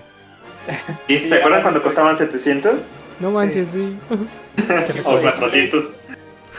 ¿Y 1.08 1.18
se 1.18 1.36
acuerdan 1.36 1.64
cuando 1.64 1.82
costaban 1.82 2.16
700? 2.16 2.76
No 3.20 3.32
manches, 3.32 3.70
sí. 3.70 3.98
o 5.04 5.18
400. 5.20 5.86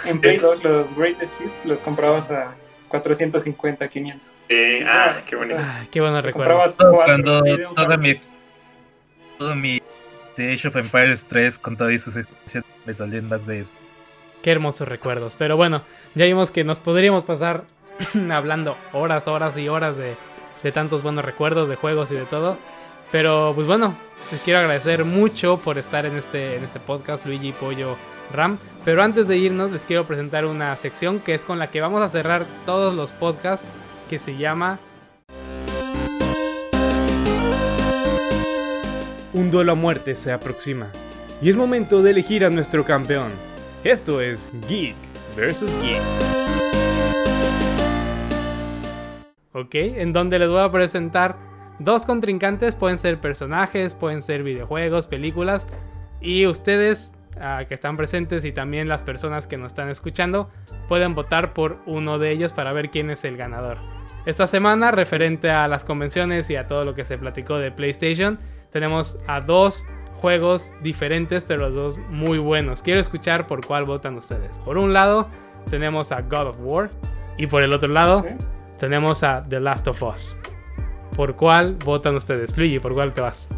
En 0.07 0.21
Play 0.21 0.39
2 0.39 0.65
los 0.65 0.97
Greatest 0.97 1.41
Hits 1.41 1.65
los 1.67 1.83
comprabas 1.83 2.33
a 2.33 2.55
450, 2.89 3.89
500. 3.89 4.31
Sí, 4.31 4.39
ah, 4.87 5.23
qué 5.29 5.37
bonito. 5.37 5.57
Ah, 5.59 5.85
qué 5.91 6.01
bueno 6.01 6.21
recuerdo. 6.21 6.51
Comprabas 6.51 6.75
cuatro, 6.75 7.05
Cuando 7.05 7.43
sí, 7.43 7.57
toda 7.77 7.97
mi, 7.97 8.15
todo 9.39 9.55
mi 9.55 9.81
de 10.37 10.53
Age 10.53 10.69
of 10.69 10.77
Empires 10.77 11.25
3 11.29 11.59
con 11.59 11.77
todas 11.77 12.03
sus 12.03 12.17
expansiones 12.17 12.69
me 12.85 12.95
salían 12.95 13.29
más 13.29 13.47
de 13.47 13.61
eso. 13.61 13.73
Qué 14.43 14.51
hermosos 14.51 14.89
recuerdos. 14.89 15.37
Pero 15.39 15.57
bueno, 15.57 15.83
ya 16.15 16.27
vimos 16.27 16.51
que 16.51 16.65
nos 16.65 16.81
podríamos 16.81 17.25
pasar 17.25 17.65
hablando 18.31 18.77
horas, 18.93 19.29
horas 19.29 19.57
y 19.57 19.69
horas 19.69 19.97
de, 19.97 20.73
tantos 20.73 21.03
buenos 21.03 21.25
recuerdos, 21.25 21.69
de 21.69 21.77
juegos 21.77 22.11
y 22.11 22.17
de 22.17 22.25
todo. 22.25 22.59
Pero 23.13 23.53
pues 23.55 23.67
bueno, 23.67 23.95
les 24.31 24.41
quiero 24.41 24.61
agradecer 24.61 25.05
mucho 25.05 25.59
por 25.59 25.79
estar 25.79 26.07
en 26.07 26.17
este, 26.17 26.57
en 26.57 26.65
este 26.65 26.81
podcast, 26.81 27.25
Luigi, 27.25 27.53
Pollo, 27.53 27.97
Ram. 28.33 28.59
Pero 28.85 29.03
antes 29.03 29.29
de 29.29 29.37
irnos, 29.37 29.71
les 29.71 29.85
quiero 29.87 30.07
presentar 30.07 30.45
una 30.47 30.77
sección 30.77 31.21
que 31.21 31.35
es 31.35 31.45
con 31.45 31.59
la 31.59 31.71
que 31.71 31.81
vamos 31.81 32.03
a 32.03 32.09
cerrar 32.09 32.45
todos 32.67 32.95
los 32.95 33.13
podcasts, 33.13 33.67
que 34.11 34.19
se 34.19 34.37
llama 34.37 34.79
Un 39.35 39.51
duelo 39.51 39.73
a 39.73 39.75
muerte 39.75 40.15
se 40.15 40.33
aproxima. 40.33 40.89
Y 41.41 41.49
es 41.49 41.57
momento 41.57 42.03
de 42.03 42.11
elegir 42.11 42.45
a 42.45 42.51
nuestro 42.51 42.85
campeón. 42.85 43.52
Esto 43.85 44.21
es 44.21 44.53
Geek 44.69 44.95
vs. 45.37 45.77
Geek. 45.83 46.01
Ok, 49.53 49.75
en 49.75 50.13
donde 50.13 50.39
les 50.39 50.49
voy 50.49 50.61
a 50.61 50.71
presentar 50.71 51.37
dos 51.81 52.07
contrincantes. 52.07 52.77
Pueden 52.77 52.97
ser 52.97 53.21
personajes, 53.21 53.97
pueden 53.97 54.23
ser 54.23 54.45
videojuegos, 54.45 55.09
películas. 55.09 55.67
Y 56.21 56.47
ustedes 56.47 57.13
uh, 57.35 57.67
que 57.67 57.75
están 57.75 57.97
presentes 57.97 58.45
y 58.45 58.53
también 58.53 58.89
las 58.89 59.03
personas 59.03 59.49
que 59.49 59.57
nos 59.57 59.73
están 59.73 59.89
escuchando 59.89 60.49
pueden 60.87 61.17
votar 61.17 61.53
por 61.53 61.79
uno 61.85 62.21
de 62.21 62.31
ellos 62.31 62.53
para 62.53 62.73
ver 62.73 62.89
quién 62.91 63.11
es 63.11 63.25
el 63.25 63.37
ganador. 63.37 63.79
Esta 64.27 64.47
semana, 64.47 64.93
referente 64.93 65.51
a 65.51 65.67
las 65.67 65.85
convenciones 65.85 66.49
y 66.51 66.55
a 66.55 66.69
todo 66.69 66.85
lo 66.85 66.95
que 66.95 67.05
se 67.05 67.19
platicó 67.19 67.59
de 67.59 67.73
PlayStation, 67.73 68.39
tenemos 68.71 69.19
a 69.27 69.41
dos 69.41 69.85
juegos 70.23 70.73
diferentes, 70.83 71.45
pero 71.45 71.63
los 71.69 71.75
dos 71.75 71.99
muy 72.09 72.39
buenos. 72.39 72.81
Quiero 72.81 73.01
escuchar 73.01 73.47
por 73.49 73.67
cuál 73.67 73.85
votan 73.85 74.15
ustedes. 74.17 74.57
Por 74.59 74.79
un 74.79 74.93
lado, 74.93 75.29
tenemos 75.69 76.13
a 76.13 76.23
God 76.23 76.47
of 76.47 76.57
War. 76.61 76.89
Y 77.37 77.49
por 77.49 77.63
el 77.65 77.73
otro 77.73 77.89
lado, 77.89 78.25
tenemos 78.79 79.23
a 79.25 79.45
The 79.49 79.59
Last 79.61 79.89
of 79.89 80.01
Us. 80.03 80.39
¿Por 81.17 81.35
cuál 81.35 81.75
votan 81.85 82.15
ustedes? 82.15 82.57
Luigi, 82.57 82.79
¿por 82.79 82.95
cuál 82.95 83.13
te 83.13 83.21
vas? 83.21 83.49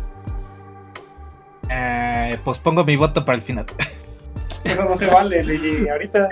Eh, 1.71 2.39
pues 2.45 2.59
pongo 2.59 2.83
mi 2.85 2.97
voto 2.97 3.25
para 3.25 3.37
el 3.37 3.43
final. 3.43 3.67
Eso 4.65 4.85
no 4.85 4.95
se 4.97 5.07
vale, 5.07 5.43
Luigi. 5.43 5.87
Ahorita. 5.89 6.31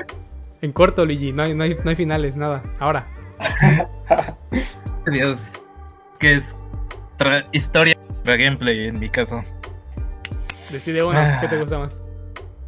En 0.63 0.73
corto, 0.73 1.05
Luigi, 1.05 1.33
no 1.33 1.43
hay, 1.43 1.55
no 1.55 1.65
hay, 1.65 1.77
no 1.85 1.91
hay 1.91 1.97
finales, 1.97 2.37
nada. 2.37 2.63
Ahora. 2.81 3.07
Dios, 5.13 5.53
que 6.19 6.35
es 6.35 6.57
tra- 7.19 7.47
historia 7.53 7.97
de 8.25 8.37
gameplay 8.39 8.87
en 8.87 8.99
mi 8.99 9.11
caso. 9.11 9.45
Decide 10.73 11.05
uno, 11.05 11.19
Ah. 11.19 11.39
¿qué 11.41 11.49
te 11.49 11.59
gusta 11.59 11.79
más? 11.79 12.01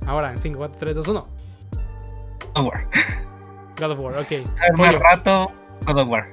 Ahora, 0.06 0.30
en 0.30 0.38
5, 0.38 0.58
4, 0.58 0.76
3, 0.78 0.94
2, 0.96 1.08
1. 1.08 1.26
God 2.54 2.60
of 2.60 2.66
War. 2.66 2.88
God 3.80 3.90
of 3.90 3.98
War, 3.98 4.12
ok. 4.18 4.32
Más 4.76 4.90
Pollo. 4.90 4.98
rato, 4.98 5.50
God 5.86 5.98
of 5.98 6.08
War. 6.08 6.28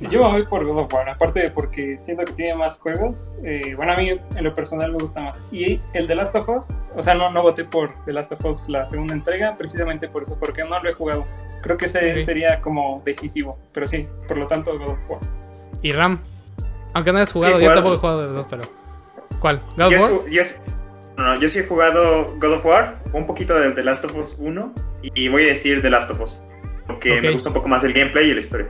Yo 0.00 0.22
me 0.22 0.28
voy 0.28 0.46
por 0.46 0.64
God 0.64 0.78
of 0.84 0.92
War, 0.94 1.08
aparte 1.08 1.40
de 1.40 1.50
porque 1.50 1.98
siento 1.98 2.24
que 2.24 2.32
tiene 2.32 2.54
más 2.54 2.78
juegos. 2.78 3.32
eh, 3.42 3.74
bueno, 3.74 3.94
a 3.94 3.96
mí 3.96 4.10
en 4.10 4.44
lo 4.44 4.54
personal 4.54 4.92
me 4.92 4.98
gusta 4.98 5.20
más. 5.20 5.48
Y 5.52 5.80
el 5.94 6.06
de 6.06 6.14
Last 6.14 6.36
of 6.36 6.48
Us, 6.48 6.80
o 6.94 7.02
sea, 7.02 7.14
no, 7.14 7.30
no 7.32 7.42
voté 7.42 7.64
por 7.64 7.92
The 8.04 8.12
Last 8.12 8.30
of 8.30 8.44
Us 8.44 8.68
la 8.68 8.86
segunda 8.86 9.14
entrega, 9.14 9.56
precisamente 9.56 10.08
por 10.08 10.22
eso, 10.22 10.36
porque 10.38 10.62
no 10.64 10.78
lo 10.78 10.88
he 10.88 10.92
jugado. 10.92 11.24
Creo 11.62 11.76
que 11.76 11.86
ese 11.86 12.16
sería 12.20 12.60
como 12.60 13.00
decisivo, 13.04 13.58
pero 13.72 13.88
sí, 13.88 14.06
por 14.28 14.36
lo 14.38 14.46
tanto 14.46 14.78
God 14.78 14.90
of 14.90 15.10
War. 15.10 15.20
Y 15.82 15.90
Ram. 15.90 16.20
Aunque 16.94 17.10
no 17.10 17.18
hayas 17.18 17.32
jugado, 17.32 17.58
Sí, 17.58 17.64
yo 17.64 17.74
tampoco 17.74 17.96
he 17.96 17.98
jugado 17.98 18.22
de 18.22 18.32
dos, 18.34 18.46
pero. 18.48 18.62
¿Cuál? 19.40 19.60
¿God 19.76 19.86
of 19.94 20.00
War? 20.00 20.30
yo, 20.30 20.42
no, 21.24 21.40
yo 21.40 21.48
sí 21.48 21.58
he 21.58 21.64
jugado 21.64 22.34
God 22.38 22.52
of 22.54 22.64
War, 22.64 22.98
un 23.12 23.26
poquito 23.26 23.54
de 23.54 23.72
The 23.72 23.82
Last 23.82 24.04
of 24.04 24.16
Us 24.16 24.36
1 24.38 24.72
y 25.02 25.28
voy 25.28 25.44
a 25.44 25.48
decir 25.48 25.82
The 25.82 25.90
Last 25.90 26.10
of 26.10 26.20
Us. 26.20 26.40
Porque 26.86 27.20
me 27.20 27.32
gusta 27.32 27.48
un 27.48 27.54
poco 27.54 27.68
más 27.68 27.84
el 27.84 27.92
gameplay 27.92 28.30
y 28.30 28.34
la 28.34 28.40
historia. 28.40 28.68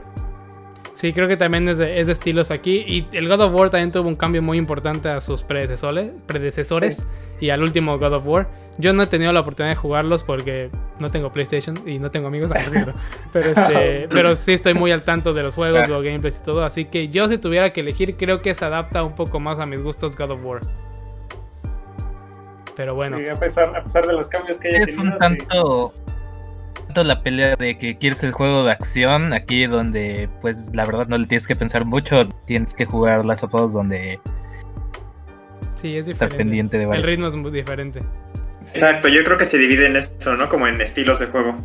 Sí, 0.93 1.13
creo 1.13 1.29
que 1.29 1.37
también 1.37 1.69
es 1.69 1.77
de, 1.77 2.01
es 2.01 2.07
de 2.07 2.13
estilos 2.13 2.51
aquí. 2.51 2.83
Y 2.85 3.07
el 3.15 3.29
God 3.29 3.39
of 3.39 3.53
War 3.53 3.69
también 3.69 3.91
tuvo 3.91 4.09
un 4.09 4.17
cambio 4.17 4.41
muy 4.41 4.57
importante 4.57 5.07
a 5.07 5.21
sus 5.21 5.43
predecesores, 5.43 6.11
predecesores 6.25 7.05
y 7.39 7.51
al 7.51 7.63
último 7.63 7.97
God 7.97 8.15
of 8.15 8.27
War. 8.27 8.49
Yo 8.79 8.91
no 8.91 9.03
he 9.03 9.07
tenido 9.07 9.31
la 9.31 9.39
oportunidad 9.39 9.75
de 9.75 9.77
jugarlos 9.77 10.23
porque 10.23 10.69
no 10.99 11.09
tengo 11.09 11.31
PlayStation 11.31 11.77
y 11.85 11.99
no 11.99 12.11
tengo 12.11 12.27
amigos, 12.27 12.49
pero, 13.31 13.45
este, 13.45 14.07
pero 14.11 14.35
sí 14.35 14.51
estoy 14.51 14.73
muy 14.73 14.91
al 14.91 15.03
tanto 15.03 15.33
de 15.33 15.43
los 15.43 15.55
juegos, 15.55 15.87
los 15.87 16.03
gameplays 16.03 16.39
y 16.41 16.43
todo. 16.43 16.65
Así 16.65 16.83
que 16.83 17.07
yo 17.07 17.29
si 17.29 17.37
tuviera 17.37 17.71
que 17.71 17.79
elegir, 17.79 18.15
creo 18.15 18.41
que 18.41 18.53
se 18.53 18.65
adapta 18.65 19.03
un 19.03 19.15
poco 19.15 19.39
más 19.39 19.59
a 19.59 19.65
mis 19.65 19.81
gustos 19.81 20.17
God 20.17 20.31
of 20.31 20.43
War. 20.43 20.61
Pero 22.79 22.95
bueno. 22.95 23.17
Sí, 23.17 23.27
a 23.27 23.35
pesar, 23.35 23.75
a 23.75 23.83
pesar 23.83 24.07
de 24.07 24.13
los 24.13 24.29
cambios 24.29 24.57
que 24.57 24.69
hay 24.69 24.75
Es 24.75 24.97
un 24.97 25.17
tanto, 25.17 25.93
tanto 26.85 27.03
la 27.03 27.21
pelea 27.21 27.57
de 27.57 27.77
que 27.77 27.97
quieres 27.97 28.23
el 28.23 28.31
juego 28.31 28.63
de 28.63 28.71
acción, 28.71 29.33
aquí 29.33 29.67
donde 29.67 30.29
pues 30.39 30.69
la 30.73 30.85
verdad 30.85 31.05
no 31.07 31.17
le 31.17 31.27
tienes 31.27 31.45
que 31.45 31.57
pensar 31.57 31.83
mucho, 31.83 32.21
tienes 32.45 32.73
que 32.73 32.85
jugar 32.85 33.25
las 33.25 33.41
juegos 33.41 33.73
donde 33.73 34.21
sí, 35.75 35.97
es 35.97 36.07
estar 36.07 36.29
pendiente 36.29 36.77
de 36.77 36.85
El 36.85 37.03
ritmo 37.03 37.27
es 37.27 37.35
muy 37.35 37.51
diferente. 37.51 38.01
Exacto, 38.61 39.09
yo 39.09 39.25
creo 39.25 39.37
que 39.37 39.43
se 39.43 39.57
divide 39.57 39.87
en 39.87 39.97
eso, 39.97 40.37
¿no? 40.37 40.47
Como 40.47 40.65
en 40.65 40.79
estilos 40.79 41.19
de 41.19 41.25
juego. 41.25 41.57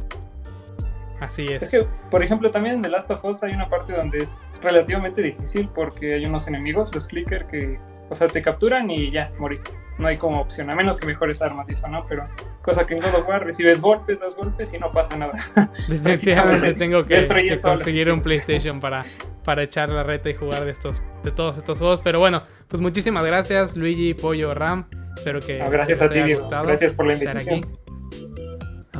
Así 1.21 1.45
es. 1.45 1.63
Es 1.63 1.71
que, 1.71 1.87
por 2.11 2.25
ejemplo, 2.25 2.51
también 2.51 2.75
en 2.75 2.83
The 2.83 2.89
Last 2.89 3.09
of 3.13 3.25
Us 3.25 3.45
hay 3.45 3.53
una 3.53 3.69
parte 3.69 3.93
donde 3.93 4.19
es 4.19 4.49
relativamente 4.61 5.23
difícil 5.23 5.69
porque 5.73 6.15
hay 6.15 6.27
unos 6.27 6.49
enemigos, 6.49 6.93
los 6.93 7.07
clicker, 7.07 7.47
que, 7.47 7.79
o 8.09 8.15
sea, 8.15 8.29
te 8.29 8.43
capturan 8.43 8.91
y 8.91 9.11
ya, 9.11 9.33
moriste. 9.39 9.73
No 9.99 10.09
hay 10.09 10.19
como 10.19 10.41
opción, 10.41 10.71
a 10.71 10.75
menos 10.75 10.99
que 10.99 11.07
mejores 11.07 11.41
armas 11.41 11.69
y 11.69 11.75
eso, 11.75 11.87
¿no? 11.89 12.05
Pero 12.09 12.27
cosa 12.63 12.85
que 12.85 12.95
en 12.95 13.01
God 13.01 13.15
of 13.15 13.29
War 13.29 13.45
recibes 13.45 13.81
golpes, 13.81 14.19
das 14.19 14.37
golpes 14.37 14.73
y 14.75 14.79
no 14.79 14.91
pasa 14.91 15.17
nada. 15.17 15.35
Definitivamente 15.89 16.75
tengo 16.75 17.05
que, 17.05 17.27
que 17.27 17.61
conseguir 17.61 18.11
un 18.11 18.21
PlayStation 18.21 18.81
para, 18.81 19.05
para 19.45 19.63
echar 19.63 19.91
la 19.91 20.03
reta 20.03 20.29
y 20.31 20.35
jugar 20.35 20.65
de, 20.65 20.73
estos, 20.73 21.05
de 21.23 21.31
todos 21.31 21.57
estos 21.57 21.79
juegos. 21.79 22.01
Pero 22.01 22.19
bueno, 22.19 22.43
pues 22.67 22.83
muchísimas 22.83 23.25
gracias, 23.25 23.77
Luigi, 23.77 24.15
Pollo, 24.15 24.53
Ram. 24.53 24.89
Espero 25.17 25.41
que 25.41 25.59
gracias 25.59 26.03
a 26.03 26.11
ti, 26.11 26.21
Gracias 26.65 26.93
por 26.93 27.07
la 27.07 27.13
invitación. 27.13 27.61
A 27.61 27.94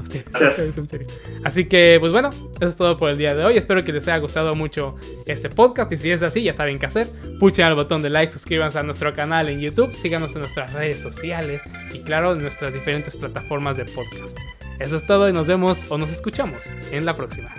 ustedes, 0.05 0.35
a 0.35 0.47
ustedes, 0.47 0.79
en 0.79 0.89
serio. 0.89 1.07
Así 1.45 1.67
que, 1.67 1.97
pues 2.01 2.13
bueno, 2.13 2.31
eso 2.31 2.69
es 2.69 2.77
todo 2.77 2.97
por 2.99 3.11
el 3.11 3.19
día 3.19 3.35
de 3.35 3.45
hoy. 3.45 3.57
Espero 3.57 3.85
que 3.85 3.93
les 3.93 4.07
haya 4.09 4.19
gustado 4.19 4.55
mucho 4.55 4.95
este 5.27 5.51
podcast. 5.51 5.91
Y 5.93 5.97
si 5.97 6.11
es 6.11 6.23
así, 6.23 6.43
ya 6.43 6.55
saben 6.55 6.79
qué 6.79 6.87
hacer. 6.87 7.09
Puchen 7.41 7.65
al 7.65 7.75
botón 7.75 8.03
de 8.03 8.11
like, 8.11 8.33
suscríbanse 8.33 8.79
a 8.79 8.83
nuestro 8.83 9.13
canal 9.15 9.49
en 9.49 9.61
YouTube, 9.61 9.93
síganos 9.95 10.35
en 10.35 10.43
nuestras 10.43 10.73
redes 10.73 11.01
sociales 11.01 11.63
y, 11.93 12.01
claro, 12.01 12.33
en 12.33 12.39
nuestras 12.39 12.73
diferentes 12.73 13.17
plataformas 13.17 13.77
de 13.77 13.85
podcast. 13.85 14.39
Eso 14.79 14.97
es 14.97 15.07
todo 15.07 15.29
y 15.29 15.33
nos 15.33 15.49
vemos 15.49 15.87
o 15.91 15.99
nos 15.99 16.11
escuchamos 16.11 16.75
en 16.93 17.05
la 17.05 17.17
próxima. 17.17 17.55